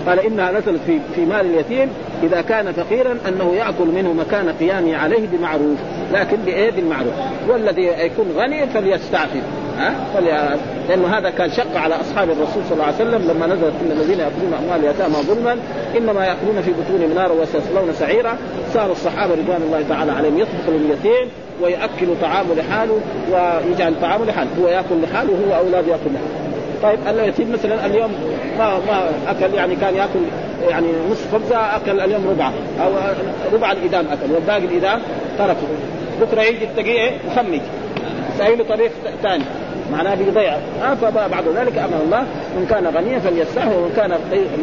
قال 0.06 0.20
إنها 0.20 0.52
نزلت 0.52 0.80
في 0.86 0.98
في 1.14 1.24
مال 1.24 1.40
اليتيم. 1.40 1.88
إذا 2.22 2.40
كان 2.40 2.72
فقيرا 2.72 3.18
أنه 3.28 3.54
يأكل 3.54 3.86
منه 3.94 4.12
مكان 4.12 4.48
قيامه 4.60 4.96
عليه 4.96 5.26
بمعروف 5.32 5.78
لكن 6.12 6.36
بإيه؟ 6.36 6.70
بالمعروف. 6.70 7.14
والذي 7.48 7.82
يكون 7.82 8.26
غني 8.36 8.66
فليستعفف. 8.66 9.42
ها؟ 9.78 9.94
فلي... 10.14 10.56
لأنه 10.88 11.06
هذا 11.18 11.30
كان 11.30 11.50
شق 11.50 11.76
على 11.76 11.94
أصحاب 11.94 12.30
الرسول 12.30 12.62
صلى 12.64 12.72
الله 12.72 12.84
عليه 12.84 12.94
وسلم 12.96 13.30
لما 13.30 13.46
نزلت 13.46 13.72
إن 13.82 13.90
الذين 13.90 14.18
يأكلون 14.18 14.54
أموال 14.64 14.84
اليتامى 14.84 15.14
ظلما 15.14 15.56
إنما 15.96 16.26
يأكلون 16.26 16.62
في 16.62 16.70
بطونهم 16.70 17.14
نارا 17.14 17.32
وسيصلون 17.32 17.92
سعيرا. 17.92 18.36
صار 18.74 18.92
الصحابة 18.92 19.32
رضوان 19.34 19.62
الله 19.62 19.84
تعالى 19.88 20.12
عليهم 20.12 20.38
يطبخ 20.38 20.68
لليتيم 20.68 21.28
ويأكل 21.62 22.06
طعامه 22.22 22.54
لحاله 22.54 23.00
ويجعل 23.32 23.94
طعامه 24.02 24.24
لحاله. 24.24 24.50
هو 24.60 24.68
يأكل 24.68 25.02
لحاله 25.02 25.30
وهو 25.32 25.58
اولاده 25.58 25.88
يأكل 25.88 26.10
لحاله. 26.14 26.45
طيب 26.82 26.98
اليتيم 27.08 27.52
مثلا 27.52 27.86
اليوم 27.86 28.12
ما 28.58 28.78
ما 28.78 29.10
أكل 29.28 29.54
يعني 29.54 29.76
كان 29.76 29.94
يأكل 29.94 30.20
يعني 30.68 30.86
نصف 31.10 31.34
خبزة 31.34 31.76
أكل 31.76 32.00
اليوم 32.00 32.28
ربعه 32.28 32.52
أو 32.80 32.92
ربع 33.52 33.72
الإدام 33.72 34.06
أكل 34.06 34.32
والباقي 34.32 34.64
الإدام 34.64 35.00
تركه. 35.38 35.66
بكرة 36.20 36.42
يجي 36.42 36.66
تلاقيه 36.66 37.10
مخمج 37.30 37.60
سايله 38.38 38.64
طريق 38.64 38.90
ثاني. 39.22 39.44
معناه 39.92 40.14
بيضيع 40.14 40.54
آه 40.82 40.94
فبعد 40.94 41.44
ذلك 41.56 41.78
أمر 41.78 42.02
الله 42.04 42.20
من 42.56 42.66
كان 42.70 42.86
غنيا 42.86 43.18
فليستعف 43.18 43.76
ومن 43.76 43.92
كان 43.96 44.18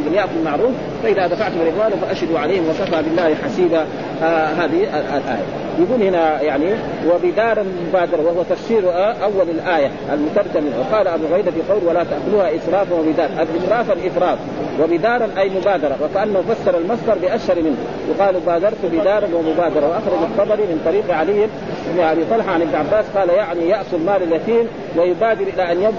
فليأكل 0.06 0.30
بالمعروف 0.36 0.72
فإذا 1.04 1.28
دفعتم 1.28 1.56
الاموال 1.62 2.00
فأشهدوا 2.02 2.40
عليهم 2.40 2.64
وكفى 2.70 3.02
بالله 3.04 3.36
حسيبا. 3.36 3.86
آه 4.24 4.46
هذه 4.46 4.84
الآية. 4.84 5.44
يقول 5.80 6.04
هنا 6.04 6.42
يعني 6.42 6.66
وبدار 7.10 7.62
المبادرة 7.62 8.22
وهو 8.22 8.44
تفسير 8.50 8.84
أول 9.24 9.50
الآية 9.50 9.92
المترجم 10.14 10.64
وقال 10.80 11.08
أبو 11.08 11.24
غيدة 11.34 11.52
في 11.52 11.62
قول 11.74 11.84
ولا 11.88 12.04
تأكلوها 12.04 12.56
إسرافا 12.56 12.96
وبدار. 12.96 13.30
الإسراف. 13.42 13.92
الإفراط 13.92 14.38
وبدارا 14.82 15.30
أي 15.38 15.50
مبادرة. 15.50 15.98
وكأنه 16.04 16.42
فسر 16.42 16.78
المصدر 16.78 17.18
بأشهر 17.22 17.62
منه. 17.62 17.78
يقال 18.10 18.36
بادرت 18.46 18.86
بدارا 18.94 19.28
ومبادرة. 19.36 19.88
وأخرج 19.88 20.22
الطبري 20.24 20.64
من 20.64 20.82
طريق 20.86 21.16
علي 21.18 21.48
بن 21.94 22.04
أبي 22.04 22.26
طلحة 22.30 22.52
عن 22.52 22.62
ابن 22.62 22.76
عباس 22.76 23.06
قال 23.16 23.30
يعني 23.30 23.70
يأس 23.70 23.94
المال 23.94 24.24
اليتيم 24.24 24.68
ويبادر 24.98 25.46
إلى 25.54 25.72
أن 25.72 25.82
يب... 25.82 25.94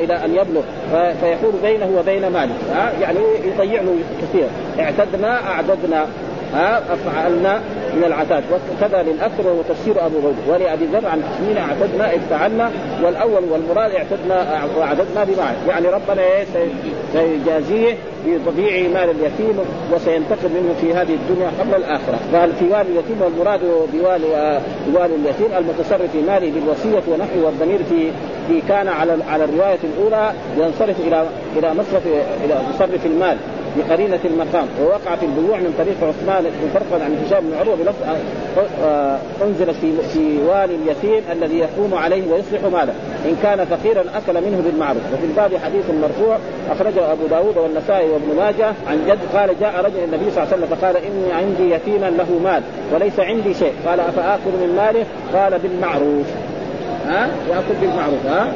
إلى 0.00 0.24
أن 0.24 0.34
يبلغ 0.34 0.62
فيحول 1.20 1.52
بينه 1.62 1.90
وبين 1.98 2.28
ماله 2.28 2.54
يعني 3.00 3.18
يضيع 3.44 3.82
له 3.82 3.96
كثير 4.22 4.46
اعتدنا 4.80 5.50
أعددنا 5.50 6.06
ها؟ 6.54 6.78
أفعلنا 6.78 7.60
من 7.96 8.04
العتاد. 8.04 8.44
وكذا 8.52 9.02
للاكثر 9.02 9.46
وهو 9.46 9.62
تفسير 9.68 10.06
أبو 10.06 10.18
غير 10.18 10.34
ولأبي 10.48 10.84
ذر 10.84 11.06
عن 11.06 11.22
حسنين 11.24 11.56
أعتدنا 11.56 12.16
افتعلنا 12.16 12.70
والأول 13.02 13.44
والمراد 13.50 13.90
اعتدنا 13.90 14.64
وأعددنا 14.76 15.24
بمعنى. 15.24 15.56
يعني 15.68 15.88
ربنا 15.88 16.22
إيه؟ 16.22 16.44
بتضييع 18.26 18.88
مال 18.88 19.10
اليتيم 19.10 19.58
وسينتقم 19.92 20.50
منه 20.54 20.74
في 20.80 20.94
هذه 20.94 21.14
الدنيا 21.14 21.50
قبل 21.60 21.74
الآخرة. 21.74 22.18
قال 22.34 22.52
في 22.52 22.64
والي 22.64 22.82
اليتيم 22.82 23.22
والمراد 23.22 23.60
بوالي 23.92 24.60
بوالي 24.88 25.14
اليتيم 25.14 25.48
المتصرف 25.58 26.10
في 26.12 26.22
ماله 26.22 26.52
بالوصية 26.52 27.02
ونحوه 27.12 27.44
والضمير 27.44 27.78
في 27.84 28.10
في 28.48 28.60
كان 28.68 28.88
على 28.88 29.18
على 29.28 29.44
الرواية 29.44 29.78
الأولى 29.84 30.32
ينصرف 30.58 31.00
إلى 31.00 31.26
إلى 31.56 31.74
مصرف 31.74 32.02
إلى 32.44 32.60
مصرف 32.74 33.06
المال. 33.06 33.36
بقرينة 33.76 34.18
المقام 34.24 34.66
ووقع 34.80 35.16
في 35.16 35.26
البيوع 35.26 35.58
من 35.58 35.74
طريق 35.78 35.96
عثمان 35.96 36.44
بن 36.44 36.68
فرقد 36.74 37.02
عن 37.02 37.24
هشام 37.26 37.40
بن 37.40 37.58
عروة 37.58 37.76
بلفظ 37.76 38.02
آه، 38.84 39.18
أنزل 39.42 39.74
في 39.74 39.92
في 40.12 40.38
والي 40.48 40.74
اليتيم 40.74 41.22
الذي 41.32 41.58
يقوم 41.58 41.94
عليه 41.94 42.32
ويصلح 42.32 42.62
ماله 42.72 42.92
إن 43.24 43.36
كان 43.42 43.64
فقيرا 43.64 44.00
أكل 44.00 44.34
منه 44.34 44.62
بالمعروف. 44.64 45.02
وفي 45.14 45.24
الباب 45.24 45.56
حديث 45.64 45.84
مرفوع 46.02 46.38
أخرجه 46.70 47.12
أبو 47.12 47.26
داود 47.26 47.56
والنسائي 47.56 48.10
وابن 48.10 48.36
ماجه 48.36 48.72
عن 48.88 48.98
جد 49.06 49.38
قال 49.38 49.60
جاء 49.60 49.84
رجل 49.84 50.04
النبي 50.04 50.30
صلى 50.30 50.42
الله 50.42 50.52
عليه 50.52 50.64
وسلم 50.64 50.76
فقال 50.76 50.96
إني 50.96 51.32
عندي 51.32 51.70
يتيما 51.74 52.10
له 52.10 52.38
مال 52.44 52.62
وليس 52.94 53.20
عندي 53.20 53.54
شيء. 53.54 53.72
قال 53.86 54.00
أفآكل 54.00 54.50
من 54.50 54.74
ماله؟ 54.76 55.06
قال 55.34 55.58
بالمعروف. 55.58 56.26
ها؟ 57.06 57.28
يأكل 57.50 57.74
بالمعروف 57.80 58.26
ها؟ 58.26 58.52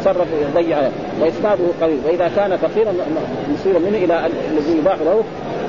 فصرف 0.00 0.26
يضيع 0.42 0.78
وإسناده 1.20 1.64
قوي 1.80 1.96
وإذا 2.06 2.30
كان 2.36 2.56
فقيرا 2.56 2.92
مصير 3.54 3.78
منه 3.78 3.98
إلى 3.98 4.26
الذي 4.26 4.78
يباح 4.78 4.96
له 4.98 5.22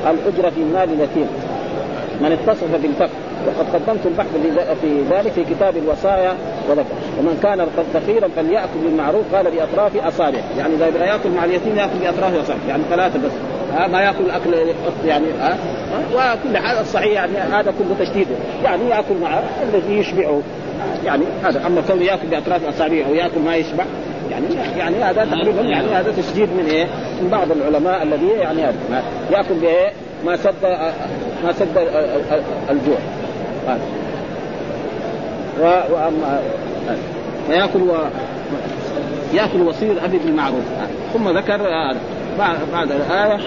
الاجره 0.10 0.50
في 0.50 0.64
مال 0.64 0.90
اليتيم. 0.94 1.28
من 2.22 2.32
اتصف 2.32 2.82
بالفقر. 2.82 3.10
وقد 3.48 3.66
قدمت 3.74 4.06
البحث 4.06 4.28
في 4.82 5.02
ذلك 5.12 5.32
في 5.32 5.44
كتاب 5.44 5.78
الوصايا 5.78 6.34
وذكر. 6.70 6.96
ومن 7.20 7.40
كان 7.44 7.68
فقيرا 7.94 8.28
فليأكل 8.36 8.80
بالمعروف 8.84 9.36
قال 9.36 9.52
بأطراف 9.52 9.98
أصابعه. 9.98 10.44
يعني 10.58 10.76
إذا 10.76 10.88
يبغى 10.88 11.04
يأكل 11.04 11.30
مع 11.30 11.46
اليتيم 11.46 11.78
يأكل 11.78 12.00
بأطراف 12.02 12.36
أصابعه. 12.44 12.68
يعني 12.70 12.84
ثلاثة 12.90 13.20
بس. 13.20 13.32
ها 13.74 13.88
ما 13.88 14.02
يأكل 14.02 14.30
أكل 14.32 14.74
يعني 15.06 15.26
ها؟ 15.40 15.58
وكل 16.14 16.58
حال 16.58 16.78
الصحيح 16.78 17.12
يعني 17.12 17.38
هذا 17.38 17.74
كله 17.80 18.06
تشديد. 18.06 18.28
يعني 18.64 18.90
يأكل 18.90 19.16
مع 19.22 19.40
الذي 19.64 19.98
يشبعه. 19.98 20.42
يعني 21.06 21.24
هذا 21.44 21.68
أما 21.68 21.82
كونه 21.88 22.04
يأكل 22.04 22.28
بأطراف 22.28 22.66
أصابعه 22.66 23.06
أو 23.10 23.14
يأكل 23.14 23.40
ما 23.40 23.56
يشبع 23.56 23.86
يعني 24.32 24.46
يعني 24.78 25.04
هذا 25.04 25.26
تقريبا 25.26 25.62
يعني 25.62 25.88
هذا 25.88 26.12
تشديد 26.12 26.50
من 26.50 26.66
إيه؟ 26.66 26.86
من 27.22 27.30
بعض 27.32 27.52
العلماء 27.52 28.04
الذي 28.04 28.28
يعني 28.28 28.62
يأكل 29.32 29.54
بإيه؟ 29.62 29.92
ما 30.26 30.38
سد 30.38 30.54
ما 31.44 31.52
سد 31.52 31.78
الجوع. 32.70 32.98
واما 35.60 36.42
وياكل 37.50 37.82
و 37.82 37.96
يأكل 39.34 39.62
وصير 39.62 40.06
أبي 40.06 40.18
بالمعروف. 40.18 40.64
ثم 41.14 41.38
ذكر 41.38 41.56
هذا 41.56 41.98
بعد 42.74 42.92
الآية 42.92 43.38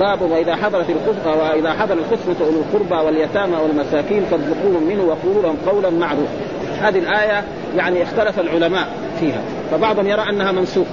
باب 0.00 0.22
وإذا 0.22 0.56
حضرت 0.56 0.90
القسمة 0.90 1.34
وإذا 1.34 1.72
حضر 1.72 1.94
القسمة 1.94 2.46
أولو 2.46 2.60
القربى 2.60 3.06
واليتامى 3.06 3.56
والمساكين 3.56 4.24
فارزقوهم 4.30 4.82
منه 4.88 5.02
وقولوا 5.02 5.42
لهم 5.42 5.56
قولا 5.66 5.90
معروفا. 5.90 6.32
هذه 6.80 6.98
الآية 6.98 7.44
يعني 7.76 8.02
اختلف 8.02 8.40
العلماء. 8.40 8.88
فيها. 9.20 9.40
فبعضهم 9.70 10.06
يرى 10.06 10.22
أنها 10.30 10.52
منسوخة. 10.52 10.90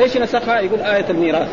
إيش 0.00 0.16
نسخها؟ 0.16 0.60
يقول 0.60 0.80
آية 0.80 1.04
الميراث. 1.10 1.48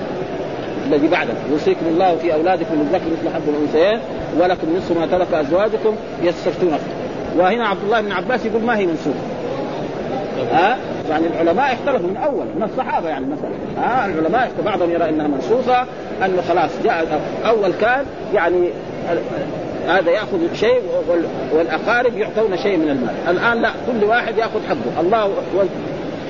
الذي 0.88 1.08
بعده. 1.08 1.34
يوصيكم 1.52 1.86
الله 1.86 2.16
في 2.16 2.34
أولادكم 2.34 2.76
للذكر 2.76 3.06
مثل 3.06 3.36
حظ 3.36 3.50
الأنثيين 3.50 4.00
ولكم 4.40 4.76
نصف 4.78 4.98
ما 4.98 5.06
ترك 5.06 5.34
أزواجكم 5.34 5.96
يستفتونكم. 6.22 6.88
وهنا 7.38 7.68
عبد 7.68 7.84
الله 7.84 8.02
بن 8.02 8.12
عباس 8.12 8.46
يقول 8.46 8.62
ما 8.62 8.78
هي 8.78 8.86
منسوخة. 8.86 9.20
ها؟ 10.52 10.78
يعني 11.10 11.28
العلماء 11.28 11.74
اختلفوا 11.74 12.10
من 12.10 12.18
أول 12.18 12.46
من 12.56 12.64
الصحابة 12.64 13.10
يعني 13.10 13.26
مثلا. 13.26 13.84
ها؟ 13.86 14.06
العلماء 14.06 14.52
بعضهم 14.66 14.92
يرى 14.92 15.10
إنها 15.10 15.28
منسوخة 15.28 15.86
أنه 16.26 16.42
خلاص 16.50 16.72
جاء 16.84 17.22
أول 17.46 17.72
كان 17.82 18.06
يعني 18.34 18.70
هذا 19.88 20.12
ياخذ 20.12 20.54
شيء 20.54 20.82
والاقارب 21.52 22.18
يعطون 22.18 22.58
شيء 22.58 22.78
من 22.78 22.90
المال، 22.90 23.38
الآن 23.38 23.62
لا 23.62 23.72
كل 23.88 24.06
واحد 24.06 24.38
ياخذ 24.38 24.60
حقه، 24.70 25.02
الله 25.02 25.30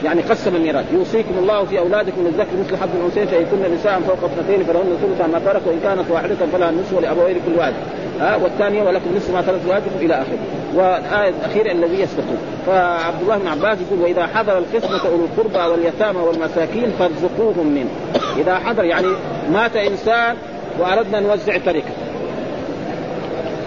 يعني 0.04 0.22
قسم 0.22 0.56
الميراث. 0.56 0.86
يوصيكم 0.94 1.38
الله 1.38 1.66
في 1.66 1.80
أولادكم 1.80 2.22
للذكر 2.26 2.52
مثل 2.60 2.78
حظ 2.78 2.90
الانثيين 3.00 3.28
فإن 3.28 3.46
كن 3.46 3.74
نساء 3.76 4.00
فوق 4.00 4.32
اثنتين 4.32 4.64
فلهن 4.64 4.98
ثلث 5.02 5.30
ما 5.34 5.40
ترك 5.40 5.62
وإن 5.66 5.80
كانت 5.84 6.12
واحدة 6.12 6.36
فلها 6.54 6.70
النصف 6.70 6.94
ولابوين 6.94 7.36
كل 7.46 7.60
واحد. 7.60 7.74
ها 8.20 8.36
والثانية 8.36 8.84
ولكم 8.84 9.16
نصف 9.16 9.34
ما 9.34 9.42
ترك 9.42 9.60
ازواجكم 9.64 10.00
إلى 10.02 10.14
آخره. 10.14 10.38
والآية 10.76 11.30
الأخيرة 11.30 11.72
الذي 11.72 12.02
يسبقون 12.02 12.38
فعبد 12.66 13.22
الله 13.22 13.38
بن 13.38 13.48
عباس 13.48 13.78
يقول 13.82 14.00
وإذا 14.04 14.28
حضر 14.28 14.58
القسمة 14.58 15.10
أولو 15.10 15.26
القربى 15.26 15.72
واليتامى 15.72 16.20
والمساكين 16.20 16.92
فارزقوهم 17.00 17.68
منه. 17.68 17.90
إذا 18.38 18.56
حضر 18.56 18.84
يعني 18.84 19.08
مات 19.52 19.76
إنسان 19.76 20.36
وأردنا 20.80 21.20
نوزع 21.20 21.58
تركة. 21.58 21.94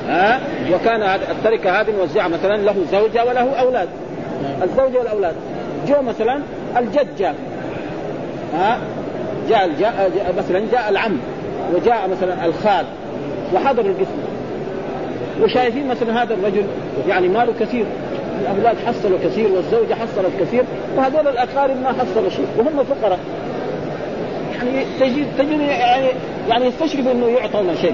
ها؟ 0.09 0.40
وكان 0.72 1.02
التركة 1.02 1.80
هذه 1.80 1.90
نوزعها 1.98 2.28
مثلا 2.28 2.57
له 2.57 2.74
زوجة 2.92 3.24
وله 3.24 3.52
أولاد. 3.54 3.88
الزوجه 4.62 4.98
والأولاد. 4.98 5.34
جو 5.88 6.02
مثلا 6.02 6.40
الجد 6.76 7.07
جاء 7.18 7.34
ها؟ 8.54 8.78
جاء, 9.48 9.70
جاء, 9.80 10.11
جاء 10.16 10.34
مثلا 10.38 10.62
جاء 10.72 10.88
العم 10.90 11.18
وجاء 11.74 12.09
مثلا 12.09 12.46
الخال 12.46 12.84
وحضر 13.54 13.82
القسم. 13.82 14.18
وشايفين 15.42 15.88
مثلا 15.88 16.22
هذا 16.22 16.34
الرجل 16.34 16.64
يعني 17.09 17.28
ماله 17.28 17.52
كثير. 17.61 17.84
الأولاد 18.40 18.76
حصلوا 18.86 19.18
كثير 19.24 19.52
والزوجة 19.52 19.94
حصلت 19.94 20.30
كثير 20.40 20.64
وهذول 20.96 21.28
الاقارب 21.28 21.76
ما 21.82 21.88
حصلوا 21.88 22.30
شيء 22.30 22.46
وهم 22.59 22.84
فقراء. 22.84 23.18
يعني 24.57 24.84
تجد 25.00 25.26
تجد 25.38 25.61
يعني 25.61 26.07
يعني 26.48 26.66
يستشرف 26.66 27.09
إنه 27.09 27.26
يعطون 27.26 27.76
شيء 27.80 27.92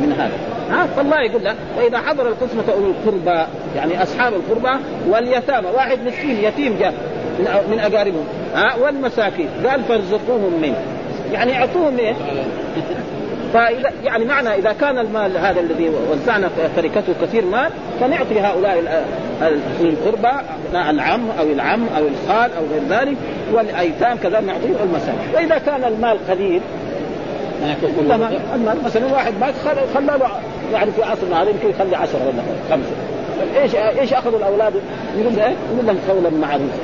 من 0.00 0.12
هذا. 0.18 0.53
ها؟ 0.70 0.86
فالله 0.96 1.20
يقول 1.20 1.44
له 1.44 1.54
واذا 1.78 1.98
حضر 1.98 2.28
القسمة 2.28 2.64
اولو 2.72 2.90
القربى 2.90 3.46
يعني 3.76 4.02
أصحاب 4.02 4.32
القربى 4.34 4.82
واليتامى 5.08 5.66
واحد 5.74 5.98
مسكين 6.06 6.44
يتيم 6.44 6.76
جاء 6.80 6.94
من 7.38 7.46
من 7.70 7.78
أقاربهم 7.78 8.24
ها؟ 8.54 8.74
والمساكين 8.76 9.48
قال 9.66 9.84
فارزقوهم 9.84 10.60
منه. 10.62 10.76
يعني 11.32 11.58
أعطوهم 11.58 11.98
إيه؟ 11.98 12.14
فإذا 13.54 13.90
يعني 14.04 14.24
معنى 14.24 14.48
إذا 14.48 14.72
كان 14.72 14.98
المال 14.98 15.38
هذا 15.38 15.60
الذي 15.60 15.90
وزعنا 16.10 16.50
تركته 16.76 17.14
كثير 17.22 17.44
مال 17.44 17.70
فنعطي 18.00 18.40
هؤلاء 18.40 19.04
القربى 19.80 20.32
العم 20.74 21.30
أو 21.40 21.44
العم 21.44 21.86
أو 21.96 22.02
الخال 22.08 22.50
أو 22.56 22.62
غير 22.72 22.82
ذلك 22.88 23.16
والأيتام 23.52 24.16
كذا 24.16 24.40
نعطيه 24.40 24.82
المساكين 24.84 25.34
وإذا 25.34 25.58
كان 25.58 25.84
المال 25.84 26.18
قليل 26.30 26.60
المال 28.54 28.78
مثلا 28.84 29.06
واحد 29.12 29.32
مات 29.40 29.54
خلى 29.94 30.18
له 30.18 30.30
يعني 30.74 30.92
في 30.92 31.02
عصرنا 31.02 31.42
هذا 31.42 31.50
يمكن 31.50 31.68
يخلي 31.70 31.96
10 31.96 32.18
ولا 32.18 32.42
خمسة. 32.70 32.90
إيش 33.62 33.74
إيش 33.74 34.12
أخذوا 34.12 34.38
الأولاد؟ 34.38 34.72
يقول 35.18 35.38
إيه؟ 35.38 35.54
يقول 35.72 35.86
لهم 35.86 35.98
قولا 36.08 36.30
معروفا 36.30 36.78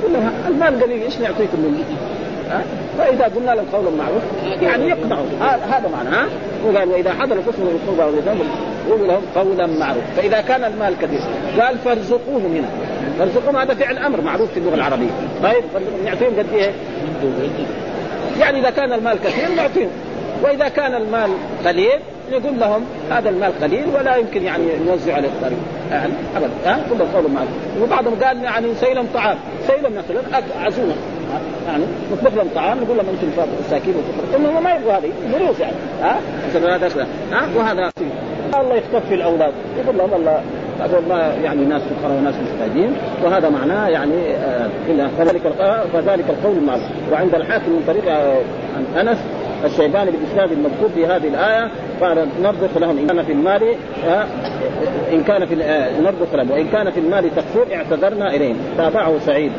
يقول 0.00 0.12
لهم 0.12 0.32
المال 0.48 0.82
قليل 0.82 1.02
إيش 1.02 1.18
نعطيكم 1.18 1.60
منه؟ 1.60 1.84
فإذا 2.98 3.24
قلنا 3.24 3.50
لهم 3.50 3.66
قولا 3.72 3.90
معروف 3.90 4.22
يعني 4.62 4.88
يقطعوا. 4.88 5.26
هذا 5.42 5.88
معنى 5.92 6.16
ها؟ 6.16 6.26
وقال 6.66 6.88
واذا 6.88 7.12
حضر 7.12 7.36
قسم 7.40 7.62
القربى 7.62 8.02
واليتامى 8.02 8.40
يقول 8.88 9.08
لهم 9.08 9.22
قولا 9.36 9.66
معروف. 9.66 10.04
فإذا 10.16 10.40
كان 10.40 10.64
المال 10.64 10.94
كثير 11.02 11.20
قال 11.60 11.78
فارزقوهم 11.78 12.56
هنا 12.56 12.68
فارزقوهم 13.18 13.56
هذا 13.56 13.74
فعل 13.74 13.98
أمر 13.98 14.20
معروف 14.20 14.50
في 14.50 14.60
اللغة 14.60 14.74
العربية. 14.74 15.10
طيب 15.42 15.64
نعطيهم 16.04 16.38
قد 16.38 16.46
إيه؟ 16.54 16.70
يعني 18.40 18.60
إذا 18.60 18.70
كان 18.70 18.92
المال 18.92 19.18
كثير 19.24 19.48
نعطيهم. 19.56 19.90
وإذا 20.42 20.68
كان 20.68 20.94
المال 20.94 21.30
قليل 21.66 22.00
نقول 22.32 22.60
لهم 22.60 22.84
هذا 23.10 23.28
المال 23.28 23.52
قليل 23.62 23.84
ولا 23.94 24.16
يمكن 24.16 24.42
يعني 24.42 24.64
نوزع 24.86 25.14
على 25.14 25.26
الطريق. 25.26 25.58
يعني 25.90 26.12
أبدا. 26.36 26.50
ها 26.64 26.80
كل 26.90 26.98
قول 26.98 27.32
معروف 27.32 27.50
وبعضهم 27.82 28.14
قال 28.24 28.44
يعني 28.44 28.74
سيلم 28.74 29.06
طعام. 29.14 29.36
سيلم 29.66 29.92
مثلا 29.98 30.42
عزومة. 30.64 30.94
يعني 31.66 31.84
نطبخ 32.12 32.34
لهم 32.34 32.48
طعام 32.54 32.78
نقول 32.78 32.96
لهم 32.96 33.06
أنتم 33.08 33.42
مساكين 33.66 33.94
وفقراء 33.96 34.58
هم 34.58 34.64
ما 34.64 34.74
يبغوا 34.74 34.92
هذه 34.92 35.10
دروس 35.32 35.60
يعني. 35.60 35.76
ها 36.02 36.20
هذا 36.54 37.06
ها 37.32 37.48
وهذا 37.56 37.90
الله 38.60 38.74
يخطف 38.74 39.12
الأولاد. 39.12 39.52
يقول 39.78 39.98
لهم 39.98 40.14
الله 40.14 40.42
هذول 40.80 41.02
ما 41.08 41.34
يعني 41.44 41.64
ناس 41.64 41.82
فقراء 41.82 42.16
وناس 42.16 42.34
محتاجين 42.34 42.96
وهذا 43.24 43.48
معناه 43.48 43.88
يعني 43.88 44.34
آه 44.34 44.70
فذلك 45.18 45.40
فذلك 45.92 46.24
القول 46.30 46.56
المعروف 46.56 46.82
وعند 47.12 47.34
الحاكم 47.34 47.70
من 47.70 47.82
طريق 47.86 48.12
آه، 48.12 48.38
عن 48.76 49.08
أنس 49.08 49.18
الشيباني 49.64 50.10
بالإسناد 50.10 50.52
المذكور 50.52 50.88
في 50.94 51.06
هذه 51.06 51.28
الآية 51.28 51.70
قال 52.00 52.28
نرضخ 52.42 52.76
لهم 52.76 52.98
إن 52.98 53.06
كان 53.06 53.22
في 53.22 53.32
المال 53.32 53.74
آه، 54.08 54.26
إن 55.12 55.22
كان 55.22 55.46
في 55.46 55.64
آه، 55.64 56.00
نرضخ 56.00 56.34
لهم 56.34 56.50
وإن 56.50 56.68
كان 56.68 56.90
في 56.90 57.00
المال 57.00 57.30
تقصير 57.36 57.76
اعتذرنا 57.76 58.34
اليهم 58.34 58.56
تابعه 58.76 59.18
سعيد. 59.18 59.52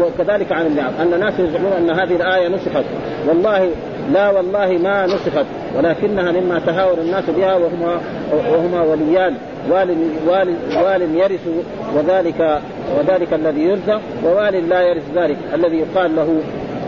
وكذلك 0.00 0.52
عن 0.52 0.66
النعم 0.66 0.92
أن 1.00 1.14
الناس 1.14 1.40
يزعمون 1.40 1.72
أن 1.72 1.90
هذه 1.90 2.16
الآية 2.16 2.48
نسخت. 2.48 2.84
والله 3.28 3.70
لا 4.12 4.30
والله 4.30 4.78
ما 4.78 5.06
نسخت 5.06 5.46
ولكنها 5.76 6.32
مما 6.32 6.58
تهاور 6.58 6.98
الناس 6.98 7.30
بها 7.30 7.54
وهما 7.54 8.00
وهما 8.32 8.82
وليان. 8.82 9.34
وال 9.70 9.96
وال 10.26 10.54
وال 10.84 11.14
يرث 11.14 11.48
وذلك 11.96 12.60
وذلك 12.98 13.32
الذي 13.32 13.60
يرزق 13.60 14.00
ووال 14.24 14.68
لا 14.68 14.80
يرث 14.82 15.02
ذلك 15.16 15.36
الذي 15.54 15.76
يقال 15.76 16.16
له 16.16 16.40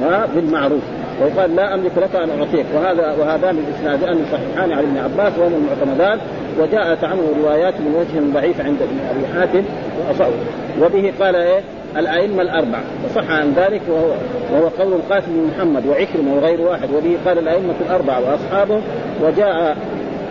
ها 0.03 0.27
بالمعروف. 0.35 0.83
ويقال 1.25 1.57
لا 1.57 1.75
أملك 1.75 1.93
لك 1.97 2.17
أن 2.17 2.31
أعطيك. 2.31 2.67
وهذا 2.75 3.17
وهذان 3.21 3.59
الإسنادان 3.59 4.25
صحيحان 4.33 4.73
عن 4.73 4.79
ابن 4.79 4.99
عباس 4.99 5.39
وهما 5.39 5.57
المعتمدان 5.57 6.19
وجاءت 6.61 7.05
عنه 7.05 7.23
روايات 7.43 7.75
من 7.75 7.95
وجه 7.95 8.41
ضعيف 8.41 8.61
عند 8.61 8.83
ابن 8.83 8.99
أبي 9.11 9.27
حاتم 9.35 9.65
وبه 10.81 11.13
قال 11.21 11.37
إيه؟ 11.37 11.61
الأئمة 11.97 12.43
الأربعة. 12.43 12.83
وصح 13.05 13.31
عن 13.31 13.53
ذلك 13.57 13.81
وهو 13.89 14.11
وهو 14.53 14.69
قول 14.69 14.93
القاسم 14.93 15.33
بن 15.33 15.51
محمد 15.57 15.87
وعكرمة 15.87 16.35
وغير 16.35 16.61
واحد. 16.61 16.89
وبه 16.95 17.17
قال 17.27 17.39
الأئمة 17.39 17.75
الأربعة 17.87 18.21
وأصحابه. 18.21 18.81
وجاء 19.23 19.77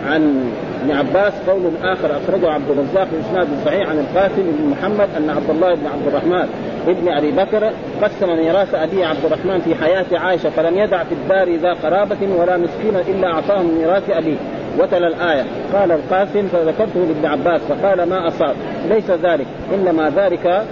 عن 0.06 0.50
ابن 0.84 0.92
عباس 0.92 1.32
قول 1.48 1.62
آخر 1.82 2.16
أخرجه 2.16 2.50
عبد 2.50 2.70
الرزاق 2.70 3.04
في 3.04 3.30
اسناد 3.30 3.46
صحيح 3.64 3.88
عن 3.88 3.98
القاسم 3.98 4.42
بن 4.42 4.70
محمد 4.70 5.08
أن 5.16 5.30
عبد 5.30 5.50
الله 5.50 5.74
بن 5.74 5.86
عبد 5.86 6.06
الرحمن 6.06 6.48
ابن 6.88 7.08
أبي 7.08 7.30
بكر 7.30 7.70
قسم 8.02 8.36
ميراث 8.36 8.74
أبي 8.74 9.04
عبد 9.04 9.24
الرحمن 9.24 9.60
في 9.60 9.74
حياة 9.74 10.06
عائشة 10.12 10.50
فلم 10.50 10.78
يدع 10.78 11.04
في 11.04 11.12
الدار 11.12 11.56
ذا 11.56 11.72
قرابة 11.72 12.16
ولا 12.38 12.56
مسكينا 12.56 13.00
إلا 13.00 13.28
اعطاه 13.28 13.62
من 13.62 13.74
ميراث 13.78 14.10
ابيه 14.10 14.36
وتلا 14.78 15.06
الآية. 15.06 15.44
قال 15.72 15.92
القاسم 15.92 16.48
فذكرته 16.48 17.00
لابن 17.00 17.26
عباس 17.26 17.60
فقال 17.60 18.08
ما 18.08 18.28
أصاب؟ 18.28 18.56
ليس 18.88 19.10
ذلك 19.10 19.46
إنما 19.74 20.12
ذلك 20.16 20.64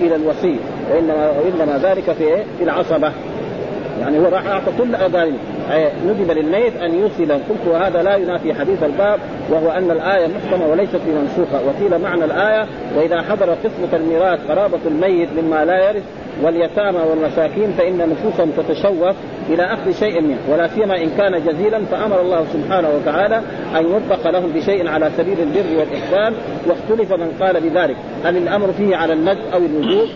إلى 0.00 0.16
الوصي 0.16 0.56
وإنما 0.90 1.80
ذلك 1.82 2.12
في 2.12 2.44
العصبة. 2.62 3.12
يعني 4.00 4.18
هو 4.18 4.24
راح 4.24 4.46
أعطى 4.46 4.72
كل 4.78 4.94
أبائه 5.66 5.92
ندب 6.06 6.30
للميت 6.30 6.72
يوصي 6.82 7.24
له 7.24 7.34
قلت 7.34 7.66
وهذا 7.66 8.02
لا 8.02 8.16
ينافي 8.16 8.54
حديث 8.54 8.82
الباب 8.82 9.18
وهو 9.50 9.70
أن 9.70 9.90
الآية 9.90 10.26
محكمة 10.26 10.66
وليست 10.66 11.00
بمنسوخه 11.06 11.60
وقيل 11.66 12.02
معنى 12.02 12.24
الآية 12.24 12.66
وإذا 12.96 13.22
حضر 13.22 13.50
قسمة 13.50 13.96
الميراث 13.96 14.38
قرابه 14.48 14.78
الميت 14.86 15.28
مما 15.42 15.64
لا 15.64 15.88
يرث 15.88 16.02
واليتامى 16.42 16.98
والمساكين 16.98 17.72
فإن 17.78 17.98
نفوسهم 18.10 18.50
تتشوف 18.50 19.16
إلى 19.50 19.62
أخذ 19.62 19.92
شيء 19.92 20.22
منه 20.22 20.38
ولا 20.52 20.68
سيما 20.68 20.96
إن 21.02 21.10
كان 21.18 21.42
جزيلا 21.46 21.84
فأمر 21.84 22.20
الله 22.20 22.44
سبحانه 22.52 22.88
وتعالى 22.88 23.42
أن 23.76 23.86
يرفق 23.86 24.30
لهم 24.30 24.52
بشيء 24.52 24.88
على 24.88 25.10
سبيل 25.16 25.40
البر 25.40 25.78
والإحسان. 25.78 26.34
واختلف 26.66 27.12
من 27.12 27.32
قال 27.40 27.60
بذلك 27.60 27.96
هل 28.24 28.36
الأمر 28.36 28.72
فيه 28.72 28.96
على 28.96 29.12
الند 29.12 29.38
أو 29.52 29.58
الوجوب؟ 29.58 30.08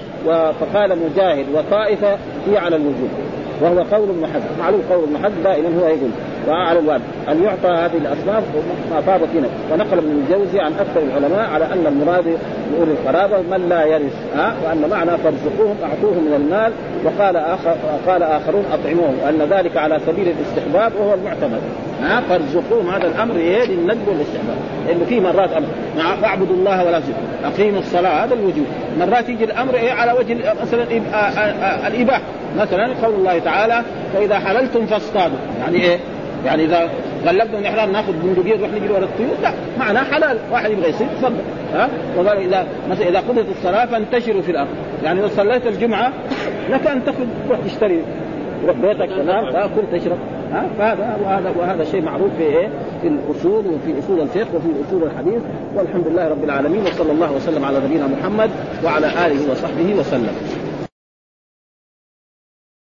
فقال 0.61 0.99
مجاهد 0.99 1.47
وطائفة 1.55 2.17
فيه 2.45 2.59
على 2.59 2.77
الوجوب. 2.77 3.11
وهو 3.61 3.79
قول 3.79 4.09
محدد 4.23 4.59
معلوم 4.59 4.83
قول 4.91 5.13
محدد 5.13 5.43
دائما 5.43 5.69
هو 5.69 5.87
يقول. 5.87 6.11
وعلى 6.49 6.79
الوالد 6.79 7.03
أن 7.29 7.43
يعطى 7.43 7.69
هذه 7.69 7.97
الاصناف 7.97 8.45
ما 8.91 9.01
فاضت 9.01 9.29
هنا 9.35 9.49
ونقل 9.73 9.99
ابن 9.99 10.11
الجوزي 10.11 10.61
عن 10.61 10.73
أكثر 10.73 11.03
العلماء 11.03 11.51
على 11.51 11.65
أن 11.65 11.87
المراد 11.87 12.39
بأولي 12.73 12.93
القرابة 12.93 13.37
من 13.51 13.69
لا 13.69 13.85
يرث 13.85 14.13
ها؟ 14.37 14.55
وأن 14.65 14.91
معنى 14.91 15.11
فارزقوهم 15.19 15.77
أعطوهم 15.83 16.25
من 16.25 16.35
المال 16.35 16.73
وقال 17.05 17.37
اخر 17.37 17.77
قال 18.07 18.23
آخرون 18.23 18.65
أطعموهم. 18.73 19.15
وأن 19.25 19.49
ذلك 19.51 19.77
على 19.77 20.01
سبيل 20.07 20.29
الاستحباب 20.29 20.93
وهو 21.01 21.15
المعتمد. 21.15 21.61
ها؟ 22.03 22.21
فارزقوهم. 22.21 22.89
هذا 22.91 23.07
الأمر 23.07 23.37
إيه؟ 23.37 23.65
للندب 23.65 24.09
والاستحباب. 24.09 24.57
لأنه 24.87 25.05
في 25.05 25.21
مرات 25.21 25.51
نعم 25.97 26.17
فاعبدوا 26.17 26.57
الله 26.57 26.87
ولا 26.87 27.01
تشركوا 27.01 27.23
أقيموا 27.45 27.81
الصلاة. 27.81 28.25
هذا 28.25 28.35
الوجوب. 28.35 28.67
مرات 28.99 29.29
يجي 29.29 29.45
الأمر 29.45 29.75
إيه؟ 29.75 29.93
على 29.93 30.13
وجه 30.13 30.37
مثلا 30.63 30.87
الإباحة. 31.87 32.23
مثلا 32.59 32.95
قول 33.03 33.15
الله 33.15 33.39
تعالى 33.39 33.83
فإذا 34.15 34.39
حللتم 34.39 34.87
فاصطادوا. 34.87 35.39
يعني 35.61 35.77
إيه؟ 35.77 35.99
يعني 36.47 36.65
إذا 36.65 36.89
غلبنا 37.27 37.59
الاحرام 37.59 37.93
ناخذ 37.93 38.13
بندقية 38.13 38.57
نروح 38.57 38.71
نجري 38.71 38.93
ورا 38.93 39.05
الطيور؟ 39.05 39.31
لا 39.43 39.53
معناه 39.79 40.03
حلال. 40.03 40.39
واحد 40.53 40.71
يبغى 40.71 40.89
يصير 40.89 41.07
تفضل 41.07 41.35
ها؟ 41.75 41.89
وقال 42.17 42.39
إذا 42.39 42.67
مثلا 42.91 43.09
إذا 43.09 43.21
قضيت 43.21 43.47
الصلاة 43.49 43.87
فانتشروا 43.87 44.43
في 44.43 44.51
الأرض. 44.51 44.69
يعني 45.05 45.21
لو 45.21 45.29
صليت 45.29 45.67
الجمعة 45.67 46.13
لك 46.71 46.87
أن 46.87 47.05
تاخذ 47.05 47.25
تروح 47.49 47.61
تشتري 47.61 48.03
تروح 48.63 48.77
بيتك 48.77 49.09
تنام 49.17 49.53
تأكل 49.53 49.83
تشرب. 49.93 50.19
ها؟ 50.53 50.67
فهذا 50.79 51.17
وهذا 51.25 51.53
وهذا 51.59 51.85
شيء 51.85 52.03
معروف 52.03 52.31
في 52.39 52.43
إيه؟ 52.43 52.69
في 53.03 53.09
الأصول 53.09 53.67
وفي 53.67 53.99
أصول 53.99 54.21
الفقه 54.21 54.57
وفي 54.57 54.69
أصول 54.89 55.03
الحديث. 55.03 55.43
والحمد 55.77 56.09
لله 56.09 56.29
رب 56.29 56.45
العالمين 56.45 56.83
وصلى 56.83 57.13
الله 57.13 57.33
وسلم 57.33 57.65
على 57.65 57.79
نبينا 57.79 58.07
محمد 58.07 58.51
وعلى 58.85 59.07
آله 59.07 59.53
وصحبه 59.53 59.95
وسلم. 59.99 60.35